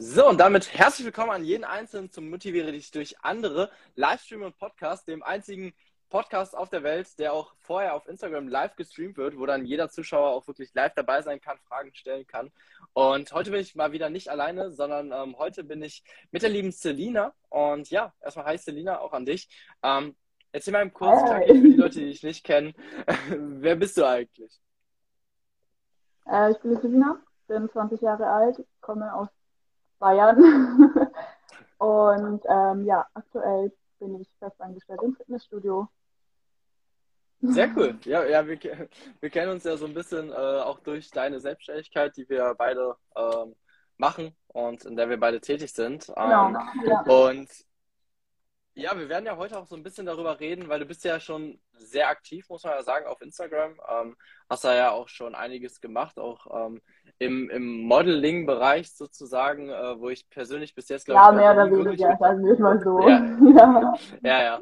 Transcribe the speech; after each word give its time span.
So, 0.00 0.28
und 0.28 0.38
damit 0.38 0.72
herzlich 0.78 1.06
willkommen 1.06 1.32
an 1.32 1.44
jeden 1.44 1.64
Einzelnen 1.64 2.08
zum 2.12 2.30
Motiviere 2.30 2.70
dich 2.70 2.92
durch 2.92 3.16
andere 3.22 3.68
Livestream 3.96 4.42
und 4.42 4.56
Podcast, 4.56 5.08
dem 5.08 5.24
einzigen 5.24 5.74
Podcast 6.08 6.56
auf 6.56 6.68
der 6.70 6.84
Welt, 6.84 7.18
der 7.18 7.32
auch 7.32 7.52
vorher 7.58 7.96
auf 7.96 8.06
Instagram 8.06 8.46
live 8.46 8.76
gestreamt 8.76 9.16
wird, 9.16 9.36
wo 9.36 9.44
dann 9.44 9.64
jeder 9.64 9.90
Zuschauer 9.90 10.30
auch 10.30 10.46
wirklich 10.46 10.72
live 10.72 10.94
dabei 10.94 11.20
sein 11.22 11.40
kann, 11.40 11.58
Fragen 11.66 11.92
stellen 11.94 12.28
kann. 12.28 12.52
Und 12.92 13.32
heute 13.32 13.50
bin 13.50 13.58
ich 13.58 13.74
mal 13.74 13.90
wieder 13.90 14.08
nicht 14.08 14.28
alleine, 14.28 14.70
sondern 14.70 15.10
ähm, 15.10 15.36
heute 15.36 15.64
bin 15.64 15.82
ich 15.82 16.04
mit 16.30 16.42
der 16.42 16.50
lieben 16.50 16.70
Selina. 16.70 17.34
Und 17.48 17.90
ja, 17.90 18.14
erstmal 18.20 18.46
hi 18.46 18.56
Selina, 18.56 19.00
auch 19.00 19.12
an 19.12 19.26
dich. 19.26 19.48
Ähm, 19.82 20.14
erzähl 20.52 20.74
mal 20.74 20.88
kurz, 20.90 21.28
hey. 21.28 21.48
für 21.48 21.54
die 21.54 21.76
Leute, 21.76 21.98
die 21.98 22.06
dich 22.06 22.22
nicht 22.22 22.44
kennen, 22.44 22.72
wer 23.30 23.74
bist 23.74 23.96
du 23.96 24.06
eigentlich? 24.06 24.60
Äh, 26.26 26.52
ich 26.52 26.58
bin 26.58 26.80
Selina, 26.80 27.20
bin 27.48 27.68
20 27.68 28.00
Jahre 28.00 28.28
alt, 28.28 28.64
komme 28.80 29.12
aus 29.12 29.28
Bayern. 29.98 30.38
und 31.78 32.42
ähm, 32.48 32.84
ja, 32.84 33.06
aktuell 33.14 33.72
bin 33.98 34.20
ich 34.20 34.28
festangestellt 34.38 35.00
im 35.02 35.14
Fitnessstudio. 35.16 35.88
Sehr 37.40 37.70
cool. 37.76 37.98
Ja, 38.04 38.24
ja 38.24 38.46
wir, 38.46 38.58
wir 39.20 39.30
kennen 39.30 39.52
uns 39.52 39.64
ja 39.64 39.76
so 39.76 39.86
ein 39.86 39.94
bisschen 39.94 40.30
äh, 40.30 40.34
auch 40.34 40.80
durch 40.80 41.10
deine 41.10 41.40
Selbstständigkeit, 41.40 42.16
die 42.16 42.28
wir 42.28 42.54
beide 42.56 42.96
ähm, 43.16 43.54
machen 43.96 44.36
und 44.48 44.84
in 44.84 44.96
der 44.96 45.08
wir 45.08 45.18
beide 45.18 45.40
tätig 45.40 45.72
sind. 45.72 46.06
Genau. 46.06 46.48
Ähm, 46.48 46.56
ja. 46.84 47.00
Und 47.02 47.48
ja, 48.74 48.96
wir 48.96 49.08
werden 49.08 49.26
ja 49.26 49.36
heute 49.36 49.58
auch 49.58 49.66
so 49.66 49.74
ein 49.74 49.82
bisschen 49.82 50.06
darüber 50.06 50.38
reden, 50.38 50.68
weil 50.68 50.78
du 50.78 50.86
bist 50.86 51.02
ja 51.04 51.18
schon 51.18 51.60
sehr 51.72 52.08
aktiv, 52.08 52.48
muss 52.48 52.62
man 52.62 52.74
ja 52.74 52.82
sagen, 52.84 53.06
auf 53.06 53.20
Instagram. 53.20 53.80
Ähm, 53.88 54.16
hast 54.48 54.62
da 54.62 54.74
ja 54.74 54.90
auch 54.92 55.08
schon 55.08 55.34
einiges 55.34 55.80
gemacht, 55.80 56.18
auch 56.18 56.46
ähm, 56.66 56.80
im, 57.18 57.50
im 57.50 57.82
Modeling-Bereich 57.82 58.92
sozusagen, 58.92 59.70
äh, 59.70 59.98
wo 59.98 60.08
ich 60.08 60.28
persönlich 60.30 60.74
bis 60.74 60.88
jetzt 60.88 61.06
glaube 61.06 61.20
Ja, 61.20 61.32
mehr 61.32 61.52
oder 61.52 61.70
weniger, 61.70 62.16
sagen 62.18 62.44
wir 62.44 62.58
mal 62.58 62.80
so. 62.80 63.00
Ja, 63.08 64.02
ja. 64.22 64.42
ja. 64.42 64.60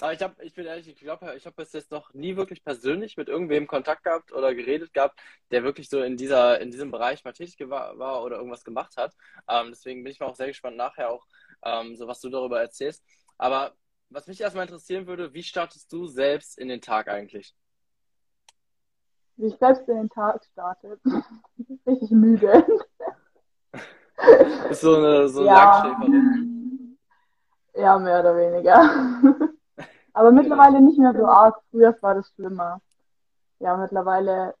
Aber 0.00 0.12
ich, 0.12 0.20
hab, 0.20 0.38
ich 0.42 0.52
bin 0.52 0.66
ehrlich, 0.66 0.88
ich 0.88 1.00
glaube, 1.00 1.32
ich 1.36 1.46
habe 1.46 1.56
bis 1.56 1.72
jetzt 1.72 1.90
noch 1.90 2.12
nie 2.12 2.36
wirklich 2.36 2.62
persönlich 2.62 3.16
mit 3.16 3.28
irgendwem 3.28 3.66
Kontakt 3.66 4.04
gehabt 4.04 4.30
oder 4.30 4.54
geredet 4.54 4.92
gehabt, 4.92 5.18
der 5.50 5.64
wirklich 5.64 5.88
so 5.88 6.02
in, 6.02 6.18
dieser, 6.18 6.60
in 6.60 6.70
diesem 6.70 6.90
Bereich 6.90 7.24
mal 7.24 7.32
tätig 7.32 7.56
war, 7.70 7.98
war 7.98 8.22
oder 8.22 8.36
irgendwas 8.36 8.62
gemacht 8.62 8.98
hat. 8.98 9.14
Ähm, 9.48 9.68
deswegen 9.70 10.04
bin 10.04 10.12
ich 10.12 10.20
mal 10.20 10.26
auch 10.26 10.36
sehr 10.36 10.48
gespannt 10.48 10.76
nachher 10.76 11.10
auch, 11.10 11.26
ähm, 11.64 11.96
so 11.96 12.06
was 12.06 12.20
du 12.20 12.28
darüber 12.28 12.60
erzählst. 12.60 13.02
Aber 13.38 13.72
was 14.10 14.26
mich 14.26 14.40
erstmal 14.40 14.66
interessieren 14.66 15.06
würde, 15.06 15.32
wie 15.32 15.42
startest 15.42 15.90
du 15.90 16.06
selbst 16.06 16.58
in 16.58 16.68
den 16.68 16.82
Tag 16.82 17.08
eigentlich? 17.08 17.54
Wie 19.36 19.46
ich 19.46 19.56
selbst 19.58 19.88
in 19.88 19.96
den 19.96 20.10
Tag 20.10 20.42
starte, 20.52 20.98
richtig 21.86 22.10
müde. 22.10 22.66
Bist 24.68 24.80
so 24.80 24.96
eine, 24.96 25.28
so 25.28 25.44
ja. 25.44 25.54
Langschläferin? 25.54 26.98
Ja, 27.74 27.98
mehr 27.98 28.20
oder 28.20 28.36
weniger. 28.36 28.90
Aber 30.14 30.32
mittlerweile 30.32 30.80
nicht 30.80 30.98
mehr 30.98 31.12
so 31.12 31.26
arg. 31.26 31.60
Früher 31.70 31.94
war 32.00 32.14
das 32.14 32.30
schlimmer. 32.34 32.80
Ja, 33.58 33.76
mittlerweile 33.76 34.54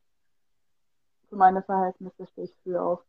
für 1.30 1.36
meine 1.36 1.62
Verhältnisse 1.62 2.26
stehe 2.26 2.46
ich 2.46 2.54
früh 2.62 2.76
auf. 2.76 3.02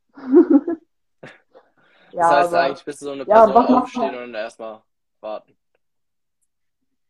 ja, 2.12 2.22
das 2.22 2.32
heißt, 2.32 2.54
aber, 2.54 2.62
eigentlich 2.62 2.86
bist 2.86 3.02
du 3.02 3.06
so 3.06 3.12
eine 3.12 3.26
Person 3.26 3.54
ja, 3.54 3.78
aufstehen 3.82 4.24
und 4.24 4.34
erstmal 4.34 4.82
warten. 5.20 5.58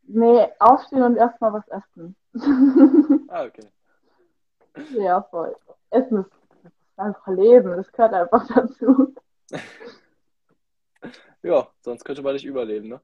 Nee, 0.07 0.47
aufstehen 0.57 1.03
und 1.03 1.17
erstmal 1.17 1.53
was 1.53 1.67
essen. 1.67 2.15
ah, 3.29 3.43
okay. 3.43 3.69
Ja, 4.91 5.21
voll. 5.23 5.55
Essen 5.89 6.19
ist, 6.19 6.31
ist 6.63 6.99
einfach 6.99 7.27
Leben, 7.27 7.75
das 7.75 7.91
gehört 7.91 8.13
einfach 8.13 8.47
dazu. 8.47 9.13
ja, 11.43 11.67
sonst 11.81 12.03
könnte 12.03 12.21
man 12.21 12.33
nicht 12.33 12.45
überleben, 12.45 12.89
ne? 12.89 13.01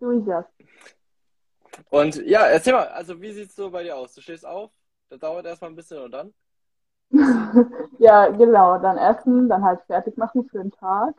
So 0.00 0.10
ist 0.10 0.26
das. 0.26 0.44
Und 1.90 2.16
ja, 2.26 2.46
erzähl 2.46 2.72
mal, 2.72 2.88
also 2.88 3.20
wie 3.20 3.32
sieht's 3.32 3.56
so 3.56 3.70
bei 3.70 3.82
dir 3.82 3.96
aus? 3.96 4.14
Du 4.14 4.20
stehst 4.20 4.46
auf, 4.46 4.70
das 5.08 5.18
dauert 5.18 5.46
erstmal 5.46 5.70
ein 5.70 5.76
bisschen 5.76 6.02
und 6.02 6.12
dann? 6.12 6.34
ja, 7.98 8.28
genau, 8.28 8.78
dann 8.78 8.98
essen, 8.98 9.48
dann 9.48 9.64
halt 9.64 9.80
fertig 9.86 10.16
machen 10.16 10.44
für 10.48 10.58
den 10.58 10.72
Tag. 10.72 11.14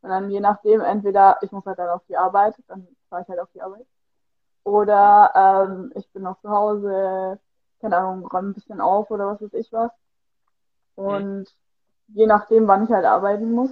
Und 0.00 0.10
dann 0.10 0.30
je 0.30 0.40
nachdem, 0.40 0.80
entweder 0.80 1.38
ich 1.42 1.52
muss 1.52 1.66
halt 1.66 1.78
dann 1.78 1.90
auf 1.90 2.02
die 2.08 2.16
Arbeit, 2.16 2.54
dann 2.68 2.86
fahre 3.08 3.22
ich 3.22 3.28
halt 3.28 3.40
auf 3.40 3.50
die 3.52 3.60
Arbeit. 3.60 3.86
Oder 4.64 5.66
ähm, 5.68 5.92
ich 5.94 6.10
bin 6.12 6.22
noch 6.22 6.40
zu 6.40 6.50
Hause, 6.50 7.38
keine 7.80 7.96
Ahnung, 7.96 8.26
räume 8.26 8.50
ein 8.50 8.54
bisschen 8.54 8.80
auf 8.80 9.10
oder 9.10 9.26
was 9.26 9.40
weiß 9.40 9.54
ich 9.54 9.72
was. 9.72 9.90
Und 10.94 11.40
mhm. 11.40 11.44
je 12.08 12.26
nachdem, 12.26 12.66
wann 12.66 12.84
ich 12.84 12.90
halt 12.90 13.04
arbeiten 13.04 13.52
muss. 13.52 13.70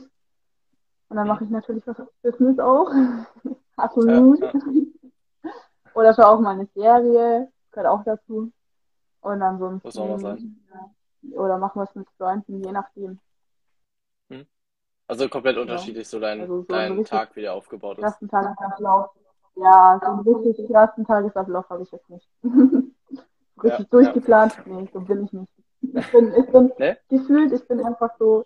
Und 1.08 1.16
dann 1.16 1.28
mache 1.28 1.44
ich 1.44 1.50
natürlich 1.50 1.86
was 1.86 1.96
Business 2.22 2.58
auch. 2.58 2.90
Absolut. 3.76 4.40
Ja, 4.40 4.52
ja. 4.52 5.50
oder 5.94 6.14
schaue 6.14 6.26
auch 6.28 6.40
mal 6.40 6.54
eine 6.54 6.66
Serie, 6.74 7.50
gehört 7.70 7.88
auch 7.88 8.04
dazu. 8.04 8.52
Und 9.20 9.42
ansonsten. 9.42 9.88
Muss 9.88 9.98
auch 9.98 10.08
mal 10.08 10.18
sein. 10.18 10.60
Ja, 10.72 11.38
oder 11.40 11.58
machen 11.58 11.80
was 11.80 11.94
mit 11.94 12.08
Freunden, 12.16 12.62
je 12.62 12.72
nachdem. 12.72 13.20
Also 15.08 15.28
komplett 15.28 15.56
unterschiedlich 15.56 16.08
so 16.08 16.18
dein, 16.18 16.40
also 16.40 16.62
so 16.62 16.66
dein 16.68 17.04
Tag 17.04 17.36
wieder 17.36 17.54
aufgebaut 17.54 17.98
ist. 17.98 18.04
Ersten 18.04 18.28
Tagesablauf. 18.28 19.10
Ja, 19.54 20.00
so 20.02 20.10
einen 20.10 20.20
richtig 20.20 20.68
ersten 20.70 21.04
Tagesablauf 21.04 21.68
habe 21.70 21.82
ich 21.84 21.90
jetzt 21.92 22.10
nicht. 22.10 22.28
richtig 23.62 23.86
ja, 23.86 23.90
durchgeplant? 23.90 24.56
Ja. 24.56 24.62
Nee, 24.66 24.88
so 24.92 25.00
bin 25.00 25.24
ich 25.24 25.32
nicht. 25.32 25.52
Ich 25.82 26.12
bin, 26.12 26.34
ich 26.34 26.46
bin 26.46 26.72
nee? 26.78 26.96
gefühlt, 27.08 27.52
ich 27.52 27.66
bin 27.68 27.84
einfach 27.84 28.10
so 28.18 28.44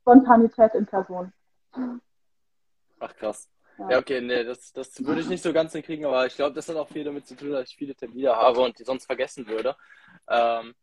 Spontanität 0.00 0.74
in 0.74 0.86
Person. 0.86 1.32
Ach 3.00 3.14
krass. 3.16 3.48
Ja, 3.78 3.90
ja 3.90 3.98
okay, 3.98 4.20
nee, 4.20 4.44
das, 4.44 4.72
das 4.72 5.04
würde 5.04 5.20
ich 5.20 5.28
nicht 5.28 5.42
so 5.42 5.52
ganz 5.52 5.72
hinkriegen, 5.72 6.04
aber 6.06 6.26
ich 6.26 6.36
glaube, 6.36 6.54
das 6.54 6.68
hat 6.68 6.76
auch 6.76 6.88
viel 6.88 7.04
damit 7.04 7.26
zu 7.26 7.36
tun, 7.36 7.52
dass 7.52 7.68
ich 7.68 7.76
viele 7.76 7.94
Termine 7.94 8.34
habe 8.36 8.60
und 8.60 8.78
die 8.78 8.84
sonst 8.84 9.06
vergessen 9.06 9.46
würde. 9.46 9.76
Ähm, 10.28 10.74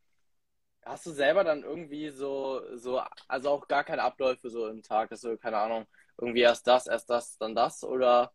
Hast 0.86 1.08
du 1.08 1.12
selber 1.12 1.44
dann 1.44 1.64
irgendwie 1.64 2.10
so, 2.10 2.62
so, 2.76 3.02
also 3.28 3.50
auch 3.50 3.68
gar 3.68 3.84
keine 3.84 4.04
Abläufe 4.04 4.52
so 4.52 4.68
im 4.68 4.84
Tag, 4.84 5.12
also 5.12 5.36
keine 5.36 5.58
Ahnung, 5.58 5.88
irgendwie 6.16 6.42
erst 6.42 6.68
das, 6.68 6.86
erst 6.86 7.10
das, 7.10 7.40
dann 7.40 7.56
das 7.56 7.84
oder? 7.84 8.32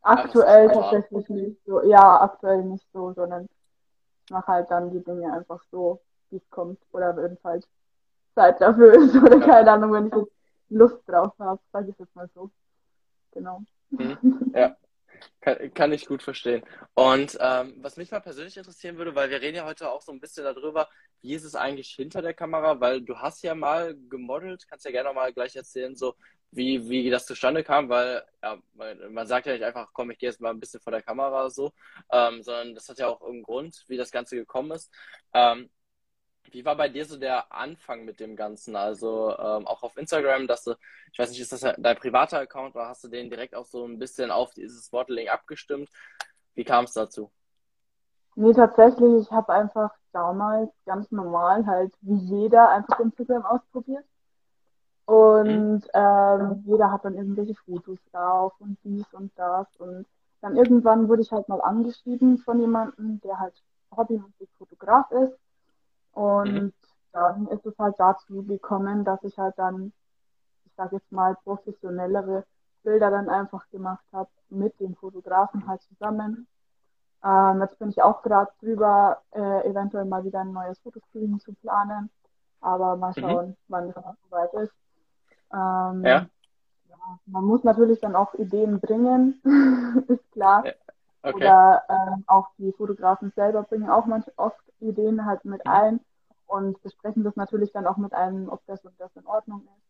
Aktuell 0.00 0.68
tatsächlich 0.68 1.28
nicht 1.28 1.62
so. 1.66 1.82
Ja, 1.82 2.22
aktuell 2.22 2.64
nicht 2.64 2.86
so, 2.94 3.12
sondern 3.12 3.46
ich 4.28 4.30
mache 4.30 4.48
halt 4.48 4.70
dann 4.70 4.90
die 4.90 5.02
Dinge 5.02 5.32
einfach 5.32 5.62
so, 5.70 6.02
wie 6.28 6.36
es 6.36 6.50
kommt. 6.50 6.78
Oder 6.92 7.16
wenn 7.16 7.32
es 7.32 7.42
halt 7.42 7.66
Zeit 8.34 8.60
dafür 8.60 8.92
ist 8.92 9.16
oder 9.22 9.38
ja. 9.38 9.46
keine 9.46 9.72
Ahnung, 9.72 9.92
wenn 9.94 10.06
ich 10.08 10.12
jetzt 10.12 10.32
Lust 10.68 11.00
drauf 11.06 11.32
habe, 11.38 11.60
sage 11.72 11.90
ich 11.90 11.98
jetzt 11.98 12.14
mal 12.14 12.28
so. 12.34 12.50
Genau. 13.32 13.62
Mhm. 13.90 14.52
Ja. 14.54 14.76
Kann, 15.40 15.74
kann, 15.74 15.92
ich 15.92 16.06
gut 16.06 16.22
verstehen. 16.22 16.62
Und 16.94 17.36
ähm, 17.40 17.74
was 17.78 17.96
mich 17.96 18.10
mal 18.12 18.20
persönlich 18.20 18.56
interessieren 18.56 18.98
würde, 18.98 19.16
weil 19.16 19.30
wir 19.30 19.40
reden 19.40 19.56
ja 19.56 19.64
heute 19.64 19.90
auch 19.90 20.00
so 20.00 20.12
ein 20.12 20.20
bisschen 20.20 20.44
darüber, 20.44 20.88
wie 21.22 21.34
ist 21.34 21.42
es 21.42 21.56
eigentlich 21.56 21.88
hinter 21.88 22.22
der 22.22 22.34
Kamera, 22.34 22.78
weil 22.78 23.00
du 23.00 23.18
hast 23.18 23.42
ja 23.42 23.56
mal 23.56 23.96
gemodelt, 24.08 24.68
kannst 24.68 24.84
ja 24.84 24.92
gerne 24.92 25.12
mal 25.12 25.32
gleich 25.32 25.56
erzählen, 25.56 25.96
so 25.96 26.14
wie, 26.50 26.88
wie 26.88 27.10
das 27.10 27.26
zustande 27.26 27.62
kam, 27.62 27.88
weil 27.88 28.24
ja, 28.42 28.58
man, 29.10 29.26
sagt 29.26 29.46
ja 29.46 29.52
nicht 29.52 29.64
einfach, 29.64 29.90
komm, 29.92 30.10
ich 30.10 30.18
gehe 30.18 30.28
jetzt 30.30 30.40
mal 30.40 30.50
ein 30.50 30.60
bisschen 30.60 30.80
vor 30.80 30.92
der 30.92 31.02
Kamera 31.02 31.50
so, 31.50 31.72
ähm, 32.10 32.42
sondern 32.42 32.74
das 32.74 32.88
hat 32.88 32.98
ja 32.98 33.08
auch 33.08 33.22
einen 33.22 33.42
Grund, 33.42 33.84
wie 33.88 33.96
das 33.96 34.10
Ganze 34.10 34.36
gekommen 34.36 34.72
ist. 34.72 34.92
Ähm, 35.34 35.70
wie 36.50 36.64
war 36.64 36.76
bei 36.76 36.88
dir 36.88 37.04
so 37.04 37.18
der 37.18 37.52
Anfang 37.52 38.04
mit 38.04 38.20
dem 38.20 38.34
Ganzen? 38.34 38.74
Also 38.76 39.36
ähm, 39.38 39.66
auch 39.66 39.82
auf 39.82 39.96
Instagram, 39.96 40.46
dass 40.46 40.64
du, 40.64 40.74
ich 41.12 41.18
weiß 41.18 41.30
nicht, 41.30 41.40
ist 41.40 41.52
das 41.52 41.60
dein 41.60 41.96
privater 41.96 42.38
Account 42.38 42.74
oder 42.74 42.88
hast 42.88 43.04
du 43.04 43.08
den 43.08 43.28
direkt 43.28 43.54
auch 43.54 43.66
so 43.66 43.84
ein 43.84 43.98
bisschen 43.98 44.30
auf 44.30 44.54
dieses 44.54 44.90
Modeling 44.90 45.28
abgestimmt? 45.28 45.90
Wie 46.54 46.64
kam 46.64 46.84
es 46.84 46.92
dazu? 46.92 47.30
Nee, 48.34 48.52
tatsächlich, 48.52 49.26
ich 49.26 49.30
habe 49.30 49.52
einfach 49.52 49.90
damals 50.12 50.70
ganz 50.86 51.10
normal 51.10 51.66
halt 51.66 51.92
wie 52.00 52.16
jeder 52.16 52.70
einfach 52.70 53.00
Instagram 53.00 53.44
ausprobiert. 53.44 54.04
Und 55.08 55.46
mhm. 55.54 55.82
ähm, 55.94 56.62
jeder 56.66 56.92
hat 56.92 57.06
dann 57.06 57.14
irgendwelche 57.14 57.54
Fotos 57.54 57.98
drauf 58.12 58.52
und 58.58 58.76
dies 58.84 59.06
und 59.14 59.32
das. 59.36 59.66
Und 59.78 60.04
dann 60.42 60.54
irgendwann 60.54 61.08
wurde 61.08 61.22
ich 61.22 61.32
halt 61.32 61.48
mal 61.48 61.62
angeschrieben 61.62 62.36
von 62.36 62.60
jemandem, 62.60 63.18
der 63.22 63.38
halt 63.38 63.54
hobbymäßig 63.96 64.50
Fotograf 64.58 65.10
ist. 65.12 65.32
Und 66.12 66.52
mhm. 66.52 66.72
dann 67.12 67.46
ist 67.46 67.64
es 67.64 67.78
halt 67.78 67.94
dazu 67.96 68.42
gekommen, 68.42 69.02
dass 69.02 69.24
ich 69.24 69.38
halt 69.38 69.54
dann, 69.56 69.94
ich 70.66 70.74
sage 70.76 70.96
jetzt 70.96 71.10
mal, 71.10 71.36
professionellere 71.42 72.44
Bilder 72.82 73.10
dann 73.10 73.30
einfach 73.30 73.66
gemacht 73.70 74.04
habe 74.12 74.28
mit 74.50 74.78
den 74.78 74.94
Fotografen 74.94 75.66
halt 75.66 75.80
zusammen. 75.84 76.46
Ähm, 77.24 77.62
jetzt 77.62 77.78
bin 77.78 77.88
ich 77.88 78.02
auch 78.02 78.20
gerade 78.20 78.52
drüber, 78.60 79.22
äh, 79.30 79.66
eventuell 79.66 80.04
mal 80.04 80.22
wieder 80.22 80.40
ein 80.40 80.52
neues 80.52 80.78
Fotoscreening 80.80 81.40
zu 81.40 81.54
planen. 81.54 82.10
Aber 82.60 82.94
mal 82.96 83.14
mhm. 83.16 83.20
schauen, 83.20 83.48
mhm. 83.48 83.56
wann 83.68 83.90
das 83.90 84.04
soweit 84.28 84.52
ist. 84.52 84.74
Ähm, 85.52 86.04
ja. 86.04 86.28
ja. 86.88 87.20
Man 87.26 87.44
muss 87.44 87.64
natürlich 87.64 88.00
dann 88.00 88.16
auch 88.16 88.34
Ideen 88.34 88.80
bringen, 88.80 89.40
ist 90.08 90.30
klar. 90.32 90.64
Ja. 90.64 90.72
Okay. 91.22 91.36
Oder 91.36 91.82
ähm, 91.88 92.24
auch 92.26 92.48
die 92.58 92.72
Fotografen 92.72 93.32
selber 93.32 93.62
bringen 93.64 93.90
auch 93.90 94.06
manchmal 94.06 94.34
oft 94.36 94.60
Ideen 94.80 95.26
halt 95.26 95.44
mit 95.44 95.64
mhm. 95.64 95.70
ein 95.70 96.00
und 96.46 96.82
besprechen 96.82 97.24
das 97.24 97.36
natürlich 97.36 97.72
dann 97.72 97.86
auch 97.86 97.96
mit 97.98 98.12
einem, 98.14 98.48
ob 98.48 98.64
das 98.66 98.84
und 98.84 98.98
das 99.00 99.14
in 99.16 99.26
Ordnung 99.26 99.62
ist. 99.62 99.82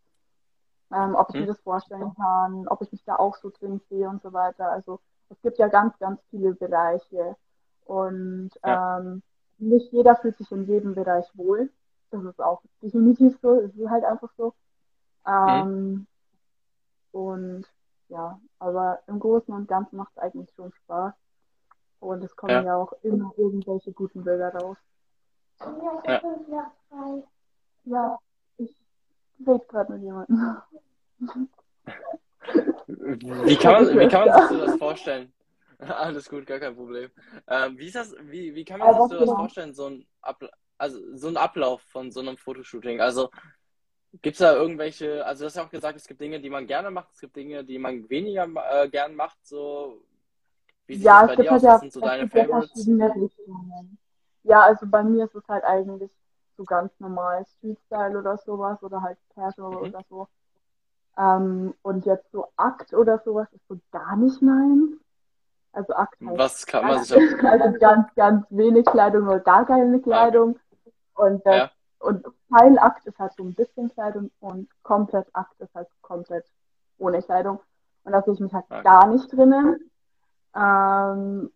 ähm, 0.93 1.14
ob 1.16 1.31
ich 1.31 1.37
Mhm. 1.37 1.43
mir 1.43 1.46
das 1.46 1.60
vorstellen 1.60 2.14
kann, 2.14 2.66
ob 2.69 2.82
ich 2.82 2.93
mich 2.93 3.05
da 3.05 3.16
auch 3.16 3.37
so 3.37 3.50
drin 3.50 3.81
sehe 3.90 4.08
und 4.08 4.22
so 4.22 4.32
weiter. 4.32 4.70
Also 4.70 5.00
es 5.28 5.40
gibt 5.43 5.58
ja 5.58 5.69
ganz, 5.69 5.99
ganz 5.99 6.20
viele 6.31 6.55
Bereiche 6.55 7.37
und 7.84 8.50
Ja. 8.64 8.99
ähm, 8.99 9.22
nicht 9.58 9.93
jeder 9.93 10.16
fühlt 10.16 10.37
sich 10.38 10.50
in 10.52 10.66
jedem 10.66 10.94
Bereich 10.94 11.26
wohl. 11.37 11.70
Das 12.10 12.25
ist 12.25 12.40
auch 12.40 12.62
definitiv 12.82 13.38
so, 13.43 13.55
es 13.60 13.75
ist 13.76 13.90
halt 13.90 14.05
einfach 14.05 14.31
so. 14.37 14.55
Mhm. 15.29 15.37
Ähm, 15.37 16.07
und 17.13 17.67
ja, 18.09 18.41
aber 18.59 19.01
im 19.07 19.21
Großen 19.21 19.53
und 19.53 19.69
Ganzen 19.69 19.97
macht 19.97 20.13
es 20.17 20.23
eigentlich 20.23 20.51
schon 20.55 20.73
Spaß. 20.73 21.15
Und 22.01 22.23
es 22.23 22.35
kommen 22.37 22.53
Ja. 22.53 22.63
ja 22.63 22.77
auch 22.77 22.93
immer 23.03 23.33
irgendwelche 23.37 23.93
guten 23.93 24.25
Bilder 24.25 24.55
raus. 24.55 24.79
Ja. 26.07 26.23
Ja, 27.85 28.19
ich 28.59 28.75
rede 29.47 29.65
gerade 29.67 29.93
mit 29.93 30.03
jemandem. 30.03 30.63
Wie 32.87 33.57
kann 33.57 33.85
man, 33.85 33.99
wie 33.99 34.09
kann 34.09 34.29
man 34.29 34.41
sich 34.41 34.49
so 34.49 34.65
das 34.65 34.77
vorstellen? 34.79 35.33
Alles 35.79 36.29
gut, 36.29 36.47
gar 36.47 36.59
kein 36.59 36.75
Problem. 36.75 37.11
Ähm, 37.47 37.79
wie 37.79 37.87
ist 37.87 37.97
das, 37.97 38.15
wie, 38.23 38.55
wie 38.55 38.65
kann 38.65 38.81
man 38.81 38.95
sich 38.95 39.03
so 39.03 39.09
das 39.19 39.29
genau. 39.29 39.37
vorstellen, 39.37 39.75
so 39.75 39.87
ein 39.87 40.07
Abla 40.23 40.49
also 40.81 41.01
so 41.17 41.27
ein 41.27 41.37
Ablauf 41.37 41.83
von 41.83 42.13
so 42.13 42.21
einem 42.21 42.37
Fotoshooting? 42.37 43.01
Also 43.01 43.31
gibt's 44.22 44.38
da 44.40 44.55
irgendwelche, 44.55 45.25
also 45.26 45.43
du 45.43 45.46
hast 45.46 45.56
ja 45.56 45.64
auch 45.64 45.70
gesagt, 45.70 45.96
es 45.96 46.06
gibt 46.06 46.20
Dinge, 46.20 46.40
die 46.40 46.50
man 46.50 46.66
gerne 46.66 46.90
macht, 46.90 47.10
es 47.12 47.20
gibt 47.20 47.37
Dinge, 47.37 47.64
die 47.64 47.78
man 47.78 48.08
weniger 48.08 48.46
äh, 48.70 48.88
gern 48.88 49.14
macht, 49.14 49.38
so 49.46 50.02
wie 50.87 50.96
sieht 50.96 51.06
Ja, 51.06 51.20
das 51.22 51.31
es 51.31 51.37
bei 51.37 51.37
gibt 51.37 51.46
dir 51.46 51.52
halt 51.52 51.62
aus? 51.64 51.69
ja, 51.69 51.75
Was 51.75 51.81
sind 51.81 51.93
so 51.93 52.00
es 52.00 52.06
deine 52.06 52.22
gibt 52.22 52.34
ja 52.34 52.44
Favorites? 52.46 52.87
Ja, 54.44 54.62
also 54.62 54.87
bei 54.87 55.02
mir 55.05 55.25
ist 55.26 55.34
es 55.34 55.46
halt 55.49 55.64
eigentlich 55.64 56.10
so 56.56 56.64
ganz 56.64 56.90
normal 56.99 57.44
Street-Style 57.58 58.19
oder 58.19 58.38
sowas 58.38 58.82
oder 58.82 59.02
halt 59.02 59.19
Casual 59.34 59.75
Mhm. 59.76 59.88
oder 59.90 60.05
so. 60.08 60.28
Ähm, 61.19 61.75
und 61.82 62.06
jetzt 62.06 62.31
so 62.32 62.46
Akt 62.56 62.94
oder 62.94 63.19
sowas 63.25 63.49
ist 63.52 63.66
so 63.69 63.78
gar 63.93 64.16
nicht 64.16 64.40
meins. 64.40 64.93
Also 65.72 65.94
Akt 65.94 66.19
heißt 66.25 66.38
Was 66.38 66.66
kann 66.66 66.87
man 66.87 67.05
sich 67.05 67.16
da, 67.43 67.49
also 67.50 67.78
ganz, 67.78 68.14
ganz 68.14 68.46
wenig 68.50 68.87
Kleidung 68.87 69.26
oder 69.28 69.40
gar 69.40 69.66
keine 69.66 69.96
ah. 69.96 70.00
Kleidung. 70.00 70.58
Und 71.14 71.44
das, 71.46 71.56
Ja, 71.56 71.70
und 72.00 72.27
Teilakt 72.50 73.06
ist 73.06 73.19
halt 73.19 73.33
so 73.35 73.43
ein 73.45 73.55
bisschen 73.55 73.91
Kleidung 73.91 74.31
und 74.41 74.69
komplett 74.83 75.27
Akt 75.35 75.59
ist 75.61 75.75
halt 75.75 75.89
komplett 76.03 76.45
ohne 76.99 77.23
Kleidung. 77.23 77.61
Und 78.05 78.12
da 78.12 78.23
sehe 78.23 78.35
ich 78.35 78.41
mich 78.41 78.53
halt 78.53 78.65
okay. 78.71 78.83
gar 78.83 79.06
nicht 79.09 79.31
drinnen. 79.33 79.91
Ähm, 80.55 81.50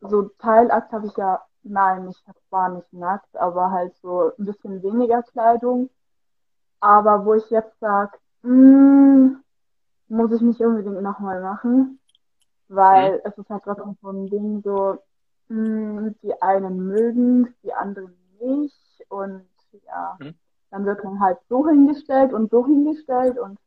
so 0.00 0.22
Teilakt 0.38 0.92
habe 0.92 1.06
ich 1.06 1.16
ja, 1.16 1.42
nein, 1.62 2.08
ich 2.08 2.22
war 2.50 2.68
nicht 2.68 2.92
nackt, 2.92 3.36
aber 3.36 3.70
halt 3.70 3.96
so 3.96 4.32
ein 4.38 4.44
bisschen 4.44 4.82
weniger 4.82 5.22
Kleidung. 5.22 5.90
Aber 6.80 7.24
wo 7.24 7.34
ich 7.34 7.48
jetzt 7.50 7.78
sage, 7.80 8.18
muss 10.08 10.32
ich 10.32 10.40
nicht 10.42 10.60
unbedingt 10.60 11.02
nochmal 11.02 11.40
machen, 11.40 11.98
Mhm. 12.68 12.76
weil 12.76 13.22
es 13.24 13.36
ist 13.38 13.48
halt 13.48 13.62
trotzdem 13.64 13.96
so 14.02 14.10
ein 14.10 14.26
Ding, 14.26 14.62
so, 14.62 14.98
mh, 15.48 16.10
die 16.22 16.42
einen 16.42 16.86
mögen, 16.86 17.54
die 17.62 17.72
anderen 17.72 18.14
nicht. 18.40 18.76
Und 19.08 19.46
ja, 19.86 20.20
Mhm. 20.20 20.34
dann 20.70 20.86
wird 20.86 21.04
man 21.04 21.20
halt 21.20 21.38
so 21.48 21.66
hingestellt 21.68 22.32
und 22.32 22.50
so 22.50 22.66
hingestellt 22.66 23.38
und 23.38 23.58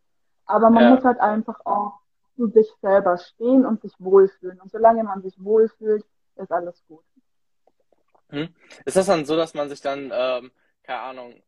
aber 0.46 0.70
man 0.70 0.84
Ja, 0.84 0.90
muss 0.90 1.04
halt 1.06 1.20
einfach 1.20 1.60
auch 1.66 2.00
zu 2.36 2.48
sich 2.50 2.68
selber 2.82 3.18
stehen 3.18 3.66
und 3.66 3.82
sich 3.82 3.94
wohlfühlen. 4.00 4.62
Und 4.62 4.72
solange 4.72 5.04
man 5.04 5.22
sich 5.24 5.44
wohlfühlt, 5.44 6.06
ist 6.38 6.52
alles 6.52 6.84
gut. 6.88 7.04
Mhm. 8.30 8.54
Ist 8.86 8.98
das 8.98 9.06
dann 9.08 9.26
so, 9.26 9.36
dass 9.36 9.54
man 9.54 9.70
sich 9.70 9.82
dann, 9.82 10.12
ähm, 10.14 10.52
keine 10.84 11.00
Ahnung, 11.02 11.42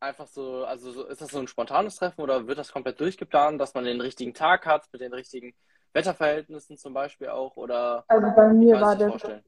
einfach 0.00 0.26
so, 0.28 0.64
also 0.66 0.92
so, 0.92 1.06
ist 1.06 1.20
das 1.22 1.30
so 1.30 1.38
ein 1.40 1.48
spontanes 1.48 1.96
Treffen 1.96 2.22
oder 2.22 2.46
wird 2.48 2.58
das 2.58 2.72
komplett 2.72 3.00
durchgeplant, 3.00 3.60
dass 3.60 3.74
man 3.74 3.84
den 3.84 4.00
richtigen 4.02 4.34
Tag 4.34 4.66
hat, 4.66 4.88
mit 4.92 5.02
den 5.02 5.14
richtigen 5.14 5.54
Wetterverhältnissen 5.94 6.78
zum 6.78 6.94
Beispiel 6.94 7.28
auch, 7.30 7.56
oder 7.56 8.06
Also 8.08 8.28
bei 8.34 8.52
mir 8.52 8.80
war 8.80 8.96
das, 8.96 9.12
vorstellen? 9.12 9.44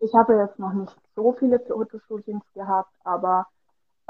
ich 0.00 0.14
habe 0.14 0.34
jetzt 0.36 0.58
noch 0.58 0.72
nicht 0.72 0.96
so 1.16 1.32
viele 1.34 1.60
Fotoshootings 1.60 2.44
gehabt, 2.54 2.92
aber 3.04 3.46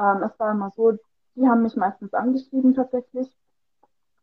ähm, 0.01 0.23
es 0.25 0.41
war 0.41 0.53
immer 0.53 0.73
so, 0.77 0.93
die 1.37 1.47
haben 1.49 1.63
mich 1.63 1.77
meistens 1.77 2.15
angeschrieben 2.15 2.75
tatsächlich. 2.75 3.31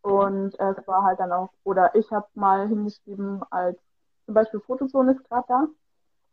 Und 0.01 0.57
es 0.59 0.88
war 0.88 1.03
halt 1.03 1.19
dann 1.19 1.31
auch, 1.31 1.50
oder 1.63 1.94
ich 1.95 2.12
habe 2.12 2.27
mal 2.35 2.68
hingeschrieben, 2.68 3.44
als 3.51 3.77
zum 4.25 4.33
Beispiel 4.33 4.59
Fotozone 4.62 5.13
ist 5.13 5.24
gerade 5.29 5.45
da. 5.47 5.68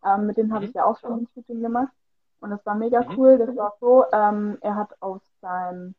Ähm, 0.05 0.27
mit 0.27 0.37
denen 0.37 0.53
habe 0.53 0.65
ich 0.65 0.71
Mhm. 0.71 0.75
ja 0.75 0.85
auch 0.85 0.99
schon 0.99 1.23
ein 1.23 1.29
Shooting 1.35 1.61
gemacht. 1.61 1.93
Und 2.41 2.51
das 2.51 2.65
war 2.67 2.75
mega 2.75 3.01
Mhm. 3.01 3.17
cool. 3.17 3.39
Das 3.39 3.57
war 3.57 3.75
so, 3.81 4.05
ähm, 4.13 4.59
er 4.61 4.77
hat 4.77 4.91
auf 5.01 5.23
seinem 5.41 5.95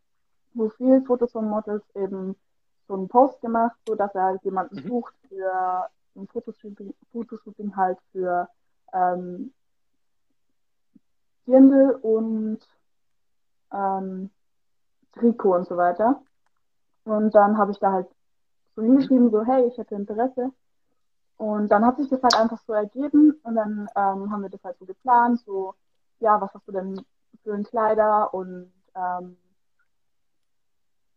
Profil 0.55 1.01
Fotozone 1.05 1.47
Models 1.47 1.83
eben 1.95 2.35
so 2.87 2.93
einen 2.93 3.07
Post 3.07 3.41
gemacht, 3.41 3.75
so 3.87 3.95
dass 3.95 4.13
er 4.15 4.39
jemanden 4.43 4.75
Mhm. 4.75 4.87
sucht 4.87 5.15
für 5.29 5.89
ein 6.15 6.27
Fotoshooting, 6.27 6.93
Fotoshooting 7.11 7.75
halt 7.75 7.97
für 8.11 8.47
ähm, 8.93 9.53
Dirndl 11.47 11.99
und 12.01 12.59
ähm, 13.73 14.31
Trikot 15.13 15.55
und 15.55 15.67
so 15.67 15.77
weiter. 15.77 16.21
Und 17.05 17.35
dann 17.35 17.57
habe 17.57 17.71
ich 17.71 17.79
da 17.79 17.91
halt 17.91 18.07
so 18.75 18.81
Mhm. 18.81 18.87
hingeschrieben, 18.87 19.31
so, 19.31 19.43
hey, 19.45 19.65
ich 19.67 19.77
hätte 19.77 19.95
Interesse. 19.95 20.51
Und 21.37 21.69
dann 21.69 21.85
hat 21.85 21.97
sich 21.97 22.09
das 22.09 22.23
halt 22.23 22.35
einfach 22.35 22.59
so 22.65 22.73
ergeben 22.73 23.39
und 23.43 23.55
dann 23.55 23.89
ähm, 23.95 24.31
haben 24.31 24.41
wir 24.41 24.49
das 24.49 24.63
halt 24.63 24.77
so 24.79 24.85
geplant, 24.85 25.39
so, 25.41 25.75
ja, 26.19 26.39
was 26.39 26.53
hast 26.53 26.67
du 26.67 26.71
denn 26.71 27.05
für 27.43 27.53
ein 27.53 27.63
Kleider 27.65 28.33
und 28.33 28.71
ähm, 28.95 29.37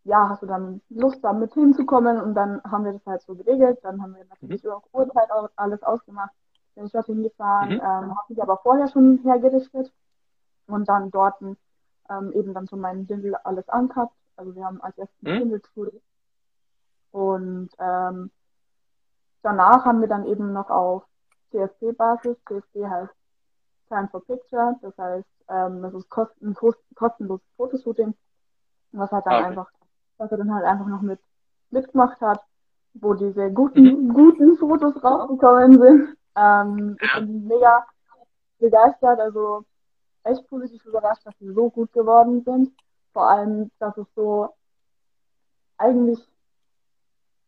ja, 0.04 0.28
hast 0.28 0.42
du 0.42 0.46
dann 0.46 0.80
Lust, 0.88 1.22
da 1.22 1.32
mit 1.32 1.52
hinzukommen 1.54 2.20
und 2.20 2.34
dann 2.34 2.62
haben 2.64 2.84
wir 2.84 2.92
das 2.92 3.04
halt 3.06 3.22
so 3.22 3.34
geregelt. 3.34 3.78
Dann 3.82 4.02
haben 4.02 4.14
wir 4.14 4.24
Mhm. 4.24 4.28
natürlich 4.30 4.64
über 4.64 4.82
Uhrzeit 4.92 5.30
auch 5.30 5.50
alles 5.56 5.82
ausgemacht. 5.82 6.32
Bin 6.74 6.86
ich 6.86 6.92
dorthin 6.92 7.22
gefahren, 7.22 7.70
Mhm. 7.70 7.80
ähm, 7.80 8.16
habe 8.16 8.24
mich 8.28 8.42
aber 8.42 8.56
vorher 8.58 8.88
schon 8.88 9.18
hergerichtet 9.22 9.92
und 10.66 10.88
dann 10.88 11.10
dort 11.10 11.40
ähm, 12.10 12.32
eben 12.32 12.54
dann 12.54 12.68
schon 12.68 12.80
meinen 12.80 13.06
Dirndl 13.06 13.34
alles 13.44 13.68
angehabt. 13.68 14.14
Also 14.36 14.54
wir 14.54 14.64
haben 14.64 14.80
als 14.80 14.96
erstes 14.98 15.22
Mhm. 15.22 15.50
Dirndl 15.50 16.00
und 17.10 17.70
ähm, 17.78 18.30
danach 19.42 19.84
haben 19.84 20.00
wir 20.00 20.08
dann 20.08 20.26
eben 20.26 20.52
noch 20.52 20.70
auf 20.70 21.04
CSP-Basis, 21.50 22.36
CSP 22.46 22.86
heißt 22.86 23.14
Time 23.88 24.08
for 24.10 24.24
Picture, 24.24 24.76
das 24.82 24.96
heißt, 24.98 25.28
ähm, 25.48 25.82
das 25.82 25.94
ist 25.94 26.10
kosten, 26.10 26.54
kost, 26.54 26.78
kostenloses 26.94 27.46
Fotoshooting, 27.56 28.14
was 28.92 29.10
halt 29.10 29.26
dann 29.26 29.34
okay. 29.34 29.44
einfach, 29.46 29.70
was 30.18 30.30
er 30.30 30.38
dann 30.38 30.54
halt 30.54 30.66
einfach 30.66 30.86
noch 30.86 31.00
mit 31.00 31.20
mitgemacht 31.70 32.20
hat, 32.20 32.42
wo 32.94 33.14
diese 33.14 33.48
Mhm. 33.48 33.54
guten, 33.54 34.14
guten 34.14 34.56
Fotos 34.58 35.02
rausgekommen 35.02 35.78
sind. 35.80 36.16
Ähm, 36.36 36.96
ich 37.00 37.14
bin 37.14 37.46
mega 37.46 37.86
begeistert, 38.58 39.20
also 39.20 39.64
echt 40.24 40.46
positiv 40.48 40.84
überrascht, 40.84 41.24
dass 41.26 41.38
sie 41.38 41.52
so 41.52 41.70
gut 41.70 41.92
geworden 41.92 42.42
sind. 42.44 42.72
Vor 43.12 43.28
allem, 43.28 43.70
dass 43.78 43.96
es 43.96 44.06
so 44.14 44.54
eigentlich 45.78 46.18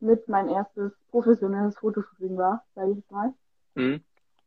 mit 0.00 0.28
mein 0.28 0.48
erstes 0.48 0.92
professionelles 1.10 1.76
Fotoshooting 1.78 2.36
war, 2.36 2.64
sage 2.74 2.90
ich 2.90 2.96
jetzt 2.96 3.10
mal. 3.10 3.34
Mhm. 3.74 4.02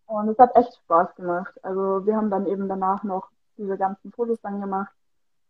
Und 0.07 0.29
es 0.29 0.37
hat 0.37 0.55
echt 0.55 0.75
Spaß 0.75 1.15
gemacht. 1.15 1.53
Also 1.63 2.05
wir 2.05 2.15
haben 2.15 2.29
dann 2.29 2.47
eben 2.47 2.67
danach 2.67 3.03
noch 3.03 3.29
diese 3.57 3.77
ganzen 3.77 4.11
Fotos 4.11 4.39
dann 4.41 4.61
gemacht. 4.61 4.93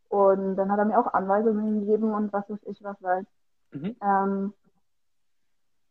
Und 0.10 0.56
dann 0.58 0.72
hat 0.72 0.78
er 0.80 0.86
mir 0.86 1.00
auch 1.00 1.14
Anweisungen 1.14 1.80
gegeben 1.80 2.14
und 2.14 2.32
was 2.34 2.50
weiß 2.50 2.60
ich 2.66 2.84
was, 2.84 3.02
weil 3.02 3.26
Mhm. 3.72 3.96
ähm, 4.02 4.54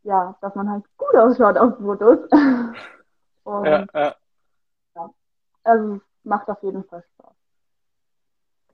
ja, 0.04 0.36
dass 0.40 0.54
man 0.54 0.70
halt 0.70 0.84
gut 0.96 1.16
ausschaut 1.16 1.58
auf 1.58 1.76
Fotos. 1.78 2.18
Ja, 2.30 2.72
Und 3.44 3.64
ja. 3.66 4.14
ja, 4.94 5.10
also 5.64 5.94
es 5.94 6.02
macht 6.24 6.48
auf 6.48 6.62
jeden 6.62 6.84
Fall 6.84 7.02
Spaß. 7.14 7.34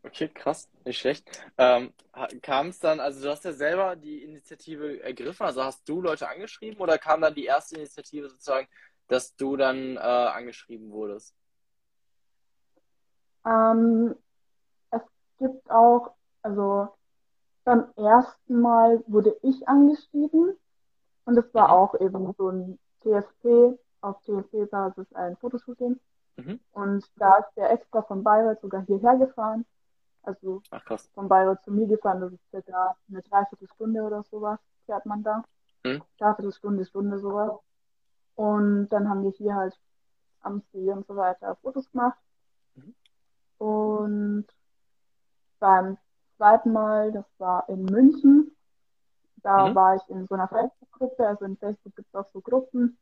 Okay, 0.05 0.28
krass, 0.28 0.69
nicht 0.85 0.99
schlecht. 0.99 1.28
Ähm, 1.59 1.93
kam 2.40 2.69
es 2.69 2.78
dann, 2.78 3.00
also 3.00 3.21
du 3.23 3.31
hast 3.31 3.45
ja 3.45 3.52
selber 3.52 3.97
die 3.97 4.23
Initiative 4.25 5.02
ergriffen, 5.02 5.45
also 5.45 5.64
hast 5.64 5.87
du 5.88 6.00
Leute 6.00 6.28
angeschrieben 6.28 6.81
oder 6.81 6.99
kam 6.99 7.21
dann 7.21 7.35
die 7.35 7.45
erste 7.45 7.76
Initiative 7.76 8.28
sozusagen, 8.31 8.69
dass 9.09 9.35
du 9.37 9.57
dann 9.57 9.97
äh, 9.97 10.00
angeschrieben 10.00 10.90
wurdest? 10.90 11.35
Ähm, 13.45 14.14
es 14.90 15.02
gibt 15.38 15.71
auch, 15.71 16.14
also 16.43 16.88
beim 17.64 17.93
ersten 17.97 18.61
Mal 18.61 19.02
wurde 19.07 19.37
ich 19.43 19.67
angeschrieben 19.69 20.57
und 21.25 21.37
es 21.38 21.55
war 21.55 21.71
Mhm. 21.71 21.73
auch 21.73 21.95
eben 22.00 22.35
so 22.38 22.50
ein 22.50 22.78
TFP, 23.02 23.78
auf 24.00 24.23
TFP-Basis 24.23 25.12
ein 25.14 25.37
Fotoshooting. 25.38 26.00
Mhm. 26.38 26.61
Und 26.73 27.04
da 27.16 27.37
ist 27.37 27.50
der 27.57 27.71
extra 27.71 28.02
von 28.02 28.23
Bayreuth 28.23 28.61
sogar 28.61 28.83
hierher 28.83 29.16
gefahren. 29.16 29.66
Also 30.23 30.62
Ach 30.71 30.85
krass. 30.85 31.09
von 31.14 31.28
Bayreuth 31.28 31.62
zu 31.64 31.73
mir 31.73 31.87
gefahren, 31.87 32.21
das 32.21 32.33
ist 32.33 32.50
circa 32.50 32.97
eine 33.09 33.23
Dreiviertelstunde 33.23 34.02
oder 34.02 34.23
sowas, 34.23 34.59
fährt 34.87 35.04
man 35.07 35.23
da. 35.23 35.42
Mhm. 35.85 36.02
Dreiviertelstunde, 36.18 36.85
Stunde 36.85 37.18
sowas. 37.18 37.59
Und 38.35 38.88
dann 38.90 39.09
haben 39.09 39.25
wir 39.25 39.30
hier 39.30 39.54
halt 39.54 39.76
am 40.42 40.62
See 40.73 40.90
und 40.92 41.07
so 41.07 41.16
weiter 41.16 41.57
Fotos 41.57 41.90
gemacht. 41.90 42.18
Mhm. 42.76 42.95
Und 43.59 44.47
beim 45.59 45.99
zweiten 46.37 46.73
Mal, 46.73 47.11
das 47.11 47.26
war 47.38 47.68
in 47.68 47.85
München, 47.85 48.54
Da 49.42 49.68
mhm. 49.68 49.75
war 49.75 49.97
ich 49.97 50.09
in 50.09 50.26
so 50.26 50.35
einer 50.35 50.49
Facebook-Gruppe, 50.49 51.26
also 51.26 51.45
in 51.45 51.57
Facebook 51.57 51.97
gibt 51.97 52.09
es 52.09 52.14
auch 52.14 52.28
so 52.33 52.40
Gruppen, 52.40 52.99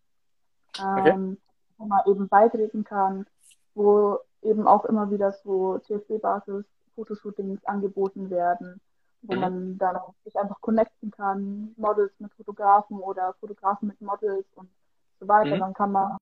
ähm, 0.78 0.98
okay. 0.98 1.36
Wo 1.78 1.86
man 1.86 2.00
eben 2.06 2.28
beitreten 2.28 2.84
kann, 2.84 3.26
wo 3.74 4.18
eben 4.42 4.66
auch 4.66 4.84
immer 4.84 5.10
wieder 5.10 5.32
so 5.32 5.78
CSD-Basis 5.78 6.64
Fotoshootings 6.94 7.64
angeboten 7.64 8.30
werden, 8.30 8.80
wo 9.22 9.34
mhm. 9.34 9.40
man 9.40 9.78
dann 9.78 9.98
sich 10.24 10.36
einfach 10.36 10.60
connecten 10.60 11.10
kann, 11.10 11.74
Models 11.76 12.12
mit 12.18 12.32
Fotografen 12.34 12.98
oder 12.98 13.34
Fotografen 13.40 13.88
mit 13.88 14.00
Models 14.00 14.46
und 14.54 14.70
so 15.20 15.28
weiter. 15.28 15.56
Mhm. 15.56 15.60
Dann 15.60 15.74
kann 15.74 15.92
man 15.92 16.16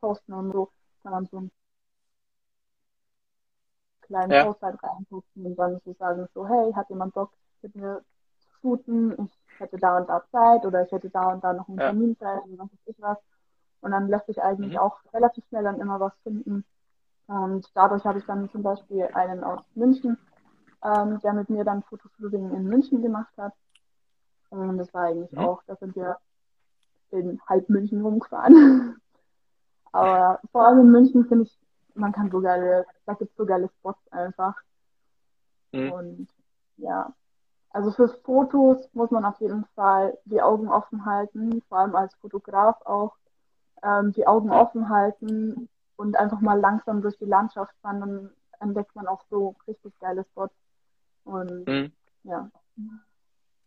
posten 0.00 0.32
und 0.32 0.52
so, 0.52 0.70
kann 1.02 1.12
man 1.12 1.26
so 1.26 1.36
einen 1.38 1.50
kleinen 4.02 4.32
ja. 4.32 4.44
Post 4.44 4.62
halt 4.62 4.82
reinposten 4.82 5.46
und 5.46 5.56
dann 5.56 5.80
so 5.84 5.92
sagen, 5.94 6.26
so, 6.34 6.46
hey, 6.48 6.72
hat 6.72 6.88
jemand 6.88 7.14
Bock 7.14 7.32
mit 7.62 7.74
mir 7.76 8.02
zu 8.38 8.48
shooten? 8.60 9.30
Ich 9.54 9.60
hätte 9.60 9.76
da 9.76 9.98
und 9.98 10.08
da 10.08 10.24
Zeit 10.32 10.64
oder 10.64 10.84
ich 10.84 10.90
hätte 10.90 11.10
da 11.10 11.32
und 11.32 11.44
da 11.44 11.52
noch 11.52 11.68
einen 11.68 11.78
ja. 11.78 11.86
Termin 11.86 12.16
Zeit 12.18 12.42
und 12.44 12.58
was 12.58 12.68
weiß 12.72 12.80
ich 12.86 13.00
was. 13.00 13.18
Und 13.80 13.92
dann 13.92 14.08
lässt 14.08 14.26
sich 14.26 14.42
eigentlich 14.42 14.72
mhm. 14.72 14.78
auch 14.78 14.98
relativ 15.12 15.44
schnell 15.48 15.64
dann 15.64 15.80
immer 15.80 16.00
was 16.00 16.12
finden. 16.22 16.64
Und 17.26 17.70
dadurch 17.74 18.04
habe 18.04 18.18
ich 18.18 18.26
dann 18.26 18.50
zum 18.50 18.62
Beispiel 18.62 19.08
einen 19.14 19.44
aus 19.44 19.62
München, 19.74 20.18
ähm, 20.82 21.20
der 21.20 21.32
mit 21.32 21.48
mir 21.48 21.64
dann 21.64 21.82
Fotoshooting 21.84 22.54
in 22.54 22.64
München 22.64 23.02
gemacht 23.02 23.32
hat. 23.36 23.54
Und 24.50 24.78
das 24.78 24.92
war 24.92 25.04
eigentlich 25.04 25.30
mhm. 25.32 25.38
auch, 25.38 25.62
da 25.66 25.76
sind 25.76 25.94
wir 25.94 26.18
in 27.10 27.40
halb 27.48 27.68
München 27.68 28.02
rumgefahren. 28.02 29.00
Aber 29.92 30.40
vor 30.52 30.66
allem 30.66 30.80
in 30.80 30.90
München 30.90 31.26
finde 31.26 31.44
ich, 31.44 31.58
man 31.94 32.12
kann 32.12 32.30
so 32.30 32.40
geile, 32.40 32.86
da 33.06 33.14
gibt 33.14 33.30
es 33.30 33.36
so 33.36 33.46
geile 33.46 33.68
Spots 33.78 34.00
einfach. 34.10 34.56
Mhm. 35.72 35.92
Und 35.92 36.28
ja, 36.76 37.12
also 37.70 37.92
für 37.92 38.08
Fotos 38.08 38.88
muss 38.92 39.10
man 39.10 39.24
auf 39.24 39.40
jeden 39.40 39.64
Fall 39.76 40.18
die 40.24 40.42
Augen 40.42 40.68
offen 40.68 41.04
halten, 41.04 41.62
vor 41.68 41.78
allem 41.78 41.94
als 41.94 42.14
Fotograf 42.16 42.80
auch 42.84 43.14
ähm, 43.82 44.12
die 44.12 44.26
Augen 44.26 44.50
offen 44.50 44.88
halten 44.88 45.68
und 45.96 46.16
einfach 46.16 46.40
mal 46.40 46.58
langsam 46.58 47.02
durch 47.02 47.18
die 47.18 47.26
Landschaft 47.26 47.74
fahren, 47.82 48.00
dann 48.00 48.30
entdeckt 48.60 48.94
man 48.94 49.06
auch 49.06 49.22
so 49.30 49.54
richtig 49.66 49.92
geile 50.00 50.24
Spots. 50.24 50.54
Und 51.24 51.66
mhm. 51.66 51.92
ja. 52.24 52.50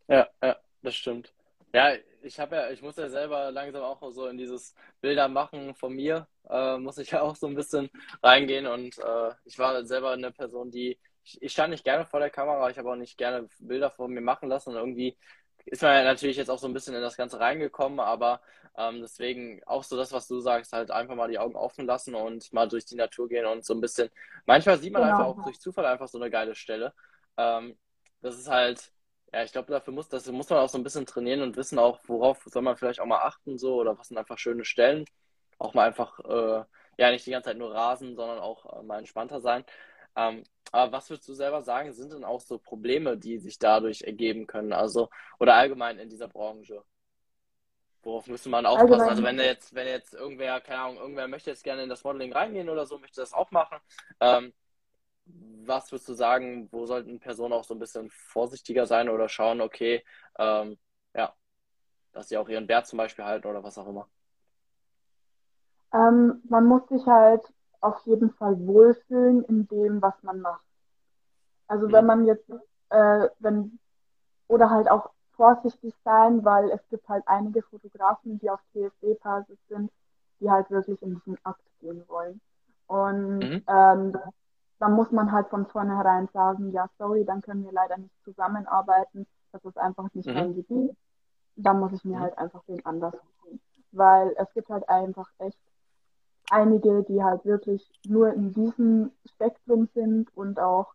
Ja, 0.08 0.27
ja, 0.41 0.55
das 0.82 0.96
stimmt. 0.96 1.34
Ja, 1.74 1.93
ich 2.22 2.39
habe 2.39 2.55
ja, 2.55 2.70
ich 2.70 2.82
muss 2.82 2.98
ja 2.98 3.10
selber 3.10 3.51
langsam 3.51 3.84
auch 3.84 4.01
so 4.12 4.27
in 4.27 4.38
dieses 4.38 4.75
Bilder 5.01 5.27
machen 5.27 5.74
von 5.74 5.93
mir, 5.93 6.27
äh, 6.50 6.77
muss 6.77 6.98
ich 6.98 7.12
ja 7.12 7.22
auch 7.24 7.36
so 7.36 7.48
ein 7.48 7.55
bisschen 7.55 7.89
reingehen 8.22 8.67
und 8.67 8.98
äh, 9.00 9.32
ich 9.46 9.58
war 9.58 9.84
selber 9.86 10.12
eine 10.12 10.32
Person, 10.32 10.72
die 10.72 11.00
ich, 11.24 11.41
ich 11.41 11.51
stand 11.53 11.72
nicht 11.72 11.84
gerne 11.84 12.05
vor 12.05 12.20
der 12.20 12.29
Kamera, 12.29 12.70
ich 12.70 12.77
habe 12.77 12.91
auch 12.91 12.96
nicht 12.96 13.17
gerne 13.17 13.48
Bilder 13.60 13.89
von 13.89 14.12
mir 14.12 14.22
machen 14.22 14.50
lassen 14.50 14.72
und 14.72 14.75
irgendwie 14.75 15.17
ist 15.65 15.82
man 15.82 15.93
ja 15.93 16.03
natürlich 16.03 16.38
jetzt 16.38 16.50
auch 16.50 16.60
so 16.60 16.67
ein 16.67 16.74
bisschen 16.74 16.96
in 16.96 17.01
das 17.01 17.17
Ganze 17.17 17.39
reingekommen, 17.39 18.00
aber 18.00 18.41
ähm, 18.77 19.01
deswegen 19.01 19.62
auch 19.65 19.84
so 19.84 19.96
das, 19.98 20.12
was 20.12 20.27
du 20.27 20.39
sagst, 20.39 20.74
halt 20.74 20.91
einfach 20.91 21.15
mal 21.15 21.29
die 21.29 21.39
Augen 21.39 21.55
offen 21.55 21.86
lassen 21.86 22.15
und 22.15 22.51
mal 22.53 22.67
durch 22.67 22.86
die 22.86 22.96
Natur 22.96 23.29
gehen 23.29 23.46
und 23.46 23.65
so 23.65 23.74
ein 23.74 23.82
bisschen. 23.82 24.10
Manchmal 24.46 24.77
sieht 24.79 24.93
man 24.93 25.03
genau. 25.03 25.13
einfach 25.13 25.27
auch 25.27 25.43
durch 25.43 25.60
Zufall 25.60 25.86
einfach 25.86 26.08
so 26.08 26.17
eine 26.20 26.29
geile 26.29 26.55
Stelle. 26.55 26.93
Ähm, 27.38 27.77
das 28.22 28.38
ist 28.38 28.50
halt, 28.50 28.91
ja, 29.34 29.43
ich 29.43 29.51
glaube, 29.51 29.72
dafür 29.72 29.93
muss, 29.93 30.10
das 30.10 30.27
muss 30.32 30.50
man 30.50 30.60
auch 30.60 30.70
so 30.70 30.77
ein 30.77 30.84
bisschen 30.84 31.05
trainieren 31.05 31.41
und 31.41 31.55
wissen 31.55 31.79
auch, 31.79 32.00
worauf 32.08 32.43
soll 32.46 32.62
man 32.62 32.75
vielleicht 32.77 33.00
auch 33.00 33.05
mal 33.05 33.22
achten, 33.22 33.58
so 33.58 33.75
oder 33.75 33.98
was 33.98 34.08
sind 34.08 34.17
einfach 34.17 34.38
schöne 34.38 34.65
Stellen. 34.65 35.05
Auch 35.60 35.74
mal 35.74 35.88
einfach, 35.88 36.20
äh, 36.20 36.63
ja, 36.98 37.12
nicht 37.12 37.25
die 37.25 37.32
ganze 37.32 37.50
Zeit 37.50 37.58
nur 37.58 37.74
rasen, 37.74 38.15
sondern 38.15 38.39
auch 38.39 38.79
äh, 38.79 38.84
mal 38.84 39.00
entspannter 39.00 39.41
sein. 39.41 39.65
Ähm, 40.15 40.43
aber 40.72 40.91
was 40.91 41.10
würdest 41.10 41.27
du 41.27 41.34
selber 41.34 41.62
sagen, 41.62 41.93
sind 41.93 42.13
denn 42.13 42.24
auch 42.24 42.41
so 42.41 42.58
Probleme, 42.58 43.17
die 43.17 43.38
sich 43.38 43.60
dadurch 43.60 44.01
ergeben 44.01 44.48
können? 44.48 44.74
Also, 44.74 45.10
oder 45.39 45.55
allgemein 45.55 46.00
in 46.00 46.10
dieser 46.10 46.27
Branche? 46.27 46.84
Worauf 48.01 48.27
müsste 48.27 48.50
man 48.50 48.65
aufpassen? 48.65 48.93
Allgemein. 48.93 49.10
Also 49.10 49.24
wenn 49.24 49.39
jetzt, 49.39 49.75
wenn 49.75 49.88
jetzt 49.88 50.13
irgendwer, 50.13 50.60
keine 50.62 50.82
Ahnung, 50.82 50.98
irgendwer 50.98 51.27
möchte 51.27 51.50
jetzt 51.51 51.63
gerne 51.63 51.84
in 51.84 51.89
das 51.89 52.03
Modeling 52.03 52.34
reingehen 52.34 52.70
oder 52.70 52.86
so, 52.86 52.98
möchte 52.98 53.22
das 53.22 53.34
auch 53.34 53.51
machen. 53.51 53.77
Ähm, 54.20 54.53
was 55.25 55.91
würdest 55.91 56.10
du 56.10 56.13
sagen, 56.13 56.67
wo 56.72 56.86
sollten 56.86 57.20
Personen 57.20 57.53
auch 57.53 57.63
so 57.63 57.74
ein 57.74 57.79
bisschen 57.79 58.10
vorsichtiger 58.10 58.86
sein 58.86 59.10
oder 59.10 59.29
schauen, 59.29 59.62
okay, 59.62 60.03
ähm, 60.38 60.77
ja, 61.13 61.34
dass 62.12 62.27
sie 62.27 62.38
auch 62.38 62.50
ihren 62.50 62.67
Wert 62.67 62.88
zum 62.88 62.98
Beispiel 62.98 63.24
halten 63.24 63.48
oder 63.48 63.63
was 63.63 63.77
auch 63.77 63.88
immer? 63.88 64.10
Ähm, 65.93 66.41
man 66.50 66.65
muss 66.65 66.88
sich 66.89 67.05
halt 67.05 67.41
auf 67.84 68.00
jeden 68.06 68.32
Fall 68.32 68.58
wohlfühlen 68.66 69.44
in 69.46 69.68
dem, 69.68 70.02
was 70.02 70.13
man 70.24 70.42
macht. 70.42 70.63
Also 71.68 71.92
wenn 71.92 72.06
mhm. 72.06 72.08
man 72.08 72.25
jetzt, 72.25 72.50
äh, 72.90 73.28
wenn, 73.40 73.80
oder 74.48 74.70
halt 74.70 74.90
auch 74.90 75.10
vorsichtig 75.36 75.94
sein, 76.04 76.46
weil 76.46 76.70
es 76.70 76.88
gibt 76.90 77.08
halt 77.10 77.24
einige 77.25 77.62
Fotografen, 77.63 78.40
die 78.40 78.50
auf 78.50 78.62
TSD-Basis 78.74 79.58
sind, 79.68 79.92
die 80.40 80.50
halt 80.50 80.70
wirklich 80.70 81.02
in 81.02 81.16
diesen 81.16 81.38
Akt 81.44 81.63
gehen 81.82 82.04
wollen. 82.08 82.40
Und 82.88 83.40
mhm. 83.40 83.63
ähm, 83.68 84.18
da 84.80 84.90
muss 84.90 85.12
man 85.12 85.32
halt 85.32 85.48
von 85.48 85.66
vornherein 85.66 86.28
sagen, 86.34 86.72
ja, 86.72 86.88
sorry, 86.98 87.25
dann 87.25 87.42
können 87.42 87.63
wir 87.63 87.72
leider 87.72 87.98
nicht 87.98 88.13
zusammenarbeiten, 88.24 89.25
das 89.52 89.63
ist 89.66 89.78
einfach 89.78 90.08
nicht 90.13 90.28
mhm. 90.28 90.34
mein 90.34 90.56
Gebiet. 90.56 90.96
Da 91.56 91.74
muss 91.74 91.94
ich 91.94 92.04
mir 92.04 92.18
mhm. 92.18 92.22
halt 92.22 92.38
einfach 92.38 92.63
den 92.66 92.86
anders 92.86 93.13
suchen. 93.13 93.60
Weil 93.92 94.34
es 94.38 94.52
gibt 94.54 94.70
halt 94.70 94.88
einfach 94.90 95.30
echt 95.38 95.60
einige, 96.50 97.04
die 97.04 97.24
halt 97.24 97.46
wirklich 97.46 97.90
nur 98.06 98.34
in 98.34 98.54
diesem 98.54 99.12
Spektrum 99.26 99.88
sind 99.94 100.36
und 100.36 100.60
auch 100.60 100.94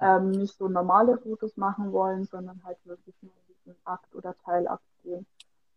ähm, 0.00 0.30
nicht 0.30 0.56
so 0.56 0.68
normale 0.68 1.18
Fotos 1.18 1.56
machen 1.56 1.92
wollen, 1.92 2.24
sondern 2.24 2.62
halt 2.64 2.78
wirklich 2.84 3.14
nur 3.22 3.32
in 3.32 3.54
diesen 3.54 3.76
Akt 3.84 4.14
oder 4.14 4.34
Teilakt 4.44 4.82
gehen. 5.02 5.26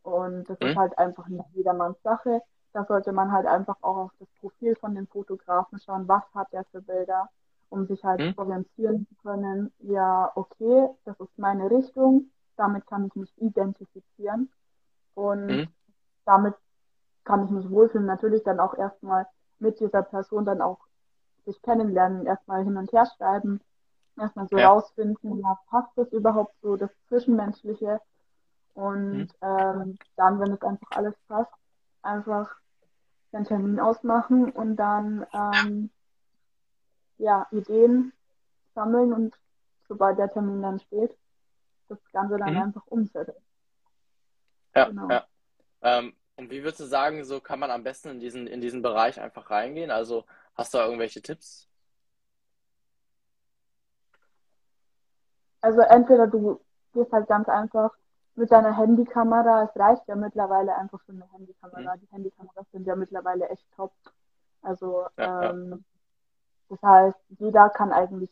Und 0.03 0.49
das 0.49 0.59
mhm. 0.59 0.67
ist 0.67 0.75
halt 0.77 0.97
einfach 0.97 1.27
nicht 1.27 1.45
jedermanns 1.53 2.01
Sache. 2.03 2.41
Da 2.73 2.85
sollte 2.85 3.11
man 3.11 3.31
halt 3.31 3.45
einfach 3.45 3.77
auch 3.81 3.97
auf 3.97 4.11
das 4.19 4.27
Profil 4.39 4.75
von 4.75 4.95
den 4.95 5.07
Fotografen 5.07 5.79
schauen, 5.79 6.07
was 6.07 6.23
hat 6.33 6.51
der 6.51 6.65
für 6.65 6.81
Bilder, 6.81 7.29
um 7.69 7.85
sich 7.85 8.03
halt 8.03 8.19
mhm. 8.19 8.33
orientieren 8.37 9.07
zu 9.07 9.15
können. 9.21 9.71
Ja, 9.79 10.31
okay, 10.35 10.89
das 11.05 11.19
ist 11.19 11.37
meine 11.37 11.69
Richtung, 11.69 12.31
damit 12.55 12.85
kann 12.87 13.05
ich 13.05 13.15
mich 13.15 13.33
identifizieren 13.37 14.49
und 15.13 15.45
mhm. 15.47 15.67
damit 16.25 16.55
kann 17.23 17.45
ich 17.45 17.51
mich 17.51 17.69
wohlfühlen. 17.69 18.05
Natürlich 18.05 18.43
dann 18.43 18.59
auch 18.59 18.75
erstmal 18.75 19.27
mit 19.59 19.79
dieser 19.79 20.03
Person 20.03 20.45
dann 20.45 20.61
auch 20.61 20.79
sich 21.45 21.61
kennenlernen, 21.61 22.25
erstmal 22.25 22.63
hin 22.63 22.77
und 22.77 22.91
her 22.91 23.07
schreiben, 23.17 23.61
erstmal 24.17 24.47
so 24.47 24.57
ja. 24.57 24.69
rausfinden, 24.69 25.39
ja, 25.39 25.59
passt 25.69 25.91
das 25.95 26.11
überhaupt 26.11 26.55
so, 26.61 26.75
das 26.75 26.91
Zwischenmenschliche. 27.07 27.99
Und 28.73 29.17
mhm. 29.17 29.29
ähm, 29.41 29.97
dann, 30.15 30.39
wenn 30.39 30.53
es 30.53 30.61
einfach 30.61 30.91
alles 30.91 31.15
passt, 31.27 31.51
einfach 32.01 32.55
den 33.31 33.45
Termin 33.45 33.79
ausmachen 33.79 34.51
und 34.51 34.75
dann 34.77 35.25
ähm, 35.33 35.89
ja, 37.17 37.47
Ideen 37.51 38.13
sammeln 38.75 39.13
und 39.13 39.35
sobald 39.87 40.17
der 40.17 40.31
Termin 40.31 40.61
dann 40.61 40.79
steht, 40.79 41.15
das 41.89 41.99
Ganze 42.11 42.37
dann 42.37 42.53
mhm. 42.53 42.61
einfach 42.61 42.87
umsetzen. 42.87 43.33
Ja, 44.75 44.87
genau. 44.87 45.09
ja. 45.09 45.25
Ähm, 45.81 46.13
und 46.35 46.49
wie 46.49 46.63
würdest 46.63 46.79
du 46.79 46.85
sagen, 46.85 47.23
so 47.23 47.39
kann 47.39 47.59
man 47.59 47.71
am 47.71 47.83
besten 47.83 48.09
in 48.09 48.19
diesen, 48.19 48.47
in 48.47 48.61
diesen 48.61 48.81
Bereich 48.81 49.19
einfach 49.19 49.49
reingehen? 49.49 49.91
Also 49.91 50.25
hast 50.55 50.73
du 50.73 50.79
da 50.79 50.85
irgendwelche 50.85 51.21
Tipps? 51.21 51.67
Also 55.61 55.81
entweder 55.81 56.27
du 56.27 56.59
gehst 56.93 57.11
halt 57.11 57.27
ganz 57.27 57.47
einfach 57.47 57.91
mit 58.35 58.51
deiner 58.51 58.75
Handykamera, 58.75 59.63
es 59.63 59.79
reicht 59.79 60.07
ja 60.07 60.15
mittlerweile 60.15 60.75
einfach 60.75 60.99
schon 61.05 61.21
eine 61.21 61.31
Handykamera. 61.31 61.95
Mhm. 61.95 61.99
Die 62.01 62.07
Handykameras 62.11 62.65
sind 62.71 62.87
ja 62.87 62.95
mittlerweile 62.95 63.47
echt 63.49 63.65
top. 63.75 63.93
Also 64.61 65.05
ja, 65.17 65.51
ähm, 65.51 65.69
ja. 65.69 65.77
das 66.69 66.81
heißt, 66.81 67.19
jeder 67.39 67.69
kann 67.69 67.91
eigentlich 67.91 68.31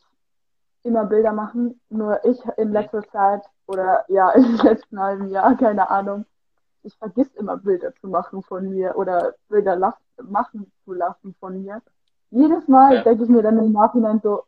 immer 0.82 1.04
Bilder 1.04 1.32
machen. 1.32 1.80
Nur 1.88 2.24
ich 2.24 2.38
in 2.56 2.68
mhm. 2.68 2.74
letzter 2.74 3.08
Zeit 3.10 3.44
oder 3.66 4.04
ja, 4.08 4.30
im 4.32 4.56
letzten 4.56 4.98
halben 4.98 5.28
Jahr, 5.28 5.56
keine 5.56 5.88
Ahnung, 5.88 6.26
ich 6.82 6.96
vergiss 6.96 7.28
immer 7.34 7.56
Bilder 7.56 7.94
zu 7.96 8.08
machen 8.08 8.42
von 8.42 8.68
mir 8.68 8.96
oder 8.96 9.34
Bilder 9.48 9.76
machen 10.22 10.72
zu 10.84 10.92
lassen 10.92 11.34
von 11.38 11.62
mir. 11.62 11.80
Jedes 12.30 12.66
Mal 12.68 12.96
ja. 12.96 13.02
denke 13.02 13.24
ich 13.24 13.28
mir 13.28 13.42
dann 13.42 13.58
im 13.58 13.72
Nachhinein 13.72 14.20
so, 14.22 14.44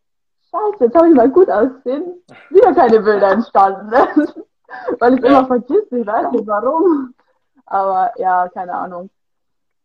scheiße, 0.50 0.84
jetzt 0.84 0.96
habe 0.96 1.08
ich 1.08 1.14
mal 1.14 1.30
gut 1.30 1.50
aussehen. 1.50 2.22
Wieder 2.50 2.74
keine 2.74 3.00
Bilder 3.00 3.32
entstanden. 3.32 3.90
Ne? 3.90 4.08
Weil 4.98 5.14
ich 5.14 5.20
ja. 5.20 5.28
immer 5.28 5.46
vergiss, 5.46 5.84
ich 5.90 6.06
weiß 6.06 6.32
nicht 6.32 6.46
warum. 6.46 7.14
Aber 7.66 8.12
ja, 8.18 8.48
keine 8.48 8.74
Ahnung. 8.74 9.10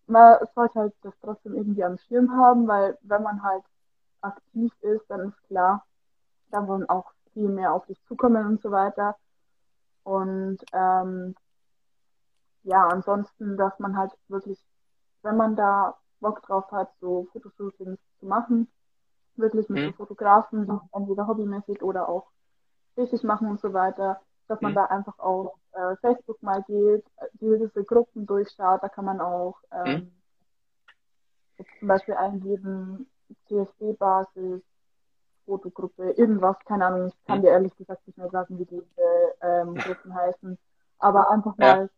Man 0.08 0.38
sollte 0.56 0.80
halt 0.80 0.94
das 1.04 1.14
trotzdem 1.22 1.56
irgendwie 1.56 1.84
am 1.84 1.98
Schirm 1.98 2.32
haben, 2.36 2.68
weil 2.68 2.98
wenn 3.04 3.22
man 3.22 3.44
halt 3.44 3.64
aktiv 4.22 4.74
ist, 4.82 5.06
dann 5.08 5.30
ist 5.30 5.44
klar, 5.48 5.86
da 6.50 6.68
wollen 6.68 6.90
auch 6.90 7.12
viel 7.34 7.48
mehr 7.48 7.74
auf 7.74 7.86
dich 7.86 8.02
zukommen 8.08 8.46
und 8.48 8.62
so 8.62 8.72
weiter. 8.72 9.16
Und 10.04 10.58
ähm, 10.74 11.36
ja, 12.64 12.88
ansonsten, 12.88 13.58
dass 13.58 13.78
man 13.80 13.98
halt 13.98 14.12
wirklich, 14.28 14.60
wenn 15.24 15.38
man 15.38 15.56
da 15.56 15.98
Bock 16.20 16.42
drauf 16.44 16.72
hat, 16.72 16.92
so 17.02 17.28
Fotoshootings 17.32 18.00
zu 18.20 18.26
machen, 18.26 18.68
wirklich 19.36 19.70
mit 19.70 19.80
mhm. 19.80 19.86
so 19.86 19.94
Fotografen, 19.94 20.66
die 20.68 20.80
entweder 20.98 21.28
hobbymäßig 21.28 21.82
oder 21.84 22.10
auch 22.10 22.28
richtig 22.98 23.24
machen 23.24 23.48
und 23.50 23.62
so 23.62 23.74
weiter, 23.74 24.22
dass 24.48 24.62
man 24.62 24.72
Mhm. 24.72 24.76
da 24.76 24.86
einfach 24.86 25.18
auf 25.20 25.54
äh, 25.74 25.96
Facebook 26.02 26.42
mal 26.44 26.64
geht, 26.64 27.06
äh, 27.18 27.28
gewisse 27.40 27.84
Gruppen 27.84 28.26
durchschaut. 28.26 28.84
Da 28.84 28.90
kann 28.90 29.06
man 29.06 29.22
auch 29.22 29.56
Mhm. 29.86 30.02
ähm, 30.02 30.12
jetzt 31.58 31.80
zum 31.80 31.88
Beispiel 31.88 32.16
eingeben, 32.16 33.10
CSD-Basis, 33.48 34.62
Fotogruppe, 35.46 36.12
irgendwas, 36.12 36.58
keine 36.66 36.86
Ahnung, 36.88 37.08
ich 37.08 37.26
kann 37.26 37.40
Mhm. 37.40 37.44
dir 37.44 37.50
ehrlich 37.50 37.76
gesagt 37.78 38.06
nicht 38.08 38.18
mehr 38.18 38.30
sagen, 38.30 38.60
wie 38.60 38.66
diese 38.66 38.86
ähm, 39.42 39.76
Gruppen 39.80 40.14
heißen, 40.14 40.58
aber 41.00 41.32
einfach 41.32 41.58
mal 41.58 41.90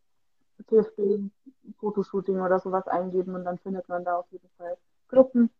CSD 0.68 1.30
Fotoshooting 1.78 2.40
oder 2.40 2.58
sowas 2.60 2.86
eingeben 2.88 3.34
und 3.34 3.44
dann 3.44 3.58
findet 3.58 3.88
man 3.88 4.04
da 4.04 4.16
auf 4.16 4.26
jeden 4.30 4.48
Fall 4.56 4.76
Gruppen 5.08 5.50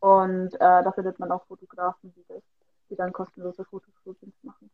und 0.00 0.54
äh, 0.54 0.58
da 0.58 0.92
findet 0.92 1.18
man 1.18 1.32
auch 1.32 1.44
Fotografen, 1.46 2.12
die 2.14 2.24
das, 2.28 2.42
die 2.90 2.96
dann 2.96 3.12
kostenlose 3.12 3.64
Fotoshootings 3.64 4.36
machen. 4.42 4.70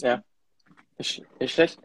Ja. 0.00 0.22
Nicht, 0.98 1.24
nicht 1.40 1.54
schlecht. 1.54 1.80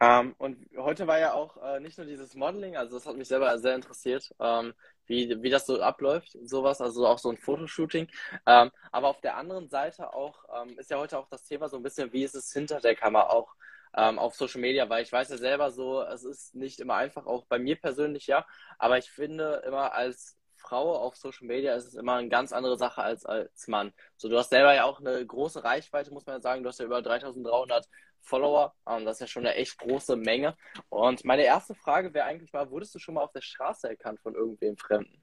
Ähm, 0.00 0.36
und 0.38 0.58
heute 0.76 1.08
war 1.08 1.18
ja 1.18 1.32
auch 1.32 1.56
äh, 1.60 1.80
nicht 1.80 1.98
nur 1.98 2.06
dieses 2.06 2.34
Modeling, 2.34 2.76
also 2.76 2.96
das 2.96 3.06
hat 3.06 3.16
mich 3.16 3.26
selber 3.26 3.58
sehr 3.58 3.74
interessiert, 3.74 4.32
ähm, 4.38 4.72
wie, 5.06 5.42
wie 5.42 5.50
das 5.50 5.66
so 5.66 5.80
abläuft, 5.82 6.36
sowas, 6.44 6.80
also 6.80 7.06
auch 7.06 7.18
so 7.18 7.30
ein 7.30 7.38
Fotoshooting. 7.38 8.06
Ähm, 8.46 8.70
aber 8.92 9.08
auf 9.08 9.20
der 9.20 9.36
anderen 9.36 9.68
Seite 9.68 10.12
auch 10.14 10.44
ähm, 10.54 10.78
ist 10.78 10.90
ja 10.90 10.98
heute 10.98 11.18
auch 11.18 11.28
das 11.28 11.42
Thema 11.42 11.68
so 11.68 11.76
ein 11.76 11.82
bisschen, 11.82 12.12
wie 12.12 12.22
ist 12.22 12.36
es 12.36 12.52
hinter 12.52 12.80
der 12.80 12.94
Kamera 12.94 13.30
auch 13.30 13.56
ähm, 13.96 14.18
auf 14.18 14.34
Social 14.34 14.60
Media, 14.60 14.88
weil 14.88 15.02
ich 15.02 15.12
weiß 15.12 15.30
ja 15.30 15.36
selber 15.36 15.70
so, 15.70 16.02
es 16.02 16.24
ist 16.24 16.54
nicht 16.54 16.80
immer 16.80 16.94
einfach, 16.94 17.26
auch 17.26 17.46
bei 17.46 17.58
mir 17.58 17.76
persönlich 17.76 18.26
ja, 18.26 18.46
aber 18.78 18.98
ich 18.98 19.10
finde 19.10 19.62
immer 19.66 19.92
als 19.92 20.38
Frau 20.58 20.96
auf 20.96 21.16
Social 21.16 21.46
Media 21.46 21.74
ist 21.74 21.86
es 21.86 21.94
immer 21.94 22.14
eine 22.14 22.28
ganz 22.28 22.52
andere 22.52 22.76
Sache 22.76 23.02
als 23.02 23.24
als 23.24 23.68
Mann. 23.68 23.92
So, 24.16 24.28
du 24.28 24.36
hast 24.36 24.50
selber 24.50 24.74
ja 24.74 24.84
auch 24.84 25.00
eine 25.00 25.24
große 25.24 25.62
Reichweite, 25.64 26.12
muss 26.12 26.26
man 26.26 26.36
ja 26.36 26.40
sagen. 26.40 26.62
Du 26.62 26.68
hast 26.68 26.80
ja 26.80 26.84
über 26.84 27.00
3300 27.00 27.88
Follower. 28.20 28.74
Ähm, 28.86 29.04
das 29.04 29.16
ist 29.16 29.20
ja 29.20 29.26
schon 29.28 29.46
eine 29.46 29.54
echt 29.54 29.78
große 29.78 30.16
Menge. 30.16 30.56
Und 30.88 31.24
meine 31.24 31.44
erste 31.44 31.74
Frage 31.74 32.12
wäre 32.12 32.26
eigentlich 32.26 32.52
mal, 32.52 32.70
wurdest 32.70 32.94
du 32.94 32.98
schon 32.98 33.14
mal 33.14 33.22
auf 33.22 33.32
der 33.32 33.40
Straße 33.40 33.88
erkannt 33.88 34.20
von 34.20 34.34
irgendwem 34.34 34.76
Fremden? 34.76 35.22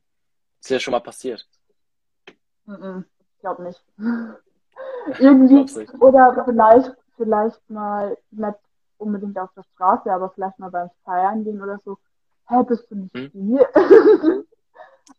Ist 0.62 0.70
dir 0.70 0.80
schon 0.80 0.94
mal 0.94 1.02
passiert? 1.02 1.48
Ich 2.66 3.40
glaube 3.40 3.64
nicht. 3.64 3.84
Irgendwie, 5.20 5.80
nicht. 5.80 5.94
oder 6.02 6.44
vielleicht, 6.46 6.96
vielleicht 7.18 7.70
mal 7.70 8.18
nicht 8.32 8.58
unbedingt 8.98 9.38
auf 9.38 9.52
der 9.56 9.64
Straße, 9.64 10.12
aber 10.12 10.30
vielleicht 10.32 10.60
mal 10.60 10.72
beim 10.72 10.90
Feiern 11.04 11.44
gehen 11.44 11.62
oder 11.62 11.80
so. 11.84 11.98
Hä, 12.48 12.64
bist 12.64 12.90
du 12.90 12.96
nicht 12.96 13.16
Hm. 13.16 13.32
hier? 13.32 13.68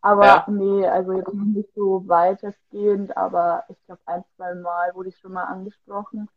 aber 0.01 0.25
Ja. 0.27 0.45
nee, 0.49 0.87
also 0.87 1.13
jetzt 1.13 1.33
noch 1.33 1.45
nicht 1.45 1.73
so 1.75 2.07
weitestgehend, 2.07 3.17
aber 3.17 3.65
ich 3.69 3.77
glaube 3.87 4.01
ein, 4.07 4.25
zwei 4.37 4.55
Mal 4.55 4.95
wurde 4.95 5.09
ich 5.09 5.19
schon 5.19 5.33
mal 5.33 5.45
angesprochen, 5.45 6.29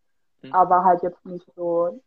Hm. 0.41 0.53
aber 0.53 0.83
halt 0.83 1.03
jetzt 1.03 1.25
nicht 1.25 1.47
so. 1.55 2.01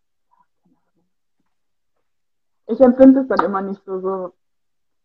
Ich 2.66 2.80
empfinde 2.80 3.20
es 3.20 3.28
dann 3.28 3.44
immer 3.44 3.60
nicht 3.62 3.82
so, 3.84 4.00
so, 4.00 4.32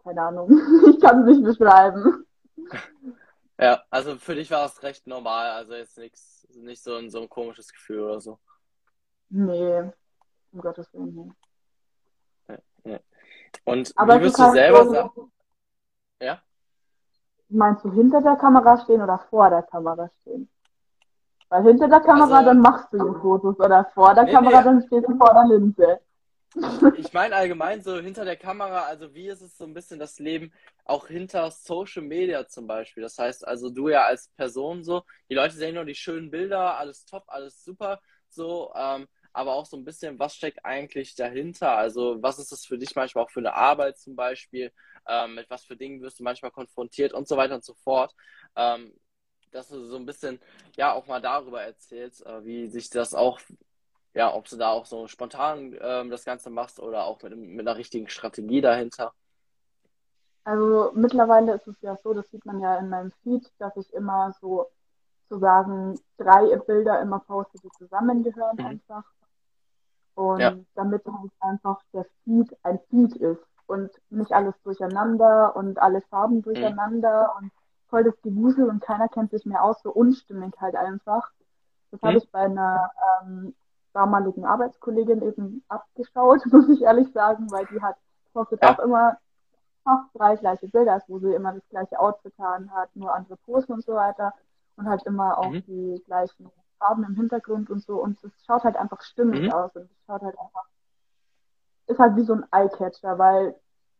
keine 0.04 0.22
Ahnung, 0.22 0.50
ich 0.89 1.00
kann 1.00 1.22
es 1.22 1.38
nicht 1.38 1.44
beschreiben. 1.44 2.25
Ja, 3.60 3.82
also 3.90 4.18
für 4.18 4.36
dich 4.36 4.52
war 4.52 4.66
es 4.66 4.84
recht 4.84 5.08
normal, 5.08 5.50
also 5.52 5.74
jetzt 5.74 5.98
nichts, 5.98 6.48
nicht 6.54 6.82
so 6.84 6.96
ein, 6.96 7.10
so 7.10 7.22
ein 7.22 7.30
komisches 7.30 7.72
Gefühl 7.74 8.02
oder 8.02 8.20
so. 8.20 8.40
Nee, 9.30 9.92
um 10.52 10.62
Gottes 10.62 10.94
Willen. 10.94 11.34
Nee. 12.84 13.00
Und 13.66 13.92
Aber 13.96 14.14
wie 14.16 14.18
du 14.20 14.24
würdest 14.26 14.40
du 14.40 14.52
selber 14.52 14.86
so- 14.86 14.94
sagen? 14.94 15.32
Ja? 16.22 16.42
Meinst 17.50 17.84
du 17.84 17.92
hinter 17.92 18.22
der 18.22 18.36
Kamera 18.36 18.78
stehen 18.84 19.02
oder 19.02 19.20
vor 19.30 19.50
der 19.50 19.64
Kamera 19.64 20.10
stehen? 20.22 20.50
Weil 21.50 21.64
hinter 21.64 21.88
der 21.88 22.02
Kamera, 22.02 22.38
Also- 22.38 22.46
dann 22.50 22.60
machst 22.60 22.92
du 22.94 22.98
die 22.98 23.20
Fotos 23.20 23.60
oder 23.60 23.86
vor 23.94 24.14
der 24.14 24.26
Nee, 24.26 24.34
Kamera, 24.34 24.58
nee. 24.60 24.64
dann 24.66 24.82
stehst 24.84 25.08
du 25.08 25.18
vor 25.18 25.34
der 25.34 25.46
Linse. 25.46 26.00
Ich 26.98 27.13
meine 27.13 27.36
allgemein 27.36 27.82
so 27.82 28.00
hinter 28.00 28.26
der 28.26 28.38
Kamera, 28.38 28.84
also 28.84 29.13
wie 29.13 29.28
ist 29.28 29.41
es 29.41 29.58
so 29.58 29.65
ein 29.65 29.74
bisschen 29.74 30.00
das 30.00 30.17
Leben 30.19 30.52
auch 30.86 31.08
hinter 31.08 31.52
Social 31.52 32.04
Media 32.04 32.48
zum 32.48 32.67
Beispiel? 32.67 33.04
Das 33.04 33.17
heißt 33.17 33.48
also 33.48 33.69
du 33.69 33.89
ja 33.89 34.06
als 34.06 34.30
Person 34.30 34.84
so, 34.84 35.04
die 35.30 35.36
Leute 35.36 35.56
sehen 35.56 35.76
nur 35.76 35.86
die 35.86 35.95
schönen 35.95 36.32
Bilder, 36.32 36.78
alles 36.78 37.06
top, 37.06 37.24
alles 37.28 37.63
super, 37.63 38.02
so, 38.30 38.74
ähm, 38.76 39.08
aber 39.34 39.54
auch 39.54 39.65
so 39.65 39.78
ein 39.78 39.84
bisschen, 39.86 40.17
was 40.19 40.36
steckt 40.36 40.65
eigentlich 40.65 41.15
dahinter? 41.15 41.78
Also 41.78 42.22
was 42.24 42.39
ist 42.39 42.52
das 42.52 42.65
für 42.65 42.78
dich 42.78 42.95
manchmal 42.95 43.26
auch 43.26 43.30
für 43.32 43.39
eine 43.41 43.54
Arbeit 43.54 44.00
zum 44.00 44.15
Beispiel? 44.15 44.72
Ähm, 45.08 45.36
mit 45.36 45.50
was 45.50 45.65
für 45.65 45.78
Dingen 45.78 46.02
wirst 46.02 46.19
du 46.19 46.24
manchmal 46.24 46.52
konfrontiert 46.52 47.13
und 47.13 47.28
so 47.28 47.38
weiter 47.38 47.56
und 47.56 47.63
so 47.63 47.74
fort? 47.76 48.15
Ähm, 48.56 48.93
dass 49.52 49.69
du 49.69 49.86
so 49.86 49.98
ein 49.98 50.06
bisschen, 50.06 50.39
ja, 50.76 50.93
auch 50.93 51.08
mal 51.08 51.22
darüber 51.22 51.62
erzählst, 51.62 52.26
äh, 52.26 52.45
wie 52.45 52.67
sich 52.67 52.89
das 52.89 53.13
auch 53.13 53.39
ja, 54.13 54.34
ob 54.34 54.48
du 54.50 54.58
da 54.58 54.70
auch 54.72 54.86
so 54.86 55.08
spontan 55.08 55.78
ähm, 55.82 56.10
das 56.10 56.26
Ganze 56.26 56.50
machst 56.50 56.80
oder 56.80 57.06
auch 57.06 57.22
mit, 57.24 57.38
mit 57.38 57.67
einer 57.67 57.78
richtigen 57.78 58.10
Strategie 58.10 58.62
dahinter. 58.62 59.13
Also 60.46 60.91
mittlerweile 60.96 61.54
ist 61.54 61.67
es 61.67 61.80
ja 61.82 61.96
so, 61.98 62.13
das 62.13 62.30
sieht 62.32 62.46
man 62.46 62.60
ja 62.60 62.78
in 62.78 62.89
meinem 62.89 63.12
Feed, 63.24 63.52
dass 63.60 63.76
ich 63.78 63.93
immer 63.93 64.34
so 64.41 64.67
sozusagen 65.30 66.00
drei 66.17 66.56
Bilder 66.58 67.02
immer 67.02 67.20
poste, 67.20 67.60
die 67.60 67.70
zusammengehören 67.78 68.60
Mhm. 68.60 68.65
einfach. 68.65 69.04
Und 70.15 70.41
Ja. 70.41 70.56
damit 70.76 71.06
halt 71.06 71.32
einfach 71.39 71.82
der 71.93 72.06
Feed 72.24 72.56
ein 72.63 72.80
Feed 72.89 73.15
ist 73.17 73.46
und 73.67 73.91
nicht 74.10 74.32
alles 74.32 74.56
durcheinander 74.63 75.56
und 75.56 75.80
alle 75.80 76.02
Mhm. 76.02 76.10
Farben 76.10 76.41
durcheinander 76.41 77.36
und 77.39 77.52
voll 77.89 78.04
das 78.04 78.20
Gewusel 78.22 78.67
und 78.70 78.82
keiner 78.82 79.08
kennt 79.10 79.32
sich 79.32 79.46
mehr 79.46 79.63
aus, 79.63 79.82
so 79.84 79.91
unstimmig 79.91 80.54
halt 80.60 80.76
einfach. 80.76 81.32
Das 81.91 82.02
habe 82.02 82.17
Mhm. 82.17 82.20
ich 82.20 82.30
bei 82.32 82.39
einer 82.39 82.89
ähm, 83.24 83.56
damaligen 83.98 84.46
Arbeitskollegin 84.46 85.22
eben 85.24 85.64
abgeschaut, 85.70 86.46
muss 86.54 86.70
ich 86.70 86.82
ehrlich 86.84 87.12
sagen, 87.14 87.52
weil 87.52 87.66
die 87.68 87.82
hat 87.82 87.98
postet 88.34 88.62
Ja. 88.62 88.76
auch 88.76 88.80
immer 88.80 89.18
fast 89.84 90.10
drei 90.16 90.36
gleiche 90.38 90.68
Bilder, 90.70 90.94
also 90.94 91.06
wo 91.10 91.20
sie 91.20 91.34
immer 91.34 91.54
das 91.54 91.68
gleiche 91.70 92.00
Outfit 92.00 92.34
an 92.40 92.72
hat, 92.74 92.96
nur 92.96 93.14
andere 93.16 93.38
Posen 93.38 93.74
und 93.76 93.84
so 93.86 93.94
weiter 93.96 94.34
und 94.78 94.88
halt 94.88 95.04
immer 95.06 95.38
auch 95.40 95.54
Mhm. 95.54 95.64
die 95.68 96.04
gleichen 96.06 96.52
Farben 96.80 97.04
im 97.06 97.16
Hintergrund 97.16 97.70
und 97.72 97.84
so 97.84 98.02
und 98.04 98.24
es 98.24 98.32
schaut 98.46 98.64
halt 98.64 98.78
einfach 98.78 99.02
stimmig 99.02 99.42
Mhm. 99.44 99.52
aus 99.52 99.76
und 99.76 99.84
es 99.92 100.06
schaut 100.08 100.22
halt 100.22 100.38
einfach, 100.40 100.66
ist 101.88 102.00
halt 102.00 102.16
wie 102.18 102.24
so 102.24 102.34
ein 102.34 102.46
Eyecatcher, 102.52 103.18
weil 103.18 103.56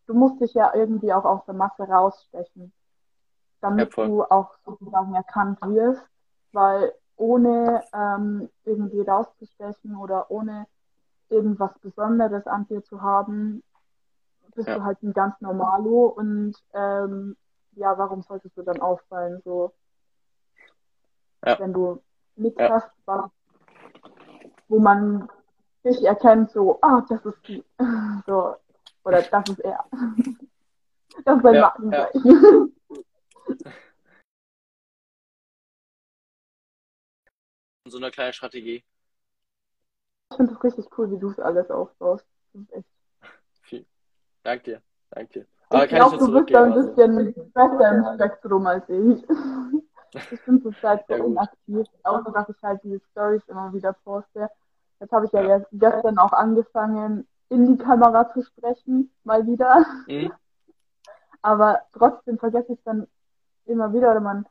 du 0.08 0.14
musst 0.14 0.40
dich 0.42 0.54
ja 0.54 0.74
irgendwie 0.76 1.14
auch 1.14 1.26
aus 1.26 1.46
der 1.46 1.56
Masse 1.56 1.84
rausstechen, 1.84 2.74
damit 3.62 3.98
Ja, 3.98 4.06
du 4.06 4.24
auch 4.24 4.58
sozusagen 4.66 5.16
erkannt 5.16 5.62
wirst, 5.64 6.04
weil 6.54 6.94
ohne 7.18 7.84
ähm, 7.94 8.50
irgendwie 8.64 9.02
rauszustechen 9.02 9.96
oder 9.98 10.32
ohne 10.32 10.68
irgendwas 11.30 11.78
Besonderes 11.80 12.48
an 12.48 12.66
dir 12.68 12.84
zu 12.84 13.02
haben, 13.02 13.64
bist 14.56 14.68
Ja. 14.70 14.76
du 14.76 14.84
halt 14.84 15.02
ein 15.04 15.14
ganz 15.14 15.40
Normalo 15.42 16.08
und 16.08 16.56
ähm, 16.74 17.36
ja, 17.74 17.98
warum 17.98 18.22
solltest 18.22 18.58
du 18.58 18.64
dann 18.64 18.80
auffallen, 18.80 19.42
so 19.44 19.72
Ja. 21.46 21.60
wenn 21.60 21.74
du 21.74 22.02
nichts 22.36 22.60
Ja. 22.60 22.70
hast, 22.70 22.90
was, 23.06 23.30
wo 24.68 24.80
man 24.80 25.30
dich 25.84 26.04
erkennt, 26.04 26.52
so, 26.52 26.80
ah, 26.82 27.02
das 27.10 27.26
ist 27.26 27.48
die, 27.48 27.64
so, 28.26 28.56
oder 29.04 29.22
das 29.22 29.50
ist 29.50 29.60
er. 29.60 29.84
Das 31.26 31.38
ist 31.38 31.44
sein 31.44 31.56
Ja, 31.56 31.74
So 37.90 37.98
eine 37.98 38.12
kleine 38.12 38.34
Strategie. 38.34 38.84
Ich 40.32 40.38
finde 40.38 40.54
es 40.54 40.64
richtig 40.64 40.86
cool, 40.98 41.12
wie 41.12 41.18
du 41.20 41.30
es 41.30 41.40
alles 41.40 41.70
aufbaust. 41.72 42.26
Echt 42.72 42.86
Viel. 43.64 43.86
Dank 44.44 44.64
dir. 44.64 44.82
Dank 45.12 45.32
dir. 45.32 45.46
Aber 45.70 45.84
Ich 45.86 45.90
glaube, 45.90 46.18
du 46.18 46.32
bist 46.32 46.54
da 46.54 46.64
ein. 46.64 46.74
Also. 46.74 46.94
bisschen 46.94 47.52
besser 47.54 47.92
im 47.92 48.16
Spektrum 48.16 48.68
als 48.68 48.88
ich. 48.90 49.26
Ich 50.32 50.42
bin 50.46 50.62
zurzeit 50.62 51.06
so 51.08 51.14
Ja, 51.16 51.26
inaktiv, 51.26 51.86
außer 52.04 52.32
dass 52.32 52.50
ich 52.50 52.64
halt 52.64 52.82
diese 52.84 53.00
Stories 53.12 53.44
immer 53.48 53.72
wieder 53.74 53.94
poste. 53.94 54.50
Jetzt 55.00 55.12
habe 55.12 55.26
ich 55.26 55.32
ja, 55.34 55.42
Ja. 55.44 55.56
ges- 55.58 55.68
gestern 55.74 56.18
auch 56.18 56.32
angefangen, 56.32 57.28
in 57.50 57.68
die 57.68 57.78
Kamera 57.84 58.32
zu 58.34 58.42
sprechen, 58.42 59.12
mal 59.26 59.46
wieder. 59.46 59.86
Mhm. 60.08 60.32
Aber 61.42 61.82
trotzdem 61.94 62.40
vergesse 62.40 62.72
ich 62.74 62.80
es 62.80 62.84
dann 62.86 63.08
immer 63.66 63.94
wieder 63.94 64.12
oder 64.12 64.22
man, 64.22 64.46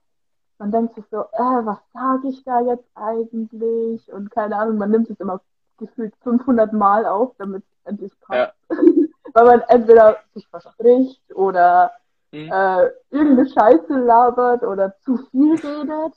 man 0.59 0.71
denkt 0.73 0.95
sich 0.95 1.05
so, 1.11 1.23
äh, 1.23 1.65
was 1.65 1.79
sage 1.93 2.29
ich 2.29 2.43
da 2.45 2.61
jetzt 2.61 2.89
eigentlich? 2.95 4.11
Und 4.13 4.31
keine 4.31 4.57
Ahnung, 4.57 4.79
man 4.79 4.91
nimmt 4.91 5.11
es 5.11 5.21
immer 5.21 5.41
gefühlt 5.79 6.15
500 6.23 6.73
Mal 6.73 7.05
auf, 7.07 7.35
damit 7.39 7.63
es 7.65 7.91
endlich 7.91 8.13
passt. 8.21 8.55
Weil 9.35 9.45
man 9.45 9.61
entweder 9.69 10.17
sich 10.35 10.47
verspricht 10.49 11.23
oder 11.35 11.93
Mhm. 12.33 12.51
äh, 12.53 12.91
irgendeine 13.11 13.49
Scheiße 13.49 13.95
labert 13.99 14.63
oder 14.65 14.97
zu 15.05 15.17
viel 15.31 15.55
redet. 15.55 16.15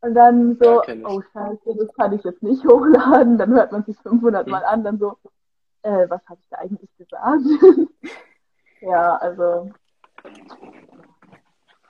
Und 0.00 0.14
dann 0.14 0.56
so, 0.58 0.82
Ja, 0.84 0.94
oh 1.04 1.20
Scheiße, 1.32 1.76
das 1.76 1.94
kann 1.96 2.12
ich 2.12 2.22
jetzt 2.24 2.42
nicht 2.42 2.64
hochladen. 2.68 3.36
Dann 3.36 3.50
hört 3.52 3.72
man 3.72 3.84
sich 3.84 3.98
500 3.98 4.46
Mhm. 4.46 4.50
Mal 4.52 4.64
an, 4.64 4.84
dann 4.84 4.98
so, 4.98 5.16
äh, 5.82 6.08
was 6.08 6.20
habe 6.28 6.40
ich 6.40 6.48
da 6.50 6.58
eigentlich 6.58 6.90
gesagt? 6.96 7.42
ja, 8.80 9.16
also 9.16 9.70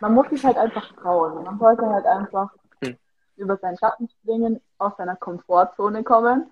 man 0.00 0.14
muss 0.14 0.28
sich 0.30 0.44
halt 0.44 0.56
einfach 0.56 0.92
trauen. 0.94 1.44
Man 1.44 1.58
sollte 1.58 1.88
halt 1.88 2.06
einfach 2.06 2.50
Mhm. 2.80 2.96
über 3.36 3.56
seinen 3.56 3.78
Schatten 3.78 4.08
springen, 4.08 4.60
aus 4.78 4.96
seiner 4.96 5.16
Komfortzone 5.16 6.04
kommen 6.04 6.50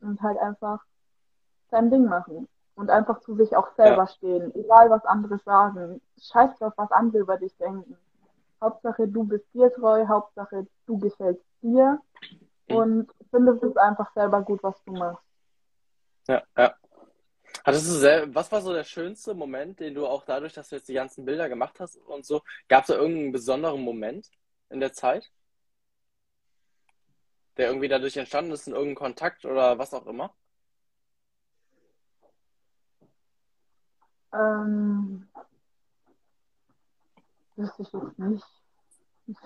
und 0.00 0.20
halt 0.22 0.38
einfach 0.38 0.84
sein 1.70 1.90
Ding 1.90 2.06
machen 2.06 2.48
und 2.74 2.90
einfach 2.90 3.20
zu 3.20 3.34
sich 3.36 3.56
auch 3.56 3.68
selber 3.76 4.04
ja. 4.04 4.06
stehen, 4.06 4.54
egal 4.54 4.90
was 4.90 5.04
andere 5.04 5.38
sagen. 5.38 6.00
Scheiß 6.20 6.58
drauf, 6.58 6.72
was 6.76 6.90
andere 6.92 7.22
über 7.22 7.36
dich 7.36 7.56
denken. 7.56 7.96
Hauptsache 8.60 9.06
du 9.06 9.24
bist 9.24 9.46
dir 9.54 9.72
treu, 9.72 10.06
Hauptsache 10.06 10.66
du 10.86 10.98
gefällst 10.98 11.44
dir 11.62 12.00
mhm. 12.68 12.76
und 12.76 13.10
findest 13.30 13.62
es 13.62 13.76
einfach 13.76 14.12
selber 14.14 14.42
gut, 14.42 14.62
was 14.62 14.82
du 14.84 14.92
machst. 14.92 15.22
Ja, 16.26 16.42
ja. 16.56 16.74
Hattest 17.68 17.88
du 17.88 17.98
selber, 17.98 18.34
was 18.34 18.50
war 18.50 18.62
so 18.62 18.72
der 18.72 18.84
schönste 18.84 19.34
Moment, 19.34 19.78
den 19.78 19.94
du 19.94 20.06
auch 20.06 20.24
dadurch, 20.24 20.54
dass 20.54 20.70
du 20.70 20.76
jetzt 20.76 20.88
die 20.88 20.94
ganzen 20.94 21.26
Bilder 21.26 21.50
gemacht 21.50 21.78
hast 21.80 21.98
und 21.98 22.24
so, 22.24 22.40
gab 22.66 22.84
es 22.84 22.86
da 22.86 22.94
irgendeinen 22.94 23.30
besonderen 23.30 23.82
Moment 23.82 24.30
in 24.70 24.80
der 24.80 24.94
Zeit? 24.94 25.30
Der 27.58 27.66
irgendwie 27.66 27.88
dadurch 27.88 28.16
entstanden 28.16 28.52
ist 28.52 28.68
in 28.68 28.72
irgendeinem 28.72 28.94
Kontakt 28.96 29.44
oder 29.44 29.78
was 29.78 29.92
auch 29.92 30.06
immer? 30.06 30.34
Ähm, 34.32 35.28
wüsste 37.56 37.82
ich 37.82 37.92
jetzt 37.92 38.18
nicht. 38.18 38.46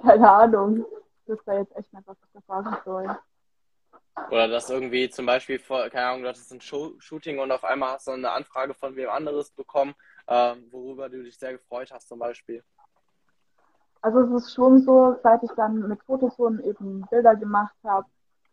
Keine 0.00 0.30
Ahnung. 0.30 0.86
Das 1.26 1.44
wäre 1.44 1.58
jetzt 1.58 1.74
echt 1.74 1.92
nicht, 1.92 2.06
was 2.06 2.18
ich 2.22 2.30
da 2.34 2.40
fragen 2.42 2.76
soll. 2.84 3.18
Oder 4.30 4.48
dass 4.48 4.70
irgendwie 4.70 5.10
zum 5.10 5.26
Beispiel, 5.26 5.58
vor, 5.58 5.88
keine 5.90 6.06
Ahnung, 6.06 6.22
du 6.22 6.28
hattest 6.28 6.52
ein 6.52 6.60
Shooting 6.60 7.38
und 7.40 7.50
auf 7.50 7.64
einmal 7.64 7.94
hast 7.94 8.06
du 8.06 8.12
eine 8.12 8.30
Anfrage 8.30 8.74
von 8.74 8.94
wem 8.96 9.10
anderes 9.10 9.50
bekommen, 9.50 9.94
äh, 10.26 10.54
worüber 10.70 11.08
du 11.08 11.22
dich 11.22 11.38
sehr 11.38 11.52
gefreut 11.52 11.90
hast 11.92 12.08
zum 12.08 12.18
Beispiel. 12.18 12.62
Also 14.00 14.20
es 14.20 14.44
ist 14.44 14.54
schon 14.54 14.82
so, 14.82 15.16
seit 15.22 15.42
ich 15.42 15.50
dann 15.56 15.88
mit 15.88 16.02
Fototon 16.02 16.60
eben 16.60 17.06
Bilder 17.10 17.34
gemacht 17.36 17.74
habe, 17.84 18.06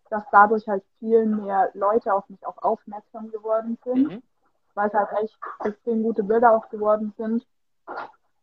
dass 0.09 0.23
dadurch 0.31 0.67
halt 0.67 0.83
viel 0.99 1.25
mehr 1.25 1.71
Leute 1.73 2.13
auf 2.13 2.27
mich 2.29 2.45
auch 2.45 2.57
aufmerksam 2.61 3.31
geworden 3.31 3.77
sind, 3.83 4.09
mhm. 4.09 4.23
weil 4.73 4.87
es 4.87 4.93
halt 4.93 5.09
echt 5.21 5.37
extrem 5.63 6.03
gute 6.03 6.23
Bilder 6.23 6.51
auch 6.51 6.69
geworden 6.69 7.13
sind. 7.17 7.45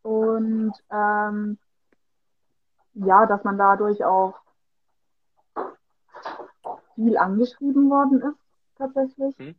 Und 0.03 0.73
ähm, 0.91 1.59
ja, 2.95 3.27
dass 3.27 3.45
man 3.45 3.59
dadurch 3.59 4.05
auch 4.05 4.41
viel 6.99 7.17
angeschrieben 7.17 7.89
worden 7.91 8.21
ist, 8.23 8.39
tatsächlich. 8.77 9.39
Mhm. 9.39 9.55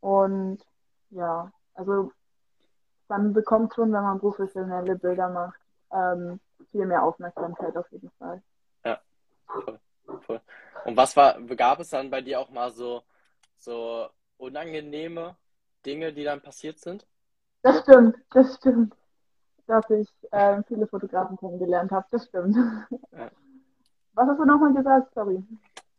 Und 0.00 0.58
ja, 1.10 1.50
also 1.74 2.12
man 3.08 3.32
bekommt 3.32 3.74
schon, 3.74 3.92
wenn 3.92 4.02
man 4.02 4.20
professionelle 4.20 4.96
Bilder 4.96 5.28
macht, 5.28 5.58
ähm, 5.92 6.40
viel 6.70 6.86
mehr 6.86 7.02
Aufmerksamkeit 7.02 7.76
auf 7.76 7.90
jeden 7.90 8.10
Fall. 8.18 8.40
Ja, 8.84 9.00
voll, 9.46 9.80
voll. 10.20 10.40
Und 10.84 10.96
was 10.96 11.16
war, 11.16 11.40
gab 11.40 11.80
es 11.80 11.90
dann 11.90 12.10
bei 12.10 12.20
dir 12.20 12.38
auch 12.38 12.50
mal 12.50 12.70
so, 12.70 13.02
so 13.58 14.08
unangenehme 14.36 15.36
Dinge, 15.84 16.12
die 16.12 16.24
dann 16.24 16.40
passiert 16.40 16.78
sind? 16.78 17.06
Das 17.62 17.80
stimmt, 17.82 18.16
das 18.30 18.54
stimmt. 18.56 18.94
Dass 19.66 19.90
ich 19.90 20.08
äh, 20.30 20.62
viele 20.68 20.86
Fotografen 20.86 21.36
kennengelernt 21.36 21.90
habe, 21.90 22.06
das 22.12 22.26
stimmt. 22.26 22.56
Ja. 23.10 23.30
Was 24.12 24.28
hast 24.28 24.38
du 24.38 24.44
nochmal 24.44 24.72
gesagt? 24.72 25.12
Sorry. 25.14 25.44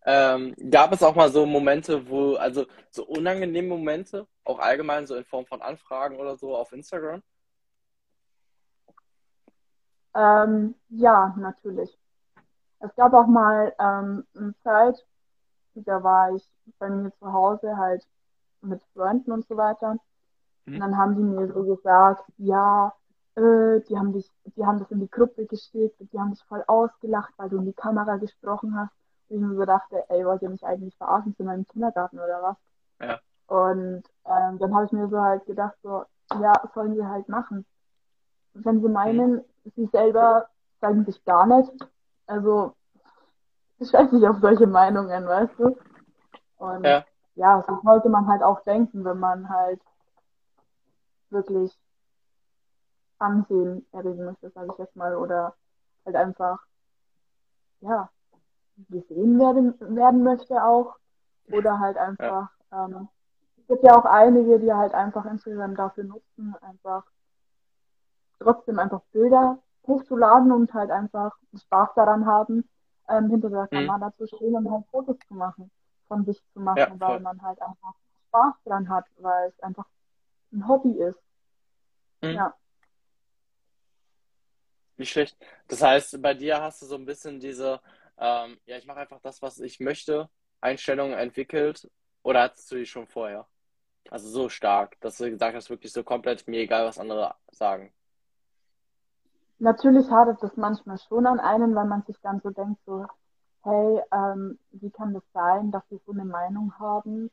Ähm, 0.10 0.56
gab 0.72 0.94
es 0.94 1.04
auch 1.04 1.16
mal 1.16 1.30
so 1.30 1.46
Momente, 1.46 2.10
wo, 2.10 2.36
also 2.36 2.66
so 2.92 3.06
unangenehme 3.06 3.68
Momente, 3.68 4.26
auch 4.46 4.58
allgemein 4.58 5.06
so 5.06 5.16
in 5.16 5.26
Form 5.26 5.46
von 5.46 5.62
Anfragen 5.62 6.16
oder 6.16 6.38
so 6.38 6.56
auf 6.56 6.72
Instagram? 6.72 7.22
Ähm, 10.16 10.76
ja, 10.88 11.36
natürlich. 11.38 12.00
Es 12.80 12.96
gab 12.96 13.14
auch 13.14 13.28
mal 13.28 13.76
ähm, 13.80 14.26
eine 14.34 14.56
Zeit, 14.64 15.06
da 15.76 16.02
war 16.02 16.34
ich 16.34 16.50
bei 16.80 16.90
mir 16.90 17.12
zu 17.20 17.34
Hause 17.34 17.76
halt 17.76 18.08
mit 18.62 18.82
Freunden 18.94 19.34
und 19.34 19.46
so 19.46 19.58
weiter. 19.58 19.98
Mhm. 20.64 20.76
Und 20.76 20.80
dann 20.80 20.98
haben 20.98 21.16
die 21.18 21.22
mir 21.22 21.52
so 21.52 21.64
gesagt, 21.66 22.24
ja, 22.38 22.94
äh, 23.36 23.82
die 23.82 23.98
haben 23.98 24.14
dich, 24.14 24.32
die 24.56 24.66
haben 24.66 24.80
das 24.80 24.90
in 24.90 25.02
die 25.02 25.12
Gruppe 25.12 25.46
geschickt, 25.48 25.98
die 26.00 26.18
haben 26.18 26.32
dich 26.32 26.44
voll 26.46 26.64
ausgelacht, 26.66 27.34
weil 27.36 27.50
du 27.50 27.58
in 27.58 27.66
die 27.66 27.74
Kamera 27.74 28.16
gesprochen 28.16 28.74
hast 28.74 28.94
ich 29.30 29.40
mir 29.40 29.56
so 29.56 29.66
dachte, 29.66 30.04
ey, 30.10 30.26
wollt 30.26 30.42
ihr 30.42 30.50
mich 30.50 30.64
eigentlich 30.66 30.96
verarschen 30.98 31.36
zu 31.36 31.44
meinem 31.44 31.68
Kindergarten 31.68 32.20
oder 32.20 32.42
was? 32.42 32.58
Ja. 33.00 33.20
Und 33.48 34.04
ähm, 34.26 34.60
dann 34.60 34.76
habe 34.76 34.86
ich 34.86 34.92
mir 34.92 35.08
so 35.08 35.22
halt 35.22 35.46
gedacht, 35.46 35.76
so, 35.84 36.04
ja, 36.40 36.54
sollen 36.74 36.96
sie 36.96 37.06
halt 37.06 37.30
machen. 37.30 37.66
Wenn 38.54 38.82
sie 38.82 38.90
meinen, 38.90 39.36
mhm. 39.36 39.44
sie 39.76 39.86
selber 39.88 40.48
sagen 40.82 41.06
sich 41.06 41.24
gar 41.26 41.46
nicht. 41.46 41.72
Also, 42.26 42.74
ich 43.80 43.92
weiß 43.94 44.12
nicht 44.12 44.28
auf 44.28 44.38
solche 44.42 44.68
Meinungen, 44.68 45.28
weißt 45.28 45.54
du? 45.58 45.78
Und 46.58 46.84
ja, 46.84 47.06
ja 47.36 47.64
so 47.68 47.80
sollte 47.84 48.10
man 48.10 48.28
halt 48.28 48.44
auch 48.44 48.62
denken, 48.62 49.06
wenn 49.06 49.20
man 49.20 49.50
halt 49.50 49.82
wirklich 51.30 51.78
Ansehen 53.20 53.86
erregen 53.92 54.26
möchte, 54.26 54.50
sage 54.52 54.70
ich 54.72 54.78
jetzt 54.78 54.96
mal, 54.96 55.16
oder 55.16 55.56
halt 56.06 56.16
einfach, 56.16 56.60
ja, 57.82 58.10
gesehen 58.90 59.40
werden, 59.40 59.76
werden 59.96 60.24
möchte 60.24 60.64
auch. 60.64 60.96
Oder 61.52 61.80
halt 61.80 61.98
einfach, 61.98 62.50
ja. 62.72 62.86
ähm, 62.86 63.08
es 63.58 63.68
gibt 63.68 63.84
ja 63.84 63.98
auch 63.98 64.06
einige, 64.06 64.60
die 64.60 64.74
halt 64.74 64.94
einfach 64.94 65.26
Instagram 65.26 65.76
dafür 65.76 66.04
nutzen, 66.04 66.56
einfach 66.62 67.06
trotzdem 68.40 68.80
einfach 68.80 69.02
Bilder 69.12 69.60
hochzuladen 69.86 70.52
und 70.52 70.74
halt 70.74 70.92
einfach 70.92 71.36
Spaß 71.58 71.90
daran 71.96 72.26
haben, 72.26 72.68
ähm, 73.10 73.30
hinter 73.30 73.50
der 73.50 73.68
mhm. 73.72 73.88
Kamera 73.88 74.14
zu 74.18 74.28
stehen 74.28 74.56
und 74.56 74.70
halt 74.70 74.86
Fotos 74.92 75.18
zu 75.28 75.34
machen, 75.34 75.72
von 76.08 76.26
sich 76.26 76.42
zu 76.54 76.60
machen, 76.60 76.78
ja, 76.78 77.00
weil 77.00 77.20
man 77.22 77.42
halt 77.42 77.62
einfach 77.62 77.94
Spaß 78.28 78.54
dran 78.66 78.90
hat, 78.90 79.06
weil 79.18 79.50
es 79.50 79.60
einfach 79.62 79.86
ein 80.52 80.68
Hobby 80.68 80.92
ist. 80.92 81.20
Mhm. 82.22 82.32
Ja. 82.32 82.54
Nicht 84.98 85.12
schlecht. 85.12 85.38
Das 85.68 85.82
heißt, 85.82 86.22
bei 86.22 86.34
dir 86.34 86.62
hast 86.62 86.82
du 86.82 86.86
so 86.86 86.96
ein 86.96 87.06
bisschen 87.06 87.40
diese 87.40 87.80
ähm, 88.18 88.58
ja, 88.66 88.78
ich 88.78 88.86
mache 88.86 89.00
einfach 89.00 89.20
das, 89.22 89.42
was 89.42 89.60
ich 89.60 89.80
möchte, 89.80 90.30
Einstellungen 90.62 91.18
entwickelt 91.18 91.90
oder 92.24 92.44
hattest 92.44 92.72
du 92.72 92.76
die 92.76 92.86
schon 92.86 93.08
vorher? 93.08 93.48
Also 94.10 94.30
so 94.30 94.50
stark, 94.50 95.00
dass 95.02 95.18
du 95.18 95.30
gesagt 95.30 95.56
hast, 95.56 95.70
wirklich 95.70 95.92
so 95.92 96.04
komplett 96.04 96.48
mir 96.48 96.62
egal, 96.62 96.86
was 96.86 96.98
andere 97.00 97.36
sagen. 97.52 97.94
Natürlich 99.60 100.10
hadert 100.10 100.42
das 100.42 100.56
manchmal 100.56 100.98
schon 101.00 101.26
an 101.26 101.40
einen, 101.40 101.74
weil 101.76 101.86
man 101.86 102.04
sich 102.04 102.18
dann 102.22 102.40
so 102.42 102.52
denkt, 102.52 102.80
so, 102.86 103.06
hey, 103.64 104.02
ähm, 104.14 104.60
wie 104.72 104.92
kann 104.92 105.14
das 105.14 105.24
sein, 105.34 105.72
dass 105.72 105.84
wir 105.90 106.00
so 106.06 106.12
eine 106.12 106.26
Meinung 106.26 106.74
haben? 106.80 107.32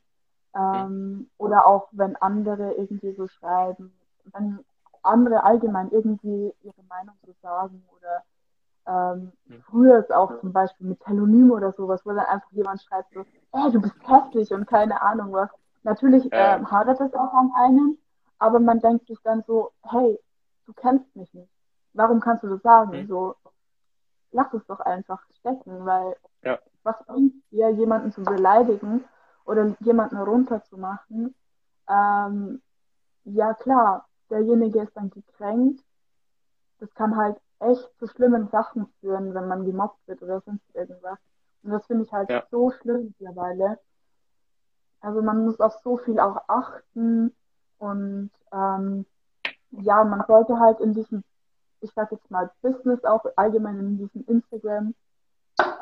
Ähm, 0.55 1.11
mhm. 1.11 1.29
Oder 1.37 1.67
auch 1.67 1.87
wenn 1.91 2.15
andere 2.15 2.73
irgendwie 2.73 3.13
so 3.13 3.27
schreiben, 3.27 3.93
wenn 4.25 4.59
andere 5.03 5.43
allgemein 5.43 5.91
irgendwie 5.91 6.53
ihre 6.63 6.83
Meinung 6.89 7.15
so 7.25 7.33
sagen 7.41 7.85
oder 7.95 8.23
ähm, 8.87 9.31
mhm. 9.47 9.61
früher 9.63 9.99
ist 9.99 10.13
auch 10.13 10.39
zum 10.39 10.53
Beispiel 10.53 10.87
mit 10.87 10.99
Telonym 11.01 11.51
oder 11.51 11.71
sowas, 11.71 12.01
wo 12.05 12.09
dann 12.09 12.25
einfach 12.25 12.51
jemand 12.51 12.81
schreibt 12.81 13.13
so, 13.13 13.25
ey, 13.53 13.71
du 13.71 13.81
bist 13.81 13.95
hässlich 14.07 14.51
und 14.51 14.67
keine 14.67 15.01
Ahnung 15.01 15.31
was. 15.33 15.49
Natürlich 15.83 16.31
äh, 16.31 16.63
hadert 16.63 16.99
es 16.99 17.13
auch 17.13 17.33
an 17.33 17.51
einem, 17.55 17.97
aber 18.39 18.59
man 18.59 18.79
denkt 18.79 19.07
sich 19.07 19.19
dann 19.23 19.43
so, 19.47 19.71
hey, 19.83 20.19
du 20.65 20.73
kennst 20.73 21.15
mich 21.15 21.33
nicht. 21.33 21.51
Warum 21.93 22.19
kannst 22.19 22.43
du 22.43 22.47
das 22.47 22.61
sagen? 22.61 23.03
Mhm. 23.03 23.07
So, 23.07 23.35
lass 24.31 24.53
es 24.53 24.65
doch 24.67 24.79
einfach 24.79 25.21
stecken, 25.39 25.85
weil 25.85 26.15
ja. 26.43 26.59
was 26.83 27.03
bringt 27.05 27.33
dir, 27.51 27.69
jemanden 27.69 28.11
zu 28.11 28.23
beleidigen 28.23 29.03
oder 29.45 29.75
jemanden 29.79 30.17
runterzumachen? 30.17 31.33
Ähm, 31.87 32.61
ja 33.23 33.53
klar, 33.53 34.07
derjenige 34.29 34.81
ist 34.81 34.95
dann 34.95 35.09
gekränkt. 35.09 35.83
Das 36.79 36.93
kann 36.93 37.15
halt 37.15 37.37
echt 37.59 37.89
zu 37.99 38.07
schlimmen 38.07 38.47
Sachen 38.49 38.87
führen, 38.99 39.33
wenn 39.33 39.47
man 39.47 39.65
gemobbt 39.65 40.07
wird 40.07 40.21
oder 40.21 40.41
sonst 40.41 40.63
irgendwas. 40.73 41.17
Und 41.63 41.71
das 41.71 41.85
finde 41.85 42.03
ich 42.03 42.11
halt 42.11 42.29
ja. 42.29 42.43
so 42.51 42.71
schlimm 42.71 43.13
mittlerweile. 43.19 43.79
Also 45.01 45.21
man 45.21 45.45
muss 45.45 45.59
auf 45.59 45.73
so 45.83 45.97
viel 45.97 46.19
auch 46.19 46.37
achten 46.47 47.35
und 47.77 48.31
ähm, 48.51 49.05
ja, 49.71 50.03
man 50.03 50.23
sollte 50.27 50.59
halt 50.59 50.79
in 50.79 50.93
diesem, 50.93 51.23
ich 51.81 51.91
sag 51.93 52.11
jetzt 52.11 52.31
mal 52.31 52.51
Business 52.61 53.03
auch 53.03 53.25
allgemein 53.35 53.79
in 53.79 53.97
diesem 53.97 54.25
Instagram 54.25 54.95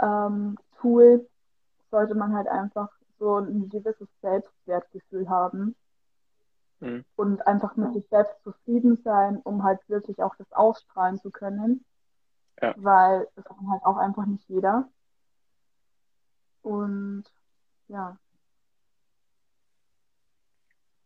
ähm, 0.02 0.58
Tool 0.80 1.28
sollte 1.90 2.16
man 2.16 2.36
halt 2.36 2.48
einfach 2.48 2.90
so 3.20 3.38
ein 3.38 3.70
gewisses 3.70 4.08
Selbstwertgefühl 4.22 5.30
haben 5.30 5.76
mhm. 6.84 7.06
und 7.16 7.46
einfach 7.48 7.76
mit 7.76 7.94
sich 7.94 8.08
selbst 8.10 8.42
zufrieden 8.44 8.98
sein, 9.04 9.40
um 9.44 9.64
halt 9.64 9.80
wirklich 9.88 10.22
auch 10.22 10.36
das 10.36 10.52
ausstrahlen 10.52 11.18
zu 11.20 11.32
können. 11.32 11.86
Ja. 12.62 12.74
Weil 12.78 13.28
das 13.36 13.46
kann 13.46 13.70
halt 13.72 13.84
auch 13.84 13.98
einfach 13.98 14.26
nicht 14.26 14.48
jeder. 14.48 14.90
Und 16.62 17.24
ja. 17.88 18.18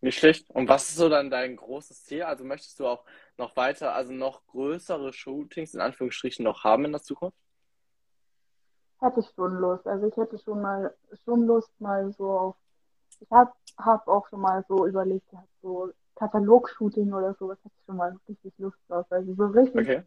Nicht 0.01 0.19
schlecht. 0.19 0.49
Und 0.51 0.69
was 0.69 0.89
ist 0.89 0.97
so 0.97 1.09
dann 1.09 1.29
dein 1.29 1.55
großes 1.55 2.03
Ziel? 2.03 2.23
Also 2.23 2.43
möchtest 2.43 2.79
du 2.79 2.87
auch 2.87 3.03
noch 3.37 3.55
weiter, 3.55 3.93
also 3.93 4.13
noch 4.13 4.45
größere 4.47 5.11
Shootings 5.13 5.73
in 5.73 5.81
Anführungsstrichen 5.81 6.43
noch 6.43 6.63
haben 6.63 6.85
in 6.85 6.91
der 6.91 7.01
Zukunft? 7.01 7.37
hätte 8.99 9.19
ich 9.19 9.29
schon 9.35 9.55
Lust. 9.55 9.87
Also 9.87 10.07
ich 10.07 10.17
hätte 10.17 10.37
schon 10.39 10.61
mal 10.61 10.95
schon 11.23 11.45
Lust 11.45 11.71
mal 11.79 12.11
so 12.13 12.31
auf. 12.31 12.55
Ich 13.19 13.31
habe 13.31 13.51
hab 13.77 14.07
auch 14.07 14.27
schon 14.27 14.41
mal 14.41 14.63
so 14.67 14.85
überlegt, 14.87 15.29
gehabt, 15.29 15.47
so 15.61 15.91
Katalog-Shooting 16.15 17.13
oder 17.13 17.33
sowas 17.35 17.57
hätte 17.63 17.75
ich 17.77 17.85
schon 17.85 17.97
mal 17.97 18.15
richtig 18.27 18.53
Lust 18.57 18.77
drauf. 18.87 19.05
Also 19.09 19.33
so 19.35 19.45
richtig 19.47 19.81
Okay. 19.81 20.03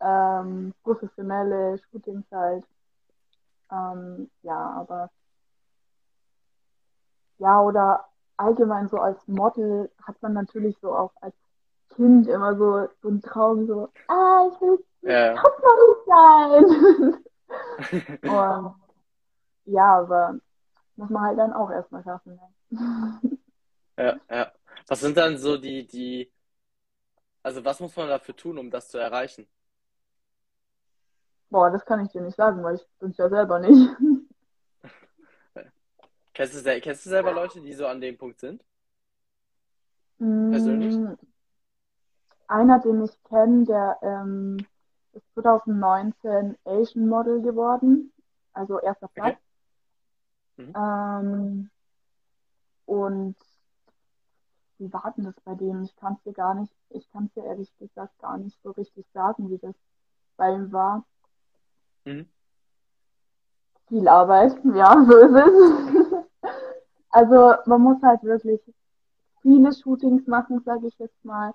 ähm, 0.00 0.74
professionelle 0.82 1.78
Shootings 1.78 2.24
halt. 2.32 2.64
Ähm, 3.70 4.30
ja, 4.42 4.70
aber 4.72 5.10
ja, 7.38 7.60
oder 7.60 8.04
allgemein 8.36 8.88
so 8.88 8.98
als 8.98 9.26
Model 9.26 9.90
hat 10.02 10.20
man 10.22 10.32
natürlich 10.32 10.76
so 10.80 10.94
auch 10.94 11.12
als 11.20 11.34
Kind 11.90 12.26
immer 12.26 12.56
so, 12.56 12.88
so 13.02 13.08
einen 13.08 13.22
Traum, 13.22 13.66
so, 13.66 13.88
ah, 14.08 14.48
ich 14.52 14.60
will 14.60 14.84
Ja. 15.02 15.34
Topmodel 15.34 15.96
sein. 16.06 17.24
Und 18.22 18.74
ja, 19.66 19.98
aber 20.00 20.38
muss 20.96 21.10
man 21.10 21.22
halt 21.22 21.38
dann 21.38 21.52
auch 21.52 21.70
erstmal 21.70 22.02
schaffen. 22.04 22.38
Ne? 22.70 23.20
Ja, 23.96 24.20
ja. 24.30 24.52
Was 24.88 25.00
sind 25.00 25.16
dann 25.16 25.38
so 25.38 25.56
die, 25.56 25.86
die, 25.86 26.30
also 27.44 27.64
was 27.64 27.78
muss 27.80 27.94
man 27.96 28.08
dafür 28.08 28.34
tun, 28.36 28.58
um 28.58 28.70
das 28.70 28.88
zu 28.88 28.98
erreichen? 28.98 29.46
Boah, 31.50 31.70
das 31.70 31.84
kann 31.84 32.04
ich 32.04 32.10
dir 32.10 32.20
nicht 32.22 32.36
sagen, 32.36 32.64
weil 32.64 32.74
ich 32.76 32.86
bin's 32.98 33.16
ja 33.18 33.28
selber 33.28 33.60
nicht. 33.60 33.96
Kennst 36.34 36.66
du, 36.66 36.80
kennst 36.80 37.06
du 37.06 37.10
selber 37.10 37.32
Leute, 37.32 37.60
die 37.60 37.72
so 37.74 37.86
an 37.86 38.00
dem 38.00 38.16
Punkt 38.18 38.40
sind? 38.40 38.62
Persönlich? 40.50 40.94
Mm, 40.94 41.16
Einer, 42.46 42.78
den 42.78 43.02
ich 43.02 43.20
kenne, 43.24 43.64
der 43.64 43.98
ähm, 44.02 44.58
ist 45.12 45.24
2019 45.34 46.56
Asian 46.64 47.08
Model 47.08 47.42
geworden, 47.42 48.12
also 48.52 48.78
erster 48.78 49.08
Platz. 49.08 49.34
Okay. 49.34 49.41
Mhm. 50.56 50.72
Ähm, 50.76 51.70
und 52.86 53.36
wie 54.78 54.92
war 54.92 55.12
denn 55.16 55.24
das 55.24 55.40
bei 55.44 55.54
dem? 55.54 55.84
Ich 55.84 55.94
kann 55.96 56.14
es 56.14 56.22
dir 56.22 56.32
gar 56.32 56.54
nicht, 56.54 56.74
ich 56.90 57.10
kann 57.12 57.26
es 57.26 57.32
dir 57.34 57.44
ehrlich 57.44 57.72
gesagt 57.78 58.18
gar 58.18 58.36
nicht 58.38 58.58
so 58.62 58.70
richtig 58.72 59.06
sagen, 59.12 59.50
wie 59.50 59.58
das 59.58 59.74
bei 60.36 60.52
ihm 60.52 60.72
war. 60.72 61.04
Mhm. 62.04 62.26
Viel 63.88 64.08
Arbeit, 64.08 64.56
ja, 64.74 65.04
so 65.04 65.16
ist 65.16 65.34
es. 65.34 66.12
Also 67.14 67.52
man 67.66 67.82
muss 67.82 68.02
halt 68.02 68.22
wirklich 68.22 68.58
viele 69.42 69.70
Shootings 69.74 70.26
machen, 70.26 70.62
sage 70.64 70.86
ich 70.86 70.98
jetzt 70.98 71.22
mal. 71.26 71.52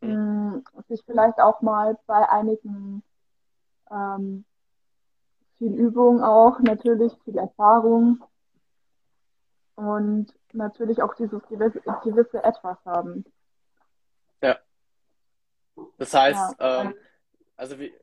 Mhm. 0.00 0.62
Mm, 0.76 0.82
Sich 0.88 1.02
vielleicht 1.04 1.40
auch 1.40 1.62
mal 1.62 1.98
bei 2.06 2.28
einigen 2.28 3.02
ähm, 3.90 4.44
viel 5.58 5.74
Übung 5.74 6.22
auch, 6.22 6.60
natürlich 6.60 7.12
viel 7.24 7.38
Erfahrung 7.38 8.22
und 9.76 10.32
natürlich 10.52 11.02
auch 11.02 11.14
dieses 11.14 11.42
gewisse, 11.48 11.80
gewisse 12.02 12.42
Etwas 12.44 12.78
haben. 12.84 13.24
Ja. 14.42 14.58
Das 15.98 16.12
Ja, 16.12 16.20
heißt, 16.20 16.56
ähm, 16.60 16.94
also 17.56 17.78
wie, 17.78 17.94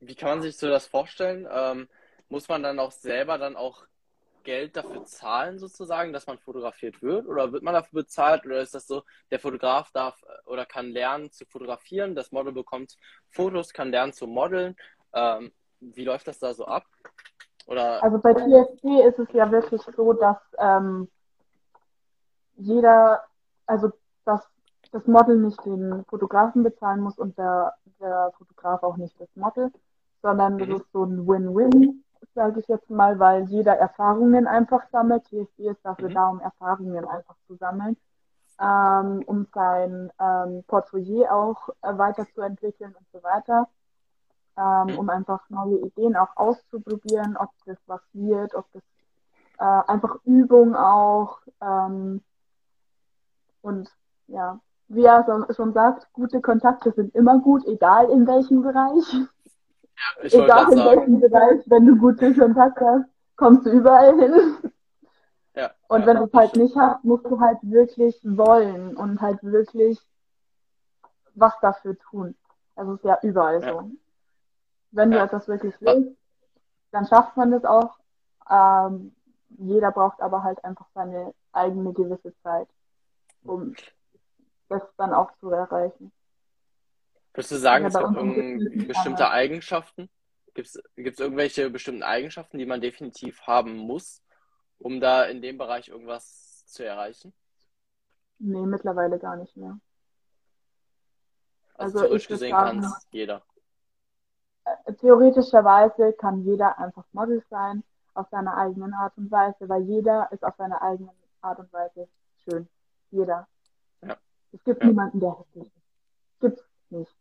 wie 0.00 0.14
kann 0.14 0.30
man 0.30 0.42
sich 0.42 0.56
so 0.56 0.68
das 0.68 0.86
vorstellen? 0.86 1.46
Ähm, 1.50 1.88
muss 2.28 2.48
man 2.48 2.62
dann 2.62 2.78
auch 2.78 2.92
selber 2.92 3.38
dann 3.38 3.56
auch 3.56 3.86
Geld 4.42 4.76
dafür 4.76 5.04
zahlen 5.04 5.58
sozusagen, 5.58 6.12
dass 6.12 6.26
man 6.26 6.38
fotografiert 6.38 7.02
wird? 7.02 7.26
Oder 7.26 7.52
wird 7.52 7.62
man 7.62 7.74
dafür 7.74 8.02
bezahlt? 8.02 8.46
Oder 8.46 8.60
ist 8.60 8.74
das 8.74 8.86
so, 8.86 9.02
der 9.30 9.40
Fotograf 9.40 9.90
darf 9.92 10.22
äh, 10.22 10.48
oder 10.48 10.66
kann 10.66 10.88
lernen 10.90 11.30
zu 11.32 11.46
fotografieren, 11.46 12.14
das 12.14 12.32
Model 12.32 12.52
bekommt 12.52 12.96
Fotos, 13.30 13.72
kann 13.72 13.90
lernen 13.90 14.12
zu 14.12 14.26
modeln? 14.26 14.76
Ähm, 15.12 15.52
wie 15.80 16.04
läuft 16.04 16.28
das 16.28 16.38
da 16.38 16.54
so 16.54 16.64
ab? 16.66 16.84
Oder 17.66 18.02
also 18.02 18.18
bei 18.18 18.32
TSG 18.34 19.02
ist 19.08 19.18
es 19.18 19.32
ja 19.32 19.50
wirklich 19.50 19.82
so, 19.96 20.12
dass 20.12 20.38
ähm, 20.58 21.08
jeder, 22.56 23.22
also 23.66 23.90
dass 24.24 24.40
das 24.92 25.06
Model 25.06 25.36
nicht 25.38 25.64
den 25.64 26.04
Fotografen 26.06 26.62
bezahlen 26.62 27.00
muss 27.00 27.18
und 27.18 27.36
der, 27.38 27.74
der 28.00 28.32
Fotograf 28.38 28.82
auch 28.82 28.96
nicht 28.96 29.20
das 29.20 29.28
Model, 29.34 29.72
sondern 30.22 30.58
das 30.58 30.68
Mhm. 30.68 30.76
ist 30.76 30.92
so 30.92 31.04
ein 31.04 31.26
Win-Win, 31.26 32.04
sage 32.34 32.60
ich 32.60 32.68
jetzt 32.68 32.88
mal, 32.88 33.18
weil 33.18 33.44
jeder 33.44 33.76
Erfahrungen 33.76 34.46
einfach 34.46 34.86
sammelt. 34.90 35.24
TSG 35.24 35.68
ist 35.70 35.84
dafür 35.84 36.08
Mhm. 36.10 36.14
da, 36.14 36.28
um 36.28 36.40
Erfahrungen 36.40 37.04
einfach 37.06 37.34
zu 37.46 37.56
sammeln, 37.56 37.96
ähm, 38.60 39.22
um 39.26 39.46
sein 39.52 40.10
ähm, 40.20 40.64
Portfolio 40.66 41.26
auch 41.26 41.68
äh, 41.82 41.96
weiterzuentwickeln 41.98 42.94
und 42.96 43.06
so 43.12 43.22
weiter, 43.22 43.68
ähm, 44.56 44.98
um 44.98 45.08
einfach 45.10 45.48
neue 45.50 45.78
Ideen 45.78 46.16
auch 46.16 46.36
auszuprobieren, 46.36 47.36
ob 47.36 47.50
das 47.66 47.78
was 47.86 48.00
wird, 48.12 48.54
ob 48.54 48.66
das 48.72 48.82
äh, 49.58 49.90
einfach 49.90 50.16
Übung 50.24 50.74
auch 50.74 51.38
ähm, 51.60 52.22
und 53.62 53.90
ja, 54.28 54.60
wie 54.88 55.04
er 55.04 55.24
schon 55.54 55.72
sagt, 55.72 56.12
gute 56.12 56.40
Kontakte 56.40 56.92
sind 56.92 57.14
immer 57.14 57.38
gut, 57.40 57.66
egal 57.66 58.08
in 58.10 58.26
welchem 58.26 58.62
Bereich. 58.62 59.04
ich 60.22 60.32
wollte 60.32 60.44
Egal 60.44 60.72
in 60.72 60.78
sagen, 60.78 60.90
welchem 60.98 61.20
Bereich, 61.20 61.60
wenn 61.66 61.86
du 61.86 61.96
gute 61.96 62.34
Kontakte 62.34 62.86
hast, 62.86 63.08
kommst 63.36 63.66
du 63.66 63.70
überall 63.70 64.18
hin. 64.18 64.34
ja, 65.54 65.70
Und 65.88 66.00
ja, 66.00 66.06
wenn 66.06 66.16
du 66.18 66.24
es 66.24 66.32
halt 66.32 66.56
nicht 66.56 66.76
hast, 66.76 67.04
musst 67.04 67.26
du 67.26 67.40
halt 67.40 67.58
wirklich 67.62 68.18
wollen 68.22 68.96
und 68.96 69.20
halt 69.20 69.42
wirklich 69.42 70.00
was 71.34 71.52
dafür 71.60 71.98
tun. 71.98 72.34
Das 72.76 72.88
ist 72.88 73.04
ja 73.04 73.18
überall 73.22 73.62
Ja, 73.62 73.72
so. 73.72 73.90
Wenn 74.90 75.10
du 75.10 75.18
ja. 75.18 75.24
etwas 75.24 75.48
wirklich 75.48 75.74
willst, 75.80 76.16
dann 76.92 77.06
schafft 77.06 77.36
man 77.36 77.50
das 77.50 77.64
auch. 77.64 77.98
Ähm, 78.50 79.14
jeder 79.58 79.92
braucht 79.92 80.20
aber 80.20 80.42
halt 80.42 80.64
einfach 80.64 80.86
seine 80.94 81.34
eigene 81.52 81.92
gewisse 81.92 82.34
Zeit, 82.42 82.68
um 83.42 83.74
das 84.68 84.82
dann 84.96 85.12
auch 85.12 85.30
zu 85.38 85.50
erreichen. 85.50 86.12
Würdest 87.32 87.52
du 87.52 87.56
sagen, 87.56 87.84
Ja, 87.84 87.88
es 87.88 87.98
gibt 87.98 88.16
irgend 88.16 88.88
bestimmte. 88.88 89.30
Eigenschaften? 89.30 90.08
Gibt 90.54 90.68
es 90.68 91.20
irgendwelche 91.20 91.68
bestimmten 91.68 92.02
Eigenschaften, 92.02 92.56
die 92.58 92.64
man 92.64 92.80
definitiv 92.80 93.42
haben 93.42 93.76
muss, 93.76 94.22
um 94.78 95.00
da 95.00 95.24
in 95.24 95.42
dem 95.42 95.58
Bereich 95.58 95.88
irgendwas 95.88 96.64
zu 96.66 96.82
erreichen? 96.84 97.34
Nee, 98.38 98.64
mittlerweile 98.66 99.18
gar 99.18 99.36
nicht 99.36 99.56
mehr. 99.56 99.78
Also 101.74 101.98
Also 101.98 101.98
theoretisch 102.00 102.28
gesehen 102.28 102.52
kann 102.52 102.78
es 102.78 103.06
jeder. 103.10 103.42
Äh, 104.84 104.92
theoretischerweise 104.94 106.12
kann 106.14 106.44
jeder 106.44 106.78
einfach 106.78 107.04
Model 107.12 107.42
sein, 107.50 107.82
auf 108.14 108.26
seine 108.30 108.56
eigenen 108.56 108.94
Art 108.94 109.16
und 109.16 109.30
Weise, 109.30 109.68
weil 109.68 109.82
jeder 109.82 110.30
ist 110.32 110.44
auf 110.44 110.54
seine 110.56 110.80
eigene 110.82 111.10
Art 111.42 111.58
und 111.58 111.72
Weise 111.72 112.08
schön. 112.44 112.68
Jeder. 113.10 113.46
Ja, 114.02 114.16
Es 114.52 114.62
gibt 114.64 114.82
ja, 114.82 114.88
niemanden, 114.88 115.20
der 115.20 115.38
hässlich 115.38 115.66
ist. 115.66 116.40
Gibt's 116.40 116.64
nicht. 116.90 117.14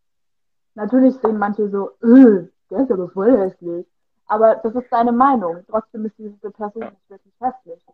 Natürlich 0.74 1.16
sehen 1.16 1.38
manche 1.38 1.70
so, 1.70 1.92
"Äh, 2.02 2.48
der 2.70 2.80
ist 2.80 2.92
aber 2.92 3.10
voll 3.10 3.38
hässlich. 3.38 3.86
Aber 4.28 4.56
das 4.56 4.74
ist 4.74 4.92
deine 4.92 5.12
Meinung. 5.12 5.64
Trotzdem 5.70 6.06
ist 6.06 6.18
diese 6.18 6.50
Person 6.52 6.82
ja, 6.82 6.90
nicht 6.90 7.10
wirklich 7.10 7.34
hässlich. 7.40 7.86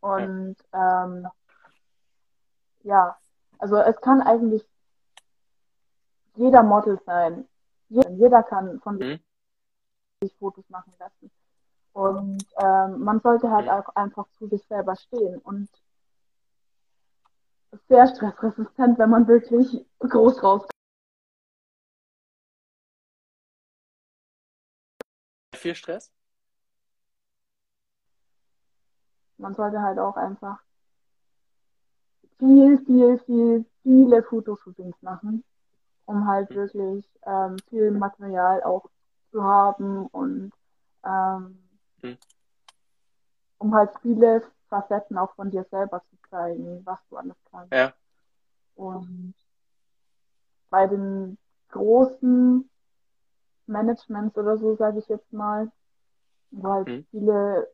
Und 0.00 0.56
ähm, 0.72 1.28
ja, 2.84 3.16
also 3.58 3.76
es 3.76 4.00
kann 4.00 4.22
eigentlich 4.22 4.66
jeder 6.36 6.62
Model 6.62 6.98
sein. 7.04 7.46
Jeder, 7.90 8.42
kann 8.44 8.80
von 8.80 8.98
Mhm. 8.98 9.20
sich 10.22 10.34
Fotos 10.36 10.68
machen 10.70 10.92
lassen. 10.98 11.30
Und 11.92 12.46
ähm, 12.56 13.00
man 13.00 13.20
sollte 13.20 13.50
halt 13.50 13.66
Mhm. 13.66 13.70
auch 13.72 13.88
einfach 13.96 14.26
zu 14.38 14.46
sich 14.48 14.64
selber 14.66 14.94
stehen 14.96 15.38
und 15.38 15.68
sehr 17.88 18.06
stressresistent, 18.06 18.98
wenn 18.98 19.10
man 19.10 19.26
wirklich 19.26 19.84
groß 19.98 20.42
rauskommt. 20.42 20.70
Viel 25.54 25.74
Stress? 25.74 26.12
Man 29.36 29.54
sollte 29.54 29.80
halt 29.82 29.98
auch 29.98 30.16
einfach 30.16 30.62
viel, 32.38 32.78
viel, 32.84 33.18
viel, 33.20 33.64
viele 33.82 34.22
Fotoshootings 34.22 35.00
machen, 35.02 35.44
um 36.10 36.26
halt 36.26 36.50
Mhm. 36.50 36.54
wirklich 36.56 37.04
ähm, 37.24 37.56
viel 37.68 37.92
Material 37.92 38.62
auch 38.64 38.90
zu 39.30 39.44
haben 39.44 40.06
und 40.08 40.52
ähm, 41.04 41.68
Mhm. 42.02 42.18
um 43.58 43.74
halt 43.74 43.90
viele 44.02 44.42
Facetten 44.68 45.16
auch 45.18 45.32
von 45.36 45.50
dir 45.50 45.64
selber 45.70 46.02
zu 46.10 46.16
zeigen, 46.28 46.84
was 46.84 46.98
du 47.08 47.16
alles 47.16 47.36
kannst. 47.50 47.72
Ja, 47.72 47.94
Und 48.74 49.34
bei 50.70 50.86
den 50.88 51.38
großen 51.68 52.68
Managements 53.66 54.36
oder 54.36 54.56
so, 54.58 54.74
sage 54.74 54.98
ich 54.98 55.08
jetzt 55.08 55.32
mal, 55.32 55.70
wo 56.50 56.72
halt 56.72 56.88
Mhm. 56.88 57.06
viele 57.12 57.68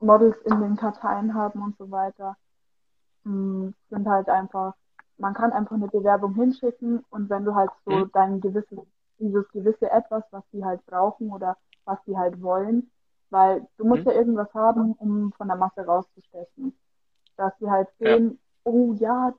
Models 0.00 0.36
in 0.46 0.60
den 0.60 0.76
Karteien 0.76 1.34
haben 1.34 1.62
und 1.62 1.76
so 1.76 1.90
weiter, 1.90 2.36
mh, 3.24 3.72
sind 3.90 4.08
halt 4.08 4.28
einfach, 4.30 4.74
man 5.18 5.34
kann 5.34 5.52
einfach 5.52 5.76
eine 5.76 5.88
Bewerbung 5.88 6.34
hinschicken 6.34 7.04
und 7.10 7.30
wenn 7.30 7.44
du 7.44 7.54
halt 7.54 7.70
so 7.84 7.90
Mhm. 7.90 8.10
dein 8.12 8.40
gewisses, 8.40 8.78
dieses 9.18 9.48
gewisse 9.50 9.90
Etwas, 9.90 10.24
was 10.30 10.42
die 10.52 10.64
halt 10.64 10.84
brauchen 10.86 11.30
oder 11.30 11.56
was 11.84 11.98
sie 12.06 12.16
halt 12.16 12.40
wollen. 12.42 12.90
Weil 13.30 13.66
du 13.78 13.84
musst 13.86 14.04
Mhm. 14.04 14.10
ja 14.10 14.16
irgendwas 14.16 14.52
haben, 14.54 14.92
um 14.94 15.32
von 15.32 15.48
der 15.48 15.56
Masse 15.56 15.84
rauszustechen. 15.84 16.76
Dass 17.36 17.52
sie 17.58 17.70
halt 17.70 17.88
sehen, 17.98 18.38
oh 18.64 18.92
ja, 18.94 19.32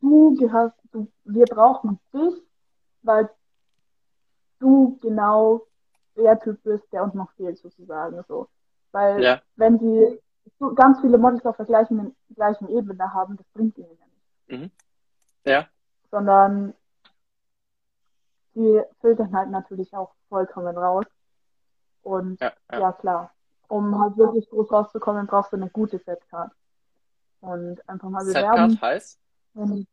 du 0.00 0.36
gehörst, 0.36 0.76
du, 0.92 1.08
wir 1.24 1.46
brauchen 1.46 1.98
dich, 2.12 2.34
weil 3.02 3.28
du 4.60 4.98
genau 5.00 5.62
der 6.16 6.38
Typ 6.38 6.62
bist, 6.62 6.84
der 6.92 7.04
uns 7.04 7.14
noch 7.14 7.32
fehlt, 7.32 7.58
sozusagen. 7.58 8.22
So. 8.28 8.48
Weil 8.92 9.22
Ja. 9.22 9.42
wenn 9.56 9.78
die 9.78 10.20
so 10.58 10.74
ganz 10.74 11.00
viele 11.00 11.18
Models 11.18 11.44
auf 11.46 11.56
der 11.56 11.66
gleichen, 11.66 12.14
gleichen 12.34 12.68
Ebene 12.68 13.12
haben, 13.12 13.36
das 13.36 13.46
bringt 13.54 13.76
ihnen 13.78 13.88
ja 13.98 14.06
nicht. 14.06 14.62
Mhm. 14.62 14.70
Ja. 15.44 15.66
Sondern 16.10 16.74
die 18.54 18.82
filtern 19.00 19.34
halt 19.36 19.50
natürlich 19.50 19.94
auch 19.94 20.14
vollkommen 20.28 20.76
raus. 20.76 21.06
Und 22.02 22.40
Ja. 22.40 22.52
Ja. 22.70 22.80
ja, 22.80 22.92
klar, 22.92 23.32
um 23.68 23.98
halt 24.00 24.16
wirklich 24.16 24.48
groß 24.50 24.70
rauszukommen, 24.72 25.26
brauchst 25.26 25.52
du 25.52 25.56
eine 25.56 25.70
gute 25.70 25.98
Setcard. 25.98 26.52
Und 27.40 27.88
einfach 27.88 28.08
mal 28.08 28.24
bewerben. 28.24 28.70
Setcard 28.70 28.82
heißt? 28.82 29.18
Wenn 29.54 29.86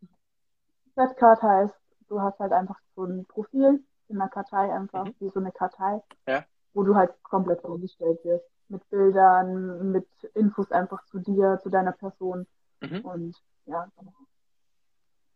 Setcard 0.96 1.42
heißt, 1.42 1.76
du 2.08 2.22
hast 2.22 2.40
halt 2.40 2.52
einfach 2.52 2.80
so 2.96 3.06
ein 3.06 3.26
Profil 3.26 3.84
in 4.08 4.20
einer 4.20 4.30
Kartei, 4.30 4.74
einfach 4.74 5.06
Mhm. 5.06 5.16
wie 5.20 5.30
so 5.30 5.40
eine 5.40 5.52
Kartei, 5.52 6.02
Ja. 6.28 6.44
wo 6.74 6.84
du 6.84 6.96
halt 6.96 7.12
komplett 7.24 7.62
vorgestellt 7.62 8.24
wirst. 8.24 8.46
Mit 8.68 8.88
Bildern, 8.90 9.92
mit 9.92 10.08
Infos 10.36 10.72
einfach 10.72 11.04
zu 11.06 11.20
dir, 11.20 11.60
zu 11.64 11.70
deiner 11.70 11.92
Person. 11.92 12.46
Mhm. 12.82 13.02
Und 13.02 13.36
ja, 13.66 13.88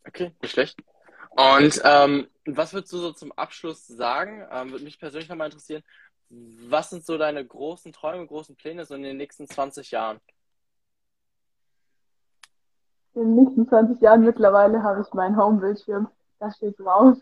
Okay, 0.08 0.32
nicht 0.42 0.52
schlecht. 0.52 0.80
Und 1.32 1.82
ähm, 1.84 2.28
was 2.46 2.74
würdest 2.74 2.94
du 2.94 2.98
so 2.98 3.12
zum 3.14 3.32
Abschluss 3.32 3.88
sagen? 3.88 4.46
Ähm, 4.52 4.72
würde 4.72 4.84
mich 4.84 5.00
persönlich 5.00 5.30
nochmal 5.30 5.48
interessieren. 5.48 5.84
Was 6.30 6.90
sind 6.90 7.06
so 7.06 7.18
deine 7.18 7.46
großen 7.46 7.92
Träume, 7.94 8.26
großen 8.28 8.56
Pläne 8.56 8.86
so 8.86 8.96
in 8.96 9.04
den 9.04 9.18
nächsten 9.18 9.48
20 9.48 9.92
Jahren? 9.92 10.20
in 13.16 13.22
den 13.22 13.36
nächsten 13.44 13.68
20 13.68 14.02
Jahren 14.02 14.24
mittlerweile 14.26 14.82
habe 14.82 15.02
ich 15.02 15.14
meinen 15.14 15.38
Homebildschirm, 15.38 16.08
da 16.40 16.52
steht 16.52 16.80
drauf. 16.80 17.16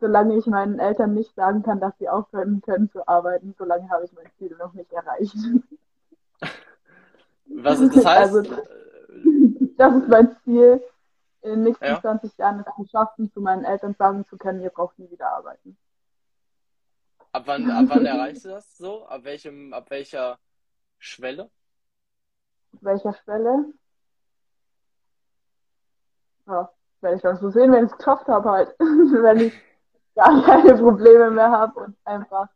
Solange 0.00 0.36
ich 0.36 0.46
meinen 0.46 0.80
Eltern 0.80 1.14
nicht 1.14 1.32
sagen 1.36 1.62
kann, 1.62 1.78
dass 1.80 1.96
sie 1.98 2.08
aufhören 2.08 2.60
können 2.60 2.90
zu 2.90 3.06
arbeiten, 3.08 3.54
solange 3.56 3.88
habe 3.88 4.04
ich 4.04 4.12
mein 4.12 4.26
Ziel 4.36 4.54
noch 4.58 4.74
nicht 4.74 4.92
erreicht. 4.92 5.34
Was 7.46 7.78
das 7.80 8.04
heißt? 8.04 8.34
Also- 8.34 8.56
Das 9.76 9.94
ist 9.94 10.08
mein 10.08 10.36
Ziel, 10.44 10.82
in 11.42 11.50
den 11.50 11.62
nächsten 11.62 11.84
Ja. 11.86 12.00
20 12.00 12.36
Jahren 12.38 12.60
es 12.66 12.74
zu 12.74 12.84
schaffen, 12.86 13.30
zu 13.32 13.40
meinen 13.40 13.64
Eltern 13.64 13.94
sagen 13.94 14.24
zu 14.26 14.36
können, 14.38 14.60
ihr 14.62 14.70
braucht 14.70 14.98
nie 14.98 15.10
wieder 15.10 15.30
arbeiten. 15.30 15.76
ab 17.32 17.42
wann, 17.46 17.70
ab 17.70 17.86
wann 17.88 18.06
erreichst 18.06 18.44
du 18.44 18.48
das 18.50 18.76
so? 18.76 19.06
Ab 19.06 19.24
welchem, 19.24 19.72
ab 19.72 19.90
welcher 19.90 20.38
Schwelle? 20.98 21.50
Auf 22.74 22.82
welcher 22.82 23.14
Schwelle? 23.14 23.72
Ja, 26.46 26.70
werde 27.00 27.16
ich 27.16 27.22
dann 27.22 27.36
so 27.38 27.50
sehen, 27.50 27.72
wenn 27.72 27.86
ich 27.86 27.92
es 27.92 27.98
geschafft 27.98 28.26
habe 28.28 28.50
halt. 28.50 28.74
wenn 28.80 29.40
ich 29.40 29.52
gar 30.14 30.42
keine 30.44 30.76
Probleme 30.76 31.30
mehr 31.30 31.50
habe 31.50 31.78
und 31.80 31.96
einfach 32.04 32.48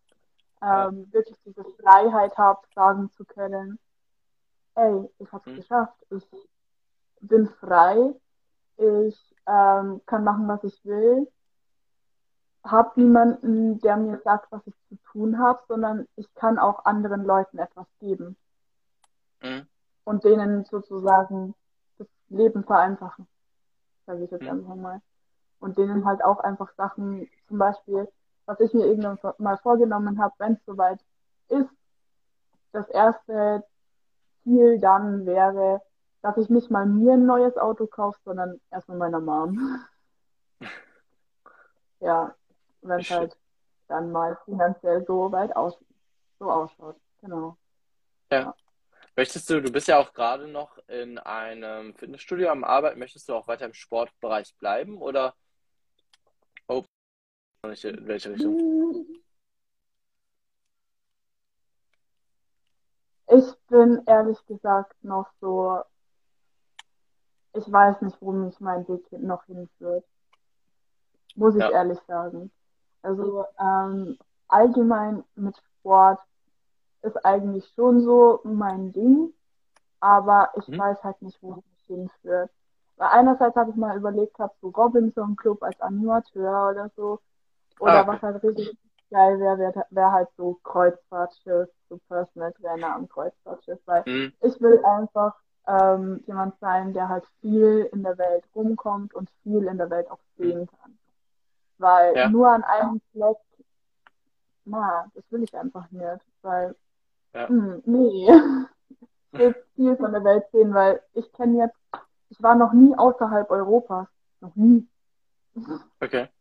ähm, 0.63 1.13
wirklich 1.13 1.37
diese 1.45 1.65
Freiheit 1.83 2.37
habe, 2.39 2.61
sagen 2.75 3.11
zu 3.11 3.25
können, 3.25 3.79
ey, 4.75 5.09
ich 5.19 5.33
habe 5.33 5.45
es 5.49 5.53
Mhm. 5.53 5.57
geschafft. 5.57 5.97
Ich 6.11 6.27
bin 7.21 7.49
frei. 7.61 8.15
Ich 8.77 9.35
ähm, 9.47 10.01
kann 10.07 10.25
machen, 10.25 10.49
was 10.49 10.65
ich 10.65 10.85
will. 10.85 11.29
Hab 12.65 12.97
niemanden, 12.97 13.81
der 13.81 13.97
mir 13.97 14.19
sagt, 14.21 14.51
was 14.53 14.67
ich 14.67 14.75
zu 14.89 14.97
tun 15.13 15.39
habe, 15.39 15.61
sondern 15.69 16.07
ich 16.17 16.33
kann 16.35 16.59
auch 16.59 16.85
anderen 16.85 17.25
Leuten 17.25 17.59
etwas 17.59 17.87
geben 17.99 18.37
Mhm. 19.43 19.67
und 20.05 20.25
denen 20.25 20.65
sozusagen 20.65 21.55
das 21.99 22.07
Leben 22.29 22.65
vereinfachen, 22.65 23.27
sage 24.07 24.25
ich 24.25 24.31
jetzt 24.31 24.43
Mhm. 24.43 24.49
einfach 24.49 24.75
mal. 24.77 25.03
Und 25.61 25.79
denen 25.79 26.05
halt 26.05 26.25
auch 26.25 26.41
einfach 26.41 26.73
Sachen, 26.77 27.29
zum 27.49 27.59
Beispiel, 27.59 28.09
was 28.47 28.61
ich 28.61 28.73
mir 28.75 28.87
irgendwann 28.87 29.19
mal 29.39 29.59
vorgenommen 29.59 30.21
habe, 30.21 30.35
wenn 30.39 30.55
es 30.55 30.65
soweit 30.67 31.01
ist, 31.49 31.71
das 32.73 32.89
erste 32.89 33.65
Ziel 34.43 34.81
dann 34.81 35.27
wäre, 35.27 35.83
dass 36.23 36.37
ich 36.37 36.49
nicht 36.49 36.71
mal 36.71 36.87
mir 36.87 37.15
ein 37.15 37.27
neues 37.27 37.57
Auto 37.57 37.87
kaufe, 37.87 38.19
sondern 38.25 38.61
erstmal 38.71 38.97
meiner 38.97 39.21
Mom. 39.21 39.85
ja, 42.01 42.35
wenn 42.83 43.01
es 43.01 43.11
halt 43.11 43.37
dann 43.89 44.13
mal 44.13 44.39
finanziell 44.45 45.05
so 45.05 45.31
weit 45.33 45.55
aus, 45.57 45.77
so 46.39 46.51
ausschaut. 46.51 46.97
Genau. 47.21 47.57
Möchtest 49.15 49.51
du, 49.51 49.61
du 49.61 49.71
bist 49.71 49.89
ja 49.89 49.99
auch 49.99 50.15
gerade 50.15 50.49
noch 50.49 50.79
in 50.89 51.19
einem 51.19 51.95
Fitnessstudio 51.95 52.49
am 52.49 52.65
Arbeiten, 52.65 52.99
möchtest 52.99 53.29
du 53.29 53.35
auch 53.35 53.47
weiter 53.47 53.67
im 53.67 53.75
Sportbereich 53.75 54.57
bleiben 54.57 55.03
oder 55.03 55.35
oh, 56.67 56.83
in 57.65 58.07
welche 58.07 58.31
Richtung? 58.31 59.07
Ich 63.29 63.55
bin 63.69 64.03
ehrlich 64.07 64.39
gesagt 64.47 65.05
noch 65.05 65.31
so, 65.41 65.83
ich 67.55 67.71
weiß 67.71 68.03
nicht, 68.03 68.17
wo 68.21 68.33
mich 68.33 68.59
mein 68.61 68.87
Weg 68.89 69.11
noch 69.13 69.45
hinführt. 69.45 70.05
Muss 71.37 71.55
ich 71.55 71.61
Ja. 71.63 71.71
ehrlich 71.71 71.99
sagen. 72.07 72.51
Also 73.03 73.45
ähm, 73.59 74.19
allgemein 74.49 75.25
mit 75.35 75.57
Sport 75.81 76.21
ist 77.03 77.25
eigentlich 77.25 77.67
schon 77.75 78.01
so 78.01 78.41
mein 78.45 78.93
Ding, 78.93 79.33
aber 80.01 80.51
ich 80.57 80.69
Mhm. 80.69 80.79
weiß 80.79 81.03
halt 81.03 81.21
nicht, 81.23 81.43
wo 81.43 81.53
es 81.53 81.57
mich 81.57 81.87
hinführt. 81.87 82.51
Weil 82.97 83.09
einerseits 83.09 83.57
habe 83.57 83.71
ich 83.71 83.77
mal 83.77 83.97
überlegt 83.97 84.35
gehabt, 84.35 84.57
so 84.61 84.69
Robinson 84.69 85.37
Club 85.37 85.63
als 85.63 85.81
Animateur 85.81 86.71
oder 86.71 86.91
so. 86.97 87.21
Oder 87.81 87.95
Ah, 87.95 88.01
okay. 88.03 88.09
was 88.13 88.23
halt 88.23 88.43
richtig 88.45 88.77
geil 89.11 89.41
wäre, 89.41 89.59
wäre 89.59 89.87
wär 89.91 90.13
halt 90.13 90.29
so 90.37 90.59
Kreuzfahrtschiff, 90.63 91.69
so 91.89 91.99
Personal 92.09 92.53
Trainer 92.53 92.95
am 92.95 93.09
Kreuzfahrtschiff, 93.09 93.81
weil 93.87 94.05
Mhm. 94.07 94.33
ich 94.41 94.61
will 94.61 94.83
einfach 94.85 95.35
ähm, 95.67 96.23
jemand 96.27 96.59
sein, 96.61 96.93
der 96.93 97.09
halt 97.09 97.25
viel 97.41 97.89
in 97.93 98.03
der 98.03 98.19
Welt 98.19 98.45
rumkommt 98.55 99.15
und 99.15 99.31
viel 99.43 99.65
in 99.67 99.79
der 99.79 99.91
Welt 99.91 100.11
auch 100.11 100.19
sehen 100.37 100.69
kann. 100.81 100.99
Weil 101.79 102.17
Ja. 102.17 102.29
nur 102.29 102.49
an 102.51 102.65
einem 102.65 103.01
Fleck, 103.13 103.37
na, 104.65 105.07
das 105.15 105.25
will 105.31 105.43
ich 105.43 105.57
einfach 105.57 105.91
nicht, 105.91 106.25
weil, 106.43 106.75
Ja. 107.35 107.49
hm, 107.49 107.83
nee, 107.85 108.29
ich 109.33 109.39
will 109.39 109.55
viel 109.77 109.97
von 109.97 110.13
der 110.13 110.25
Welt 110.25 110.45
sehen, 110.53 110.75
weil 110.75 111.01
ich 111.15 111.33
kenne 111.33 111.59
jetzt, 111.59 111.77
ich 112.31 112.43
war 112.43 112.55
noch 112.55 112.73
nie 112.73 112.95
außerhalb 112.97 113.51
Europas, 113.51 114.07
noch 114.41 114.55
nie. 114.55 114.87
Okay. 116.01 116.29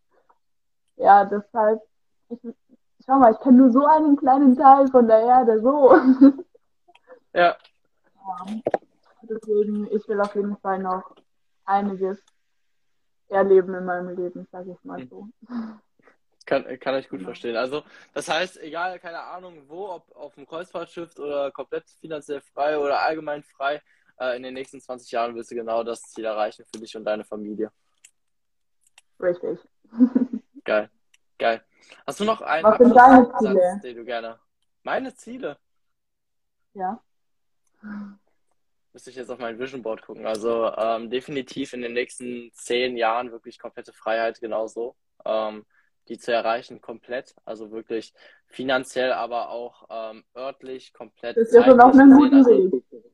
Ja, 0.97 1.25
deshalb, 1.25 1.81
ich, 2.29 2.39
schau 3.03 3.17
mal, 3.17 3.31
ich 3.31 3.39
kenne 3.39 3.57
nur 3.57 3.71
so 3.71 3.83
einen 3.87 4.17
kleinen 4.17 4.55
Teil 4.55 4.87
von 4.89 5.07
der 5.07 5.21
Erde, 5.21 5.59
so. 5.61 5.95
Ja, 7.33 7.55
Ja. 8.27 8.45
Deswegen, 9.31 9.87
ich 9.91 10.05
will 10.09 10.19
auf 10.19 10.35
jeden 10.35 10.57
Fall 10.57 10.79
noch 10.79 11.15
einiges 11.63 12.21
erleben 13.29 13.73
in 13.75 13.85
meinem 13.85 14.09
Leben, 14.17 14.45
sage 14.51 14.71
ich 14.71 14.83
mal 14.83 15.07
so. 15.07 15.29
kann, 16.45 16.65
kann 16.79 16.95
ich 16.95 17.07
gut 17.07 17.19
Genau. 17.19 17.29
verstehen. 17.29 17.55
Also, 17.55 17.83
das 18.13 18.27
heißt, 18.27 18.57
egal, 18.57 18.99
keine 18.99 19.21
Ahnung 19.21 19.63
wo, 19.69 19.87
ob 19.89 20.13
auf 20.17 20.35
dem 20.35 20.45
Kreuzfahrtschiff 20.45 21.17
oder 21.17 21.49
komplett 21.51 21.89
finanziell 22.01 22.41
frei 22.41 22.77
oder 22.77 22.99
allgemein 22.99 23.41
frei, 23.41 23.81
äh, 24.19 24.35
in 24.35 24.43
den 24.43 24.53
nächsten 24.53 24.81
20 24.81 25.09
Jahren 25.11 25.33
wirst 25.35 25.51
du 25.51 25.55
genau 25.55 25.81
das 25.83 26.01
Ziel 26.01 26.25
erreichen 26.25 26.65
für 26.65 26.81
dich 26.81 26.97
und 26.97 27.05
deine 27.05 27.23
Familie. 27.23 27.71
Richtig. 29.17 29.59
Geil, 30.65 30.89
geil. 31.39 31.63
Hast 32.05 32.19
du 32.19 32.25
noch 32.25 32.41
einen 32.41 32.65
Was 32.69 32.77
sind 32.77 32.95
deine 32.95 33.31
Ziele? 33.37 33.79
den 33.81 33.95
du 33.95 34.03
gerne? 34.03 34.39
Meine 34.83 35.13
Ziele? 35.15 35.57
Ja. 36.73 37.01
Müsste 38.93 39.09
ich 39.09 39.15
jetzt 39.15 39.29
auf 39.31 39.39
mein 39.39 39.59
Vision 39.59 39.81
Board 39.81 40.01
gucken. 40.01 40.25
Also 40.25 40.71
ähm, 40.75 41.09
definitiv 41.09 41.73
in 41.73 41.81
den 41.81 41.93
nächsten 41.93 42.51
zehn 42.53 42.97
Jahren 42.97 43.31
wirklich 43.31 43.57
komplette 43.57 43.93
Freiheit 43.93 44.39
genauso. 44.39 44.95
Ähm, 45.25 45.65
die 46.07 46.17
zu 46.17 46.33
erreichen 46.33 46.81
komplett. 46.81 47.35
Also 47.45 47.71
wirklich 47.71 48.13
finanziell, 48.47 49.13
aber 49.13 49.49
auch 49.49 49.87
ähm, 49.89 50.23
örtlich 50.35 50.93
komplett. 50.93 51.37
Das 51.37 51.47
ist 51.47 51.53
ja 51.53 51.63
schon 51.63 51.79
auf 51.79 51.95
zeitlich 51.95 52.01
einem 52.01 52.17
guten 52.17 52.45
Weg. 52.45 53.10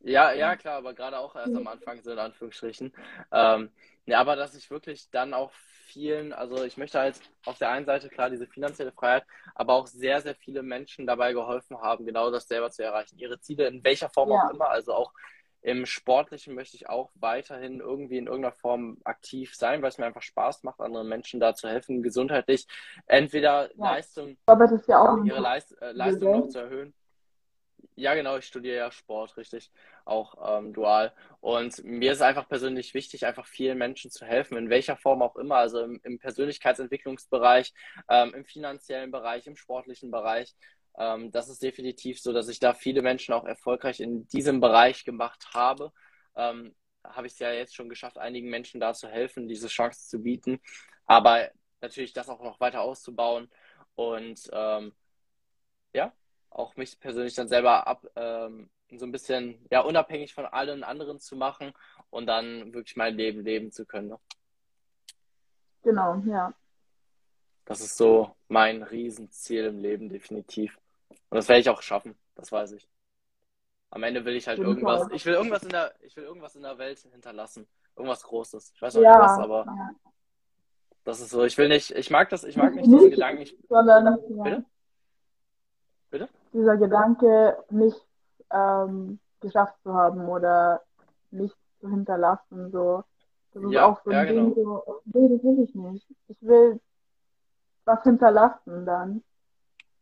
Ja, 0.00 0.32
ja, 0.32 0.56
klar, 0.56 0.76
aber 0.76 0.94
gerade 0.94 1.18
auch 1.18 1.34
erst 1.36 1.56
am 1.56 1.66
Anfang 1.66 2.02
so 2.02 2.12
in 2.12 2.18
Anführungsstrichen. 2.18 2.92
Ähm, 3.32 3.70
ja, 4.06 4.20
aber 4.20 4.36
dass 4.36 4.54
ich 4.54 4.70
wirklich 4.70 5.10
dann 5.10 5.34
auch 5.34 5.52
vielen, 5.86 6.32
also 6.32 6.64
ich 6.64 6.76
möchte 6.76 6.98
halt 6.98 7.20
auf 7.44 7.58
der 7.58 7.70
einen 7.70 7.86
Seite 7.86 8.08
klar 8.10 8.30
diese 8.30 8.46
finanzielle 8.46 8.92
Freiheit, 8.92 9.24
aber 9.54 9.74
auch 9.74 9.86
sehr, 9.86 10.20
sehr 10.20 10.34
viele 10.34 10.62
Menschen 10.62 11.06
dabei 11.06 11.32
geholfen 11.32 11.78
haben, 11.80 12.06
genau 12.06 12.30
das 12.30 12.46
selber 12.48 12.70
zu 12.70 12.82
erreichen. 12.84 13.18
Ihre 13.18 13.40
Ziele 13.40 13.66
in 13.68 13.82
welcher 13.84 14.08
Form 14.10 14.30
Ja. 14.30 14.36
auch 14.36 14.44
immer, 14.44 14.68
also 14.70 14.94
auch 14.94 15.12
Im 15.62 15.84
Sportlichen 15.86 16.54
möchte 16.54 16.76
ich 16.76 16.88
auch 16.88 17.10
weiterhin 17.16 17.80
irgendwie 17.80 18.18
in 18.18 18.26
irgendeiner 18.28 18.54
Form 18.54 18.98
aktiv 19.04 19.54
sein, 19.56 19.82
weil 19.82 19.88
es 19.88 19.98
mir 19.98 20.06
einfach 20.06 20.22
Spaß 20.22 20.62
macht, 20.62 20.80
anderen 20.80 21.08
Menschen 21.08 21.40
da 21.40 21.54
zu 21.54 21.68
helfen, 21.68 22.02
gesundheitlich 22.02 22.66
entweder 23.06 23.68
Ja. 23.76 23.94
Leistung, 23.94 24.36
Aber 24.46 24.64
das 24.68 24.80
ist 24.82 24.88
ja 24.88 25.00
auch 25.00 25.24
ihre 25.24 25.40
Leist 25.40 25.76
äh, 25.82 25.90
Leistung 25.92 26.30
noch 26.30 26.48
zu 26.48 26.60
erhöhen. 26.60 26.94
Ja, 27.98 28.14
genau, 28.14 28.36
ich 28.36 28.44
studiere 28.44 28.76
ja 28.76 28.90
Sport, 28.90 29.38
richtig, 29.38 29.70
auch 30.04 30.58
ähm, 30.58 30.74
dual. 30.74 31.14
Und 31.40 31.82
mir 31.82 32.12
ist 32.12 32.20
einfach 32.20 32.46
persönlich 32.46 32.92
wichtig, 32.92 33.24
einfach 33.24 33.46
vielen 33.46 33.78
Menschen 33.78 34.10
zu 34.10 34.26
helfen, 34.26 34.58
in 34.58 34.68
welcher 34.68 34.98
Form 34.98 35.22
auch 35.22 35.34
immer, 35.36 35.56
also 35.56 35.80
im, 35.80 35.98
im 36.04 36.18
Persönlichkeitsentwicklungsbereich, 36.18 37.72
ähm, 38.10 38.34
im 38.34 38.44
finanziellen 38.44 39.10
Bereich, 39.10 39.46
im 39.46 39.56
sportlichen 39.56 40.10
Bereich. 40.10 40.54
Ähm, 40.98 41.30
das 41.30 41.48
ist 41.48 41.62
definitiv 41.62 42.20
so, 42.20 42.34
dass 42.34 42.48
ich 42.48 42.60
da 42.60 42.74
viele 42.74 43.00
Menschen 43.00 43.32
auch 43.32 43.46
erfolgreich 43.46 44.00
in 44.00 44.28
diesem 44.28 44.60
Bereich 44.60 45.04
gemacht 45.06 45.48
habe. 45.54 45.90
Ähm, 46.36 46.74
habe 47.02 47.26
ich 47.28 47.32
es 47.34 47.38
ja 47.38 47.50
jetzt 47.52 47.74
schon 47.74 47.88
geschafft, 47.88 48.18
einigen 48.18 48.50
Menschen 48.50 48.78
da 48.78 48.92
zu 48.92 49.08
helfen, 49.08 49.48
diese 49.48 49.68
Chance 49.68 50.06
zu 50.06 50.22
bieten. 50.22 50.60
Aber 51.06 51.50
natürlich 51.80 52.12
das 52.12 52.28
auch 52.28 52.42
noch 52.42 52.60
weiter 52.60 52.82
auszubauen 52.82 53.50
und 53.94 54.50
ähm, 54.52 54.92
auch 56.56 56.76
mich 56.76 56.98
persönlich 56.98 57.34
dann 57.34 57.48
selber 57.48 57.86
ab, 57.86 58.06
ähm, 58.16 58.70
so 58.90 59.04
ein 59.04 59.12
bisschen 59.12 59.66
ja, 59.70 59.80
unabhängig 59.80 60.32
von 60.32 60.46
allen 60.46 60.84
anderen 60.84 61.20
zu 61.20 61.36
machen 61.36 61.72
und 62.10 62.26
dann 62.26 62.72
wirklich 62.72 62.96
mein 62.96 63.16
Leben 63.16 63.44
leben 63.44 63.72
zu 63.72 63.84
können. 63.84 64.08
Ne? 64.08 64.18
Genau, 65.82 66.22
ja. 66.26 66.52
Das 67.64 67.80
ist 67.80 67.96
so 67.96 68.34
mein 68.48 68.82
Riesenziel 68.82 69.66
im 69.66 69.80
Leben, 69.80 70.08
definitiv. 70.08 70.78
Und 71.08 71.36
das 71.36 71.48
werde 71.48 71.60
ich 71.60 71.68
auch 71.68 71.82
schaffen, 71.82 72.16
das 72.36 72.52
weiß 72.52 72.72
ich. 72.72 72.88
Am 73.90 74.02
Ende 74.02 74.24
will 74.24 74.36
ich 74.36 74.46
halt 74.46 74.58
Jeden 74.58 74.70
irgendwas, 74.70 75.08
ich 75.12 75.26
will 75.26 75.34
irgendwas 75.34 75.62
in 75.62 75.70
der, 75.70 75.94
ich 76.00 76.16
will 76.16 76.24
irgendwas 76.24 76.54
in 76.54 76.62
der 76.62 76.78
Welt 76.78 76.98
hinterlassen. 76.98 77.66
Irgendwas 77.96 78.22
Großes. 78.22 78.72
Ich 78.74 78.82
weiß 78.82 78.94
noch 78.94 79.00
nicht 79.00 79.10
Ja, 79.10 79.20
was, 79.20 79.38
aber 79.38 79.66
das 81.04 81.20
ist 81.20 81.30
so. 81.30 81.44
Ich 81.44 81.56
will 81.56 81.68
nicht, 81.68 81.92
ich 81.92 82.10
mag 82.10 82.28
das, 82.28 82.44
ich 82.44 82.56
mag 82.56 82.74
nicht 82.74 82.86
Nicht, 82.86 82.98
diesen 82.98 83.10
Gedanken. 83.10 83.42
Ich, 83.42 83.56
sondern 83.68 84.06
ja, 84.06 84.42
bitte? 84.42 84.64
Dieser 86.56 86.78
Gedanke, 86.78 87.56
nicht 87.70 88.00
ähm, 88.50 89.20
geschafft 89.40 89.74
zu 89.82 89.92
haben 89.92 90.26
oder 90.26 90.82
nichts 91.30 91.58
zu 91.80 91.88
hinterlassen, 91.90 92.70
so. 92.72 93.04
Das 93.52 93.62
ist 93.62 93.70
Ja, 93.72 93.86
auch 93.86 94.00
so 94.04 94.10
ja, 94.10 94.20
ein 94.20 94.26
Ding, 94.26 94.54
genau. 94.54 94.84
so, 94.84 95.02
nee, 95.04 95.28
das 95.28 95.44
will 95.44 95.64
ich 95.64 95.74
nicht. 95.74 96.06
Ich 96.28 96.36
will 96.40 96.80
was 97.84 98.02
hinterlassen 98.02 98.84
dann. 98.86 99.22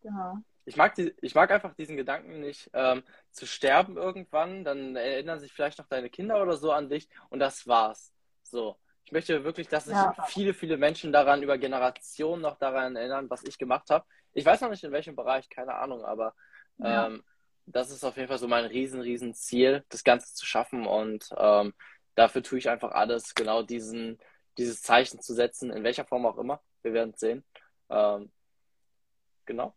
Genau. 0.03 0.39
Ich 0.65 0.77
mag, 0.77 0.95
die, 0.95 1.15
ich 1.21 1.35
mag 1.35 1.51
einfach 1.51 1.75
diesen 1.75 1.97
Gedanken 1.97 2.41
nicht, 2.41 2.71
ähm, 2.73 3.03
zu 3.31 3.47
sterben 3.47 3.97
irgendwann, 3.97 4.65
dann 4.65 4.97
erinnern 4.97 5.41
sich 5.41 5.53
vielleicht 5.53 5.79
noch 5.79 5.87
deine 5.89 6.09
Kinder 6.09 6.41
oder 6.41 6.57
so 6.57 6.73
an 6.73 6.89
dich 6.89 7.09
und 7.31 7.41
das 7.41 7.67
war's. 7.67 8.13
So. 8.43 8.79
Ich 9.05 9.13
möchte 9.13 9.45
wirklich, 9.45 9.69
dass 9.69 9.85
sich 9.85 9.97
Ja. 9.97 10.15
viele, 10.27 10.55
viele 10.55 10.79
Menschen 10.79 11.13
daran, 11.13 11.43
über 11.43 11.59
Generationen 11.59 12.41
noch 12.41 12.57
daran 12.57 12.97
erinnern, 12.97 13.29
was 13.29 13.45
ich 13.45 13.59
gemacht 13.59 13.91
habe. 13.91 14.07
Ich 14.35 14.45
weiß 14.45 14.61
noch 14.61 14.71
nicht 14.71 14.85
in 14.85 14.93
welchem 14.93 15.17
Bereich, 15.17 15.49
keine 15.49 15.75
Ahnung, 15.75 16.05
aber 16.05 16.35
Ja. 16.79 17.07
ähm, 17.07 17.25
das 17.67 17.91
ist 17.91 18.05
auf 18.05 18.17
jeden 18.17 18.29
Fall 18.29 18.39
so 18.39 18.49
mein 18.49 18.67
riesen, 18.67 19.01
riesen 19.01 19.33
Ziel, 19.33 19.85
das 19.89 20.05
Ganze 20.05 20.35
zu 20.35 20.45
schaffen 20.45 20.87
und 20.87 21.31
ähm, 21.37 21.73
dafür 22.15 22.43
tue 22.43 22.59
ich 22.59 22.69
einfach 22.69 22.93
alles, 22.93 23.35
genau 23.35 23.63
diesen, 23.63 24.19
dieses 24.59 24.83
Zeichen 24.83 25.21
zu 25.21 25.35
setzen, 25.35 25.71
in 25.71 25.83
welcher 25.83 26.05
Form 26.05 26.27
auch 26.27 26.37
immer. 26.37 26.61
Wir 26.83 26.93
werden 26.93 27.15
es 27.15 27.21
sehen. 27.21 27.45
Ähm, 27.89 28.31
genau. 29.47 29.75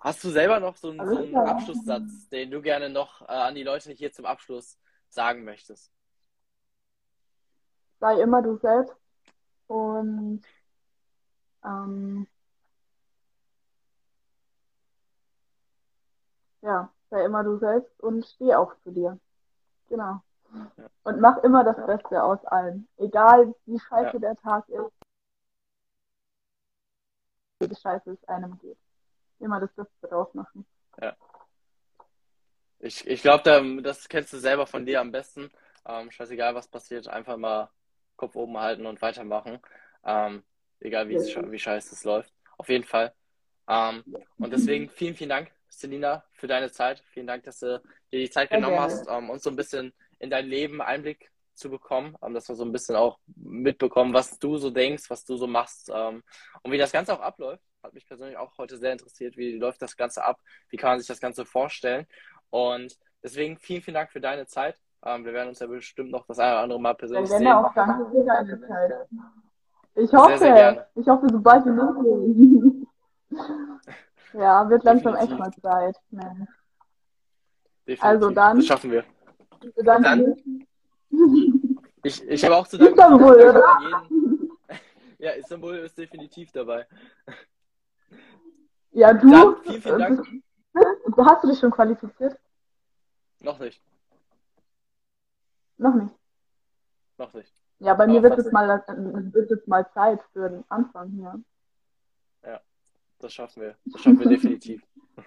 Hast 0.00 0.22
du 0.22 0.30
selber 0.30 0.60
noch 0.60 0.76
so 0.76 0.90
einen, 0.90 1.06
so 1.06 1.16
einen. 1.16 1.36
Abschlusssatz, 1.36 2.28
den 2.28 2.50
du 2.50 2.60
gerne 2.60 2.90
noch 2.90 3.22
äh, 3.22 3.32
an 3.32 3.54
die 3.54 3.62
Leute 3.62 3.92
hier 3.92 4.12
zum 4.12 4.26
Abschluss 4.26 4.78
sagen 5.08 5.44
möchtest? 5.44 5.90
Sei 8.00 8.20
immer 8.20 8.42
du 8.42 8.56
selbst 8.58 8.94
und 9.66 10.42
ähm, 11.64 12.26
ja, 16.62 16.90
sei 17.10 17.24
immer 17.24 17.44
du 17.44 17.58
selbst 17.58 18.00
und 18.00 18.26
steh 18.26 18.54
auch 18.54 18.74
zu 18.82 18.90
dir. 18.90 19.18
Genau. 19.88 20.20
Ja. 20.76 20.90
Und 21.02 21.20
mach 21.20 21.38
immer 21.38 21.64
das 21.64 21.76
Beste 21.86 22.22
aus 22.22 22.44
allem. 22.46 22.86
Egal 22.96 23.54
wie 23.66 23.78
scheiße 23.78 24.14
Ja. 24.14 24.18
der 24.18 24.36
Tag 24.36 24.68
ist, 24.68 24.92
wie 27.60 27.74
scheiße 27.74 28.12
es 28.12 28.24
einem 28.28 28.58
geht. 28.58 28.78
Immer 29.40 29.60
das 29.60 29.72
Beste 29.72 30.08
draus 30.08 30.32
machen. 30.34 30.64
Ich, 32.84 33.06
ich 33.06 33.22
glaube, 33.22 33.80
das 33.82 34.08
kennst 34.10 34.32
du 34.34 34.38
selber 34.38 34.66
von 34.66 34.84
dir 34.84 35.00
am 35.00 35.10
besten. 35.10 35.50
Ähm, 35.86 36.10
scheißegal, 36.10 36.54
was 36.54 36.68
passiert, 36.68 37.08
einfach 37.08 37.38
mal 37.38 37.70
Kopf 38.16 38.36
oben 38.36 38.58
halten 38.58 38.84
und 38.84 39.00
weitermachen. 39.00 39.58
Ähm, 40.04 40.44
egal, 40.84 41.08
wie, 41.08 41.14
es, 41.14 41.34
wie 41.34 41.58
scheiße 41.58 41.94
es 41.94 42.04
läuft. 42.04 42.32
Auf 42.56 42.68
jeden 42.68 42.84
Fall. 42.84 43.12
Ähm, 43.68 44.04
und 44.38 44.52
deswegen 44.52 44.88
vielen, 44.88 45.14
vielen 45.14 45.30
Dank, 45.30 45.50
Selina, 45.68 46.24
für 46.32 46.46
deine 46.46 46.70
Zeit. 46.70 47.02
Vielen 47.12 47.26
Dank, 47.26 47.44
dass 47.44 47.60
du 47.60 47.82
dir 48.12 48.20
die 48.20 48.30
Zeit 48.30 48.50
genommen 48.50 48.74
gerne. 48.74 48.92
hast, 48.92 49.08
um 49.08 49.30
uns 49.30 49.42
so 49.42 49.50
ein 49.50 49.56
bisschen 49.56 49.92
in 50.18 50.30
dein 50.30 50.46
Leben 50.46 50.80
Einblick 50.80 51.30
zu 51.54 51.70
bekommen, 51.70 52.16
ähm, 52.22 52.34
dass 52.34 52.48
wir 52.48 52.56
so 52.56 52.64
ein 52.64 52.72
bisschen 52.72 52.96
auch 52.96 53.18
mitbekommen, 53.36 54.12
was 54.12 54.38
du 54.38 54.56
so 54.56 54.70
denkst, 54.70 55.08
was 55.08 55.24
du 55.24 55.36
so 55.36 55.46
machst 55.46 55.90
ähm, 55.94 56.22
und 56.62 56.72
wie 56.72 56.78
das 56.78 56.92
Ganze 56.92 57.14
auch 57.14 57.20
abläuft. 57.20 57.64
Hat 57.82 57.94
mich 57.94 58.06
persönlich 58.06 58.36
auch 58.36 58.56
heute 58.58 58.78
sehr 58.78 58.92
interessiert, 58.92 59.36
wie 59.36 59.58
läuft 59.58 59.82
das 59.82 59.96
Ganze 59.96 60.24
ab, 60.24 60.40
wie 60.70 60.76
kann 60.76 60.90
man 60.90 60.98
sich 60.98 61.08
das 61.08 61.20
Ganze 61.20 61.44
vorstellen. 61.44 62.06
Und 62.50 62.96
deswegen 63.22 63.58
vielen, 63.58 63.82
vielen 63.82 63.94
Dank 63.94 64.10
für 64.10 64.20
deine 64.20 64.46
Zeit. 64.46 64.80
Ähm, 65.04 65.24
wir 65.24 65.32
werden 65.32 65.48
uns 65.48 65.58
ja 65.58 65.66
bestimmt 65.66 66.10
noch 66.10 66.26
das 66.26 66.38
eine 66.38 66.52
oder 66.52 66.62
andere 66.62 66.80
Mal 66.80 66.94
persönlich 66.94 67.28
gerne 67.28 67.44
sehen. 67.44 67.54
auch 67.54 67.74
danke 67.74 68.10
für 68.10 68.24
deine 68.24 68.60
Zeit. 68.60 68.92
Ich 69.96 70.10
Sehr, 70.10 70.18
hoffe, 70.18 70.38
sehr 70.38 70.54
gerne. 70.54 70.86
ich 70.94 71.06
hoffe, 71.08 71.26
sobald 71.30 71.64
wie 71.66 71.70
möglich. 71.70 72.86
Ja, 74.32 74.68
wird 74.68 74.82
langsam 74.82 75.14
echt 75.14 75.30
mal 75.38 75.52
Zeit. 75.52 75.96
Mensch. 76.10 76.48
Definitiv. 77.86 78.02
Also 78.02 78.30
dann- 78.30 78.56
Das 78.56 78.66
schaffen 78.66 78.90
wir. 78.90 79.04
Dann- 79.76 80.20
mich. 80.20 80.44
Ich, 82.06 82.22
ich 82.28 82.44
habe 82.44 82.56
auch 82.56 82.66
zu 82.66 82.76
danken. 82.76 82.94
Istanbul, 82.98 83.34
oder? 83.34 83.78
jeden... 83.80 84.50
Ja, 85.18 85.30
Istanbul 85.30 85.76
ist 85.76 85.96
definitiv 85.96 86.52
dabei. 86.52 86.86
Ja, 88.90 89.14
du, 89.14 89.30
Dann 89.30 89.56
vielen, 89.62 89.80
vielen 89.82 89.98
Dank. 89.98 90.26
hast 91.16 91.44
du 91.44 91.48
dich 91.48 91.58
schon 91.58 91.70
qualifiziert? 91.70 92.38
Noch 93.40 93.58
nicht. 93.58 93.80
Noch 95.78 95.94
nicht. 95.94 96.14
Noch 97.16 97.32
nicht. 97.32 97.52
Ja, 97.84 97.94
bei 97.94 98.06
mir 98.06 98.22
wird 98.22 98.38
es 98.38 98.50
mal, 98.50 98.70
äh, 98.70 99.32
wird 99.32 99.50
es 99.50 99.66
mal 99.66 99.86
Zeit 99.92 100.20
für 100.32 100.48
den 100.48 100.64
Anfang 100.68 101.10
hier. 101.10 101.42
Das 103.24 103.32
schaffen 103.32 103.62
wir. 103.62 103.76
Das 103.86 104.02
schaffen 104.02 104.20
wir 104.20 104.28
definitiv. 104.28 104.82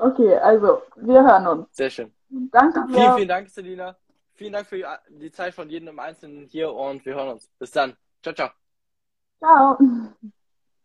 Okay, 0.00 0.36
also, 0.36 0.82
wir 0.94 1.24
hören 1.24 1.44
uns. 1.48 1.76
Sehr 1.76 1.90
schön. 1.90 2.14
Danke 2.28 2.86
Vielen, 2.86 3.14
vielen 3.16 3.28
Dank, 3.28 3.48
Selina. 3.50 3.96
Vielen 4.34 4.52
Dank 4.52 4.68
für 4.68 4.80
die 5.08 5.32
Zeit 5.32 5.54
von 5.54 5.68
jedem 5.68 5.88
im 5.88 5.98
Einzelnen 5.98 6.46
hier 6.46 6.72
und 6.72 7.04
wir 7.04 7.16
hören 7.16 7.30
uns. 7.30 7.48
Bis 7.58 7.72
dann. 7.72 7.96
Ciao, 8.22 8.32
ciao. 8.32 8.50
Ciao. 9.40 9.76